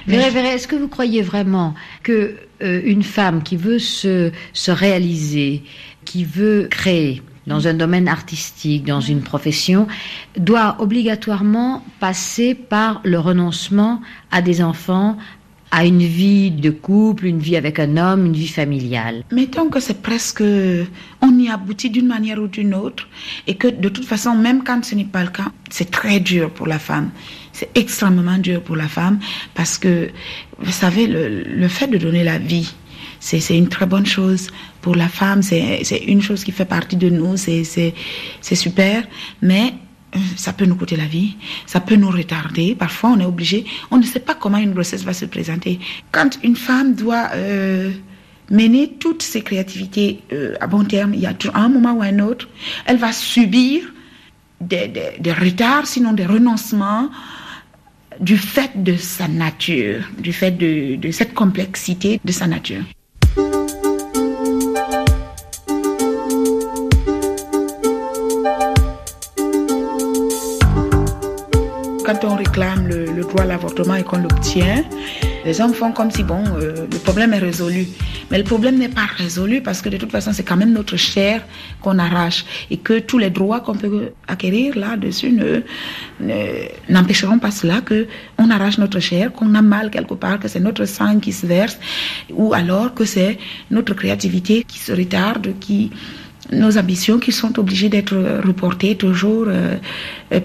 Vere 0.08 0.32
Vere, 0.32 0.46
est-ce 0.46 0.68
que 0.68 0.76
vous 0.76 0.88
croyez 0.88 1.22
vraiment 1.22 1.76
que 2.04 2.36
euh, 2.64 3.02
femme 3.04 3.44
qui 3.44 3.56
veut 3.56 3.80
se 3.80 4.32
réaliser, 4.68 5.64
qui 6.06 6.24
veut 6.26 6.68
créer, 6.70 7.22
dans 7.48 7.68
un 7.68 7.74
domaine 7.74 8.08
artistique, 8.08 8.86
dans 8.86 9.02
une 9.02 9.22
profession, 9.22 9.88
doit 10.38 10.78
obligatoirement 10.80 11.84
passer 12.00 12.54
par 12.54 13.02
le 13.04 13.20
renoncement 13.20 14.02
à 14.32 14.42
des 14.42 14.62
enfants, 14.62 15.18
à 15.72 15.86
une 15.86 16.04
vie 16.04 16.52
de 16.52 16.70
couple, 16.70 17.26
une 17.26 17.40
vie 17.40 17.56
avec 17.56 17.80
un 17.80 17.96
homme, 17.98 18.26
une 18.26 18.34
vie 18.34 18.48
familiale. 18.48 19.24
Mettons 19.32 19.70
que 19.70 19.80
c'est 19.80 20.02
presque, 20.02 20.44
on 21.22 21.40
y 21.40 21.50
aboutit 21.50 21.90
d'une 21.90 22.08
manière 22.08 22.42
ou 22.42 22.48
d'une 22.48 22.76
autre, 22.76 23.08
et 23.48 23.56
que 23.56 23.68
de 23.68 23.90
toute 23.90 24.06
façon, 24.06 24.36
même 24.36 24.64
quand 24.64 24.84
ce 24.84 24.96
n'est 24.96 25.06
pas 25.06 25.24
le 25.24 25.30
cas, 25.30 25.52
c'est 25.70 25.90
très 25.90 26.20
dur 26.20 26.52
pour 26.52 26.68
la 26.68 26.78
femme. 26.78 27.10
C'est 27.54 27.70
extrêmement 27.76 28.38
dur 28.38 28.62
pour 28.62 28.76
la 28.76 28.88
femme, 28.88 29.20
parce 29.54 29.78
que, 29.78 30.10
vous 30.60 30.72
savez, 30.72 31.08
le, 31.08 31.44
le 31.44 31.68
fait 31.68 31.88
de 31.88 31.98
donner 31.98 32.24
la 32.24 32.38
vie, 32.38 32.74
c'est 33.22 33.58
une 33.58 33.70
très 33.70 33.86
bonne 33.86 34.06
chose 34.06 34.50
pour 34.82 34.96
la 34.96 35.08
femme, 35.08 35.42
c'est 35.42 36.04
une 36.08 36.22
chose 36.22 36.44
qui 36.44 36.52
fait 36.52 36.66
partie 36.66 36.98
de 36.98 37.10
nous, 37.10 37.38
c'est 37.38 37.94
super, 38.42 39.04
mais 39.42 39.74
ça 40.36 40.54
peut 40.54 40.66
nous 40.66 40.76
coûter 40.76 40.96
la 40.98 41.06
vie, 41.06 41.36
ça 41.66 41.80
peut 41.80 41.96
nous 41.96 42.10
retarder. 42.10 42.76
Parfois, 42.76 43.12
on 43.12 43.20
est 43.20 43.26
obligé, 43.26 43.66
on 43.92 43.98
ne 43.98 44.04
sait 44.04 44.20
pas 44.20 44.36
comment 44.36 44.58
une 44.58 44.74
grossesse 44.74 45.04
va 45.04 45.14
se 45.14 45.26
présenter. 45.26 45.80
Quand 46.12 46.40
une 46.44 46.56
femme 46.56 46.96
doit 46.96 47.30
euh, 47.34 47.92
mener 48.50 48.94
toutes 49.00 49.24
ses 49.24 49.42
créativités 49.42 50.22
euh, 50.34 50.56
à 50.60 50.68
bon 50.68 50.84
terme, 50.84 51.14
il 51.14 51.22
y 51.22 51.26
a 51.26 51.34
un 51.54 51.70
moment 51.70 51.94
ou 51.94 52.02
un 52.02 52.20
autre, 52.20 52.50
elle 52.86 52.98
va 52.98 53.14
subir 53.14 53.84
des, 54.60 54.88
des, 54.88 55.34
retards, 55.34 55.88
sinon 55.88 56.14
des 56.14 56.26
renoncements 56.26 57.10
du 58.20 58.38
fait 58.38 58.84
de 58.84 58.96
sa 58.98 59.28
nature, 59.28 60.04
du 60.20 60.34
fait 60.34 60.52
de 60.52 61.12
cette 61.12 61.34
complexité 61.34 62.20
de 62.24 62.32
sa 62.32 62.46
nature. 62.46 62.84
Quand 72.20 72.28
on 72.28 72.36
réclame 72.36 72.88
le, 72.88 73.22
droit 73.22 73.44
à 73.44 73.46
l'avortement 73.46 73.96
et 73.96 74.04
qu'on 74.04 74.18
l'obtient, 74.18 74.84
les 75.46 75.62
hommes 75.62 75.74
font 75.74 75.92
comme 75.92 76.12
si, 76.12 76.24
bon, 76.24 76.44
euh, 76.58 76.86
le 76.92 76.98
problème 76.98 77.34
est 77.34 77.40
résolu. 77.40 77.88
Mais 78.30 78.38
le 78.38 78.44
problème 78.44 78.78
n'est 78.78 78.90
pas 78.90 79.06
résolu 79.18 79.62
parce 79.62 79.82
que 79.82 79.90
de 79.90 79.98
toute 79.98 80.12
façon, 80.12 80.32
c'est 80.34 80.44
quand 80.44 80.58
même 80.58 80.74
notre 80.74 80.98
chair 80.98 81.42
qu'on 81.82 82.00
arrache 82.00 82.46
et 82.70 82.78
que 82.78 83.00
tous 83.00 83.18
les 83.18 83.30
droits 83.30 83.62
qu'on 83.62 83.76
peut 83.76 84.12
acquérir 84.28 84.78
là-dessus 84.78 85.38
n'empêcheront 86.90 87.40
pas 87.40 87.52
cela 87.52 87.82
que 87.82 88.08
on 88.38 88.50
arrache 88.50 88.78
notre 88.78 89.00
chair, 89.00 89.32
qu'on 89.32 89.54
a 89.56 89.62
mal 89.62 89.90
quelque 89.90 90.16
part, 90.16 90.40
que 90.40 90.48
c'est 90.48 90.60
notre 90.60 90.86
sang 90.86 91.20
qui 91.20 91.32
se 91.32 91.46
verse 91.46 91.78
ou 92.32 92.54
alors 92.54 92.94
que 92.94 93.06
c'est 93.06 93.38
notre 93.70 93.94
créativité 93.94 94.64
qui 94.68 94.80
se 94.80 94.92
retarde, 94.92 95.54
qui 95.60 95.92
nos 96.52 96.78
ambitions 96.78 97.20
qui 97.20 97.32
sont 97.32 97.58
obligées 97.60 97.88
d'être 97.88 98.16
reportées 98.44 98.96
toujours 98.96 99.46
euh, 99.48 99.78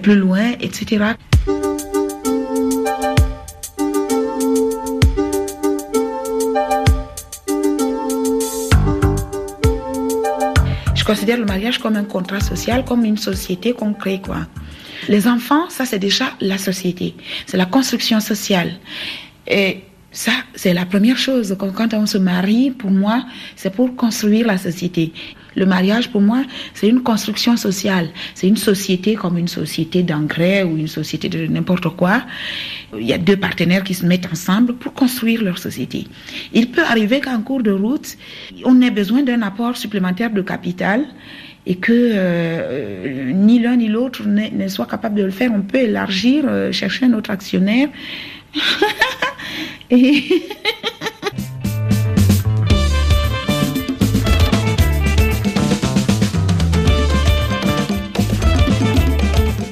plus 0.01 0.15
loin, 0.15 0.51
etc. 0.61 1.15
considère 11.07 11.37
le 11.37 11.45
mariage 11.45 11.79
comme 11.79 11.95
un 11.95 12.03
contrat 12.03 12.41
social, 12.41 12.83
comme 12.83 13.05
une 13.05 13.17
société 13.17 13.71
qu'on 13.71 13.93
crée, 13.93 14.21
quoi. 14.21 14.41
Les 15.07 15.27
enfants, 15.27 15.69
ça 15.69 15.85
c'est 15.85 15.99
déjà 15.99 16.25
la 16.41 16.57
société, 16.57 17.15
c'est 17.45 17.57
la 17.57 17.65
construction 17.65 18.19
sociale. 18.19 18.73
Et 19.47 19.83
Ça, 20.17 20.31
c'est 20.55 20.73
la 20.73 20.87
première 20.87 21.19
chose. 21.19 21.55
Quand, 21.59 21.93
on 21.93 22.07
se 22.07 22.17
marie, 22.17 22.71
pour 22.71 22.89
moi, 22.89 23.23
c'est 23.55 23.71
pour 23.71 23.95
construire 23.95 24.47
la 24.47 24.57
société. 24.57 25.13
Le 25.55 25.67
mariage, 25.67 26.09
pour 26.09 26.21
moi, 26.21 26.41
c'est 26.73 26.87
une 26.87 27.03
construction 27.03 27.55
sociale. 27.55 28.09
C'est 28.33 28.47
une 28.47 28.57
société 28.57 29.13
comme 29.13 29.37
une 29.37 29.47
société 29.47 30.01
d'engrais 30.01 30.63
ou 30.63 30.75
une 30.75 30.87
société 30.87 31.29
de 31.29 31.45
n'importe 31.45 31.89
quoi. 31.89 32.23
Il 32.99 33.05
y 33.05 33.13
a 33.13 33.19
deux 33.19 33.37
partenaires 33.37 33.83
qui 33.83 33.93
se 33.93 34.07
mettent 34.07 34.27
ensemble 34.31 34.73
pour 34.73 34.93
construire 34.95 35.43
leur 35.43 35.59
société. 35.59 36.07
Il 36.51 36.71
peut 36.71 36.83
arriver 36.83 37.21
qu'en 37.21 37.43
cours 37.43 37.61
de 37.61 37.69
route, 37.69 38.17
on 38.65 38.81
ait 38.81 38.89
besoin 38.89 39.21
d'un 39.21 39.43
apport 39.43 39.77
supplémentaire 39.77 40.31
de 40.31 40.41
capital 40.41 41.05
et 41.67 41.75
que 41.75 41.93
euh, 41.93 43.33
ni 43.33 43.59
l'un 43.59 43.75
ni 43.75 43.87
l'autre 43.87 44.23
ne 44.25 44.67
soit 44.67 44.87
capable 44.87 45.13
de 45.13 45.25
le 45.25 45.31
faire. 45.31 45.51
On 45.53 45.61
peut 45.61 45.77
élargir, 45.77 46.45
euh, 46.47 46.71
chercher 46.71 47.05
un 47.05 47.13
autre 47.13 47.29
actionnaire. 47.29 47.89
et 49.89 50.23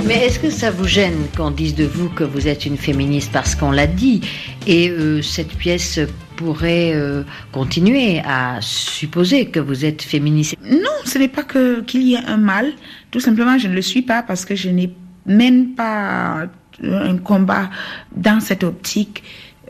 Mais 0.06 0.28
est-ce 0.28 0.38
que 0.38 0.52
ça 0.52 0.70
vous 0.70 0.86
gêne 0.86 1.26
qu'on 1.36 1.50
dise 1.50 1.74
de 1.74 1.84
vous 1.84 2.10
que 2.10 2.24
vous 2.24 2.48
êtes 2.48 2.68
une 2.68 2.78
féministe 2.78 3.32
parce 3.34 3.56
qu'on 3.56 3.72
l'a 3.72 3.88
dit 3.88 4.22
Et 4.68 4.90
euh, 4.92 5.24
cette 5.24 5.58
pièce 5.58 6.00
pourrait 6.36 6.94
euh, 6.94 7.24
continuer 7.52 8.22
à 8.24 8.60
supposer 8.62 9.48
que 9.48 9.60
vous 9.60 9.84
êtes 9.84 10.04
féministe? 10.04 10.56
Non, 10.64 10.92
ce 11.06 11.18
n'est 11.18 11.28
pas 11.28 11.42
que 11.42 11.82
qu'il 11.82 12.04
y 12.04 12.14
ait 12.14 12.24
un 12.28 12.38
mal. 12.38 12.74
Tout 13.10 13.20
simplement, 13.20 13.58
je 13.58 13.68
ne 13.68 13.74
le 13.74 13.82
suis 13.82 14.04
pas 14.04 14.22
parce 14.22 14.46
que 14.46 14.54
je 14.56 14.70
n'ai 14.70 14.94
même 15.26 15.74
pas 15.74 16.46
un 16.84 17.18
combat 17.18 17.72
dans 18.16 18.40
cette 18.40 18.64
optique. 18.64 19.24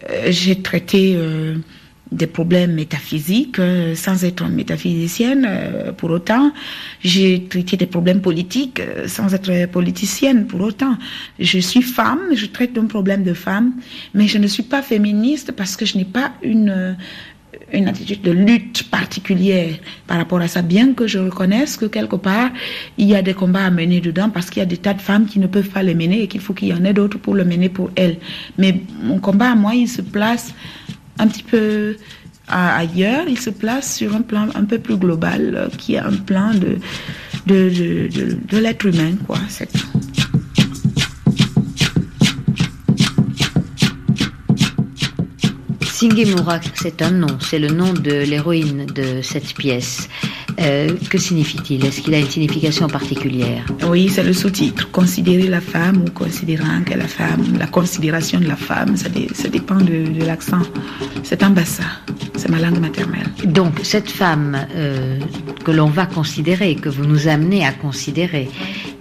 Euh, 0.10 0.28
j'ai 0.32 0.62
traité 0.62 1.18
des 2.12 2.28
problèmes 2.28 2.74
métaphysiques 2.74 3.60
euh, 3.60 3.95
sans 3.95 4.24
être 4.24 4.45
métaphysicienne 4.45 5.45
euh, 5.47 5.91
pour 5.91 6.12
autant. 6.12 6.51
J'ai 7.03 7.45
traité 7.47 7.78
des 7.78 7.88
problèmes 7.88 8.22
politiques 8.22 8.80
euh, 8.80 9.08
sans 9.08 9.34
être 9.34 9.66
politicienne 9.72 10.45
pour 10.45 10.62
autant. 10.62 10.97
Je 11.39 11.60
suis 11.60 11.82
femme, 11.82 12.22
je 12.34 12.45
traite 12.45 12.74
d'un 12.74 12.86
problème 12.86 13.24
de 13.24 13.34
femme, 13.34 13.74
mais 14.14 14.28
je 14.28 14.38
ne 14.38 14.47
suis 14.47 14.64
pas 14.64 14.82
féministe 14.82 15.51
parce 15.51 15.76
que 15.76 15.86
je 15.86 15.97
n'ai 15.97 16.06
pas 16.06 16.32
une 16.43 16.95
une 17.74 17.88
attitude 17.88 18.22
de 18.22 18.32
lutte 18.32 18.89
particulière 18.89 19.76
par 20.08 20.18
rapport 20.18 20.39
à 20.39 20.47
ça, 20.47 20.62
bien 20.62 20.93
que 20.93 21.08
je 21.08 21.20
reconnaisse 21.20 21.78
que 21.78 21.86
quelque 21.86 22.16
part, 22.16 22.51
il 22.97 23.08
y 23.08 23.16
a 23.16 23.22
des 23.22 23.34
combats 23.34 23.66
à 23.66 23.72
mener 23.72 24.01
dedans 24.01 24.30
parce 24.30 24.49
qu'il 24.49 24.60
y 24.60 24.64
a 24.64 24.68
des 24.68 24.78
tas 24.78 24.93
de 24.93 25.01
femmes 25.01 25.26
qui 25.26 25.39
ne 25.39 25.47
peuvent 25.47 25.70
pas 25.70 25.84
les 25.84 25.95
mener 25.95 26.24
et 26.24 26.28
qu'il 26.28 26.41
faut 26.41 26.53
qu'il 26.53 26.70
y 26.70 26.74
en 26.74 26.84
ait 26.84 26.93
d'autres 26.93 27.18
pour 27.18 27.36
le 27.36 27.45
mener 27.45 27.70
pour 27.70 27.89
elles. 27.95 28.18
Mais 28.58 28.82
mon 29.03 29.20
combat 29.20 29.51
à 29.51 29.56
moi, 29.56 29.76
il 29.76 29.88
se 29.88 30.01
place 30.01 30.53
un 31.18 31.28
petit 31.28 31.43
peu 31.43 31.95
ailleurs, 32.47 33.26
il 33.28 33.39
se 33.39 33.49
place 33.49 33.95
sur 33.95 34.16
un 34.16 34.22
plan 34.22 34.47
un 34.56 34.66
peu 34.66 34.80
plus 34.80 34.97
global, 34.97 35.56
euh, 35.56 35.68
qui 35.78 35.95
est 35.95 35.99
un 35.99 36.12
plan 36.12 36.51
de, 36.53 36.78
de, 37.47 37.70
de, 37.70 38.38
de, 38.47 38.58
l'être 38.58 38.86
humain, 38.86 39.14
quoi. 39.26 39.38
Murak, 46.04 46.72
c'est 46.76 47.02
un 47.02 47.12
nom, 47.12 47.38
c'est 47.39 47.58
le 47.58 47.70
nom 47.70 47.93
de 47.93 48.12
l'héroïne 48.12 48.86
de 48.86 49.22
cette 49.22 49.54
pièce. 49.54 50.10
Euh, 50.60 50.89
que 51.10 51.18
signifie-t-il? 51.18 51.86
Est-ce 51.86 52.01
qu'il 52.01 52.14
a 52.14 52.20
une 52.20 52.30
signification 52.30 52.88
particulière? 52.88 53.66
Oui, 53.88 54.10
c'est 54.10 54.24
le 54.24 54.34
sous-titre. 54.34 54.89
Considérer 54.91 55.47
la 55.47 55.62
femme 55.62 56.06
ou 56.08 56.12
considérant 56.12 56.82
que 56.86 56.93
la 56.93 57.08
femme, 57.08 57.58
la 57.60 57.68
considération 57.68 58.39
de 58.39 58.47
la 58.47 58.56
femme, 58.56 58.95
ça, 58.95 59.10
dépend 59.49 59.76
de, 59.76 60.26
l'accent. 60.26 60.62
C'est 61.24 61.43
un 61.43 61.49
bassin, 61.49 61.84
c'est 62.36 62.49
ma 62.49 62.60
langue 62.60 62.80
maternelle. 62.80 63.28
Donc, 63.45 63.74
cette 63.84 64.10
femme 64.10 64.66
euh, 64.76 65.20
que 65.64 65.72
l'on 65.72 65.88
va 65.88 66.06
considérer, 66.06 66.76
que 66.76 66.89
vous 66.89 67.06
nous 67.06 67.28
amenez 67.28 67.66
à 67.66 67.74
considérer, 67.74 68.49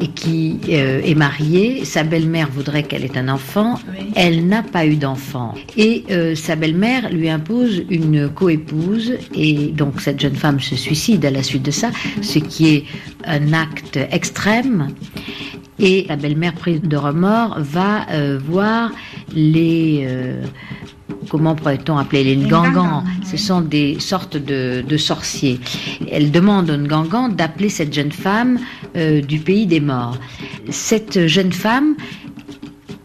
et 0.01 0.09
qui 0.09 0.59
euh, 0.71 1.01
est 1.05 1.15
mariée, 1.15 1.85
sa 1.85 2.03
belle-mère 2.03 2.49
voudrait 2.51 2.83
qu'elle 2.83 3.05
ait 3.05 3.17
un 3.17 3.29
enfant, 3.29 3.79
elle 4.17 4.49
n'a 4.49 4.63
pas 4.63 4.87
eu 4.87 4.97
d'enfant. 4.97 5.55
Et 5.77 6.05
sa 6.35 6.57
belle-mère 6.57 7.13
lui 7.13 7.29
impose 7.29 7.85
une 7.91 8.29
coépouse, 8.29 9.15
et 9.35 9.69
donc 9.69 10.01
cette 10.01 10.21
jeune 10.21 10.35
femme 10.35 10.61
se 10.61 10.75
suicide 10.75 11.25
à 11.25 11.31
la 11.31 11.44
suite 11.45 11.63
de 11.63 11.71
ça, 11.71 11.91
ce 12.23 12.39
qui 12.39 12.69
est 12.75 12.85
un 13.25 13.53
acte 13.53 13.99
extrême. 14.11 14.89
Et 15.79 16.07
la 16.09 16.17
belle-mère 16.17 16.55
prise 16.55 16.83
de 16.83 16.97
remords 16.97 17.57
va 17.59 18.09
euh, 18.11 18.39
voir 18.45 18.91
les... 19.35 20.05
Euh, 20.09 20.45
comment 21.29 21.55
pourrait-on 21.55 21.97
appeler 21.99 22.23
les 22.23 22.37
Ngangans 22.37 23.03
Ce 23.25 23.37
sont 23.37 23.61
des 23.61 23.99
sortes 23.99 24.37
de, 24.37 24.97
sorciers. 24.97 25.59
Elle 26.11 26.31
demande 26.31 26.71
aux 26.71 26.77
Ngangans 26.77 27.29
d'appeler 27.29 27.69
cette 27.69 27.93
jeune 27.93 28.13
femme 28.13 28.59
euh, 28.97 29.21
du 29.21 29.39
pays 29.41 29.67
des 29.67 29.81
morts. 29.81 30.17
Cette 30.71 31.27
jeune 31.27 31.53
femme, 31.53 31.97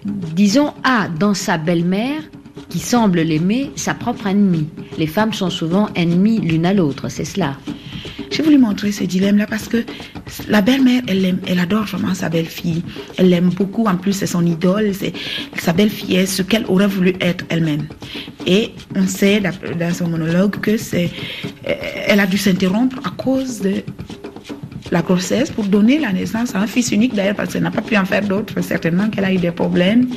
disons, 0.06 0.74
a 0.84 1.08
dans 1.08 1.34
sa 1.34 1.58
belle-mère 1.58 2.22
qui 2.70 2.80
semble 2.80 3.22
l'aimer 3.22 3.72
sa 3.76 3.94
propre 3.94 4.28
ennemie. 4.28 4.68
Les 4.98 5.08
femmes 5.08 5.34
sont 5.34 5.50
souvent 5.50 5.90
ennemies 5.96 6.40
l'une 6.40 6.66
à 6.66 6.74
l'autre, 6.74 7.10
c'est 7.10 7.26
cela. 7.26 7.58
J'ai 8.32 8.44
voulu 8.44 8.58
montrer 8.60 8.92
ce 8.92 9.04
dilemme-là 9.04 9.48
parce 9.48 9.68
que 9.68 9.84
la 10.48 10.62
belle-mère, 10.62 11.02
elle, 11.08 11.26
aime, 11.26 11.40
elle 11.48 11.60
adore 11.60 11.86
vraiment 11.86 12.14
sa 12.14 12.30
belle-fille. 12.30 12.84
Elle 13.18 13.30
l'aime 13.30 13.50
beaucoup. 13.50 13.86
En 13.86 13.98
plus, 13.98 14.14
c'est 14.14 14.28
son 14.28 14.46
idole. 14.46 14.94
C'est 14.94 15.14
sa 15.58 15.74
belle-fille 15.74 16.16
est 16.16 16.26
ce 16.28 16.44
qu'elle 16.44 16.66
aurait 16.68 16.88
voulu 16.88 17.16
être 17.22 17.44
elle-même. 17.50 17.88
Et 18.46 18.72
on 18.96 19.08
sait 19.08 19.42
dans 19.42 19.94
son 19.94 20.08
monologue 20.08 20.60
que 20.60 20.78
c'est, 20.78 21.10
elle 21.64 22.20
a 22.20 22.28
dû 22.28 22.38
s'interrompre 22.38 23.00
à 23.04 23.10
cause 23.10 23.62
de 23.62 23.84
la 24.92 25.02
grossesse 25.02 25.50
pour 25.52 25.66
donner 25.66 26.00
la 26.00 26.12
naissance 26.12 26.56
à 26.56 26.60
un 26.60 26.68
fils 26.68 26.92
unique 26.92 27.14
d'ailleurs 27.14 27.36
parce 27.36 27.54
qu'elle 27.54 27.64
n'a 27.64 27.72
pas 27.72 27.82
pu 27.82 27.98
en 27.98 28.06
faire 28.06 28.24
d'autres, 28.24 28.62
certainement 28.62 29.10
qu'elle 29.10 29.26
a 29.26 29.34
eu 29.34 29.38
des 29.38 29.52
problèmes 29.52 30.08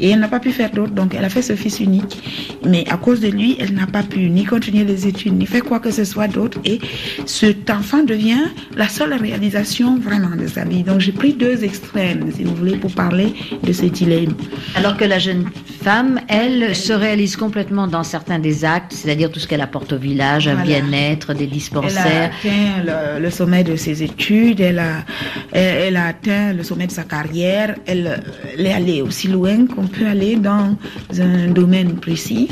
et 0.00 0.10
elle 0.10 0.20
n'a 0.20 0.28
pas 0.28 0.40
pu 0.40 0.50
faire 0.50 0.70
d'autres, 0.70 0.92
donc 0.92 1.14
elle 1.14 1.24
a 1.24 1.28
fait 1.28 1.42
ce 1.42 1.54
fils 1.54 1.80
unique. 1.80 2.22
Mais 2.64 2.84
à 2.90 2.96
cause 2.96 3.20
de 3.20 3.28
lui, 3.28 3.56
elle 3.60 3.74
n'a 3.74 3.86
pas 3.86 4.02
pu 4.02 4.30
ni 4.30 4.44
continuer 4.44 4.84
les 4.84 5.06
études, 5.06 5.36
ni 5.36 5.46
faire 5.46 5.64
quoi 5.64 5.80
que 5.80 5.90
ce 5.90 6.04
soit 6.04 6.28
d'autre 6.28 6.58
et 6.64 6.80
cet 7.26 7.70
enfant 7.70 8.02
devient 8.02 8.44
la 8.76 8.88
seule 8.88 9.14
réalisation 9.14 9.98
vraiment 9.98 10.36
de 10.36 10.46
sa 10.46 10.64
vie. 10.64 10.82
Donc 10.82 11.00
j'ai 11.00 11.12
pris 11.12 11.34
deux 11.34 11.64
extrêmes, 11.64 12.30
si 12.34 12.44
vous 12.44 12.54
voulez, 12.54 12.76
pour 12.76 12.92
parler 12.92 13.34
de 13.62 13.72
ce 13.72 13.86
dilemme. 13.86 14.34
Alors 14.74 14.96
que 14.96 15.04
la 15.04 15.18
jeune 15.18 15.46
femme, 15.82 16.20
elle, 16.28 16.74
se 16.74 16.92
réalise 16.92 17.36
complètement 17.36 17.86
dans 17.86 18.04
certains 18.04 18.38
des 18.38 18.64
actes, 18.64 18.92
c'est-à-dire 18.92 19.30
tout 19.30 19.40
ce 19.40 19.46
qu'elle 19.46 19.60
apporte 19.60 19.92
au 19.92 19.98
village, 19.98 20.48
un 20.48 20.62
bien-être, 20.62 21.34
des 21.34 21.46
dispensaires. 21.46 22.30
Elle 22.44 22.88
a 22.88 23.00
atteint 23.00 23.18
le 23.18 23.30
sommet 23.30 23.64
de 23.64 23.76
ses 23.76 24.02
études 24.02 24.13
elle 24.58 24.78
a, 24.78 25.04
elle 25.52 25.96
atteint 25.96 26.52
le 26.52 26.62
sommet 26.62 26.86
de 26.86 26.92
sa 26.92 27.04
carrière, 27.04 27.76
elle, 27.86 28.22
est 28.58 28.72
allée 28.72 29.02
aussi 29.02 29.28
loin 29.28 29.66
qu'on 29.66 29.86
peut 29.86 30.06
aller 30.06 30.36
dans 30.36 30.76
un 31.18 31.48
domaine 31.48 31.96
précis. 31.96 32.48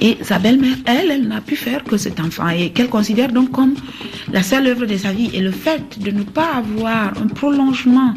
Et 0.00 0.18
sa 0.22 0.38
belle-mère, 0.38 0.76
elle, 0.84 1.10
elle 1.10 1.28
n'a 1.28 1.40
pu 1.40 1.56
faire 1.56 1.82
que 1.82 1.96
cet 1.96 2.20
enfant 2.20 2.48
et 2.48 2.70
qu'elle 2.70 2.88
considère 2.88 3.32
donc 3.32 3.50
comme 3.50 3.74
la 4.30 4.42
seule 4.42 4.66
œuvre 4.66 4.84
de 4.84 4.96
sa 4.96 5.12
vie. 5.12 5.30
Et 5.32 5.40
le 5.40 5.50
fait 5.50 5.98
de 5.98 6.10
ne 6.10 6.22
pas 6.22 6.56
avoir 6.56 7.14
un 7.20 7.28
prolongement 7.28 8.14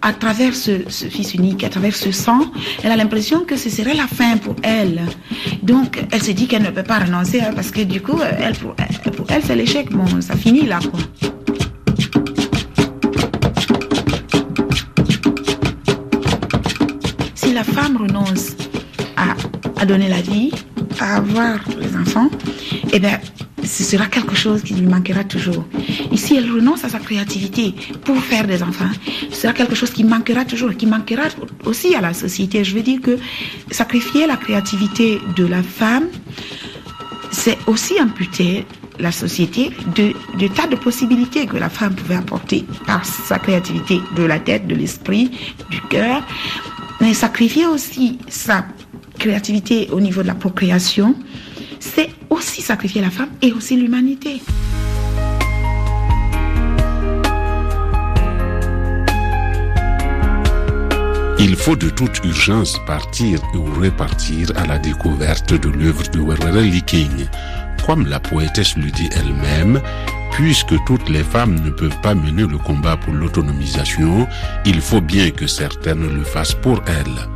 à 0.00 0.12
travers 0.12 0.54
ce, 0.54 0.78
fils 0.88 1.34
unique, 1.34 1.64
à 1.64 1.68
travers 1.68 1.94
ce 1.94 2.12
sang, 2.12 2.40
elle 2.82 2.92
a 2.92 2.96
l'impression 2.96 3.40
que 3.40 3.56
ce 3.56 3.68
serait 3.68 3.94
la 3.94 4.06
fin 4.06 4.36
pour 4.36 4.56
elle. 4.62 5.00
Donc, 5.62 6.04
elle 6.10 6.22
se 6.22 6.32
dit 6.32 6.46
qu'elle 6.46 6.62
ne 6.62 6.70
peut 6.70 6.82
pas 6.82 7.00
renoncer 7.00 7.40
hein, 7.40 7.52
parce 7.54 7.70
que 7.70 7.82
du 7.82 8.00
coup, 8.00 8.18
elle, 8.38 8.54
pour, 8.54 8.74
pour 9.16 9.26
elle, 9.30 9.42
c'est 9.44 9.56
l'échec. 9.56 9.90
Bon, 9.90 10.20
ça 10.20 10.36
finit 10.36 10.66
là, 10.66 10.78
quoi. 10.78 11.00
La 17.52 17.64
femme 17.64 17.96
renonce 17.96 18.56
à, 19.16 19.86
donner 19.86 20.08
la 20.08 20.20
vie, 20.20 20.50
à 21.00 21.16
avoir 21.16 21.58
les 21.78 21.96
enfants, 21.96 22.30
eh 22.92 22.98
bien, 22.98 23.18
ce 23.64 23.82
sera 23.82 24.06
quelque 24.06 24.34
chose 24.34 24.62
qui 24.62 24.74
lui 24.74 24.86
manquera 24.86 25.24
toujours. 25.24 25.64
Ici, 26.10 26.36
elle 26.36 26.50
renonce 26.50 26.84
à 26.84 26.88
sa 26.88 26.98
créativité 26.98 27.74
pour 28.04 28.16
faire 28.16 28.46
des 28.46 28.62
enfants. 28.62 28.90
Ce 29.30 29.42
sera 29.42 29.52
quelque 29.52 29.74
chose 29.74 29.90
qui 29.90 30.04
manquera 30.04 30.44
toujours, 30.44 30.76
qui 30.76 30.86
manquera 30.86 31.24
aussi 31.64 31.94
à 31.94 32.00
la 32.00 32.14
société. 32.14 32.64
Je 32.64 32.74
veux 32.74 32.82
dire 32.82 33.00
que 33.00 33.18
sacrifier 33.70 34.26
la 34.26 34.36
créativité 34.36 35.20
de 35.36 35.46
la 35.46 35.62
femme, 35.62 36.06
c'est 37.30 37.58
aussi 37.66 37.94
amputer 38.00 38.66
la 38.98 39.10
société 39.10 39.70
de, 39.96 40.12
de 40.38 40.48
tas 40.48 40.66
de 40.66 40.76
possibilités 40.76 41.46
que 41.46 41.56
la 41.56 41.68
femme 41.68 41.94
pouvait 41.94 42.16
apporter 42.16 42.64
par 42.86 43.04
sa 43.04 43.38
créativité 43.38 44.00
de 44.16 44.22
la 44.22 44.38
tête, 44.38 44.66
de 44.66 44.74
l'esprit, 44.74 45.30
du 45.70 45.80
cœur. 45.82 46.22
Mais 47.02 47.14
sacrifier 47.14 47.66
aussi 47.66 48.16
sa 48.28 48.64
créativité 49.18 49.88
au 49.90 50.00
niveau 50.00 50.22
de 50.22 50.28
la 50.28 50.36
procréation, 50.36 51.16
c'est 51.80 52.10
aussi 52.30 52.62
sacrifier 52.62 53.00
la 53.00 53.10
femme 53.10 53.30
et 53.42 53.52
aussi 53.52 53.76
l'humanité. 53.76 54.40
Il 61.40 61.56
faut 61.56 61.74
de 61.74 61.90
toute 61.90 62.24
urgence 62.24 62.78
partir 62.86 63.40
ou 63.56 63.64
repartir 63.80 64.52
à 64.54 64.64
la 64.64 64.78
découverte 64.78 65.54
de 65.54 65.70
l'œuvre 65.70 66.08
de 66.08 66.20
Werwere 66.20 66.60
Liking. 66.60 67.26
Comme 67.84 68.06
la 68.06 68.20
poétesse 68.20 68.76
le 68.76 68.92
dit 68.92 69.10
elle-même, 69.16 69.80
puisque 70.32 70.74
toutes 70.84 71.08
les 71.08 71.22
femmes 71.22 71.58
ne 71.60 71.70
peuvent 71.70 72.00
pas 72.02 72.14
mener 72.14 72.42
le 72.46 72.58
combat 72.58 72.96
pour 72.96 73.12
l'autonomisation, 73.12 74.26
il 74.64 74.80
faut 74.80 75.00
bien 75.00 75.30
que 75.30 75.46
certaines 75.46 76.14
le 76.14 76.24
fassent 76.24 76.54
pour 76.54 76.80
elles. 76.86 77.28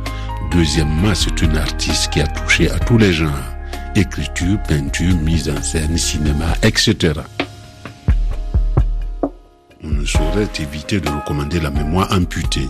Deuxièmement, 0.51 1.13
c'est 1.13 1.41
une 1.41 1.57
artiste 1.57 2.11
qui 2.11 2.21
a 2.21 2.27
touché 2.27 2.69
à 2.71 2.79
tous 2.79 2.97
les 2.97 3.13
genres. 3.13 3.53
Écriture, 3.95 4.57
peinture, 4.67 5.15
mise 5.15 5.49
en 5.49 5.61
scène, 5.61 5.97
cinéma, 5.97 6.53
etc 6.63 7.13
on 9.83 9.89
ne 9.89 10.05
saurait 10.05 10.49
éviter 10.59 10.99
de 10.99 11.09
recommander 11.09 11.59
la 11.59 11.69
mémoire 11.69 12.11
amputée. 12.11 12.67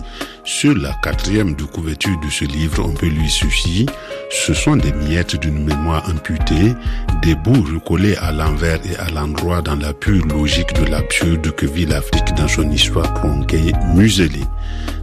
Sur 0.48 0.74
la 0.78 0.94
quatrième 0.94 1.54
de 1.56 1.64
couverture 1.64 2.18
de 2.20 2.30
ce 2.30 2.46
livre, 2.46 2.82
on 2.82 2.94
peut 2.94 3.08
lui 3.08 3.28
ceci. 3.28 3.84
Ce 4.30 4.54
sont 4.54 4.76
des 4.76 4.92
miettes 4.92 5.36
d'une 5.36 5.62
mémoire 5.62 6.08
amputée, 6.08 6.72
des 7.20 7.34
bouts 7.34 7.66
recollés 7.70 8.16
à 8.16 8.32
l'envers 8.32 8.80
et 8.90 8.96
à 8.96 9.10
l'endroit 9.10 9.60
dans 9.60 9.76
la 9.76 9.92
pure 9.92 10.24
logique 10.24 10.72
de 10.72 10.86
l'absurde 10.86 11.50
que 11.50 11.66
vit 11.66 11.84
l'Afrique 11.84 12.34
dans 12.34 12.48
son 12.48 12.70
histoire 12.70 13.12
tronquée, 13.12 13.72
muselée. 13.94 14.46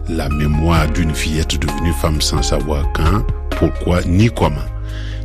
La 0.10 0.30
mémoire 0.30 0.92
d'une 0.92 1.14
fillette 1.14 1.60
devenue 1.60 1.94
femme 2.02 2.22
sans 2.22 2.42
savoir 2.42 2.84
quand, 2.94 3.24
pourquoi 3.52 4.02
ni 4.02 4.30
comment 4.30 4.66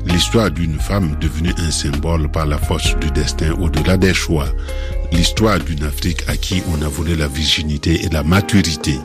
l'histoire 0.05 0.51
d'une 0.51 0.79
femme 0.79 1.17
devenue 1.21 1.55
un 1.57 1.71
symbole 1.71 2.31
par 2.31 2.45
la 2.45 2.59
force 2.59 2.95
du 2.99 3.11
destin 3.11 3.53
au-delà 3.53 3.97
des 3.97 4.15
choix, 4.15 4.49
l'histoire 5.13 5.59
d'une 5.61 5.85
Afrique 5.85 6.25
à 6.27 6.37
qui 6.37 6.63
on 6.73 6.83
a 6.83 6.89
volé 6.89 7.17
la 7.17 7.27
virginité 7.27 8.05
et 8.05 8.09
la 8.11 8.23
maturité. 8.23 8.99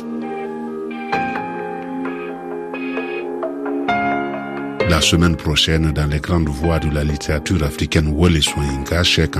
La 4.96 5.02
semaine 5.02 5.36
prochaine, 5.36 5.91
dans 5.91 6.10
les 6.10 6.22
grandes 6.22 6.48
voies 6.48 6.80
de 6.80 6.89
la 6.89 7.04
littérature 7.04 7.62
africaine 7.64 8.08
Wole 8.08 8.41
Soyinka, 8.41 9.04
Cheikh 9.04 9.36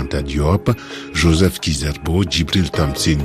Joseph 1.14 1.62
Kizerbo, 1.62 2.26
Djibril 2.30 2.70
Tamsin 2.70 3.20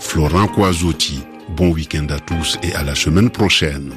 Florent 0.00 0.48
Kouazoti. 0.48 1.22
Bon 1.50 1.70
week-end 1.70 2.08
à 2.10 2.18
tous 2.18 2.58
et 2.64 2.74
à 2.74 2.82
la 2.82 2.96
semaine 2.96 3.30
prochaine. 3.30 3.92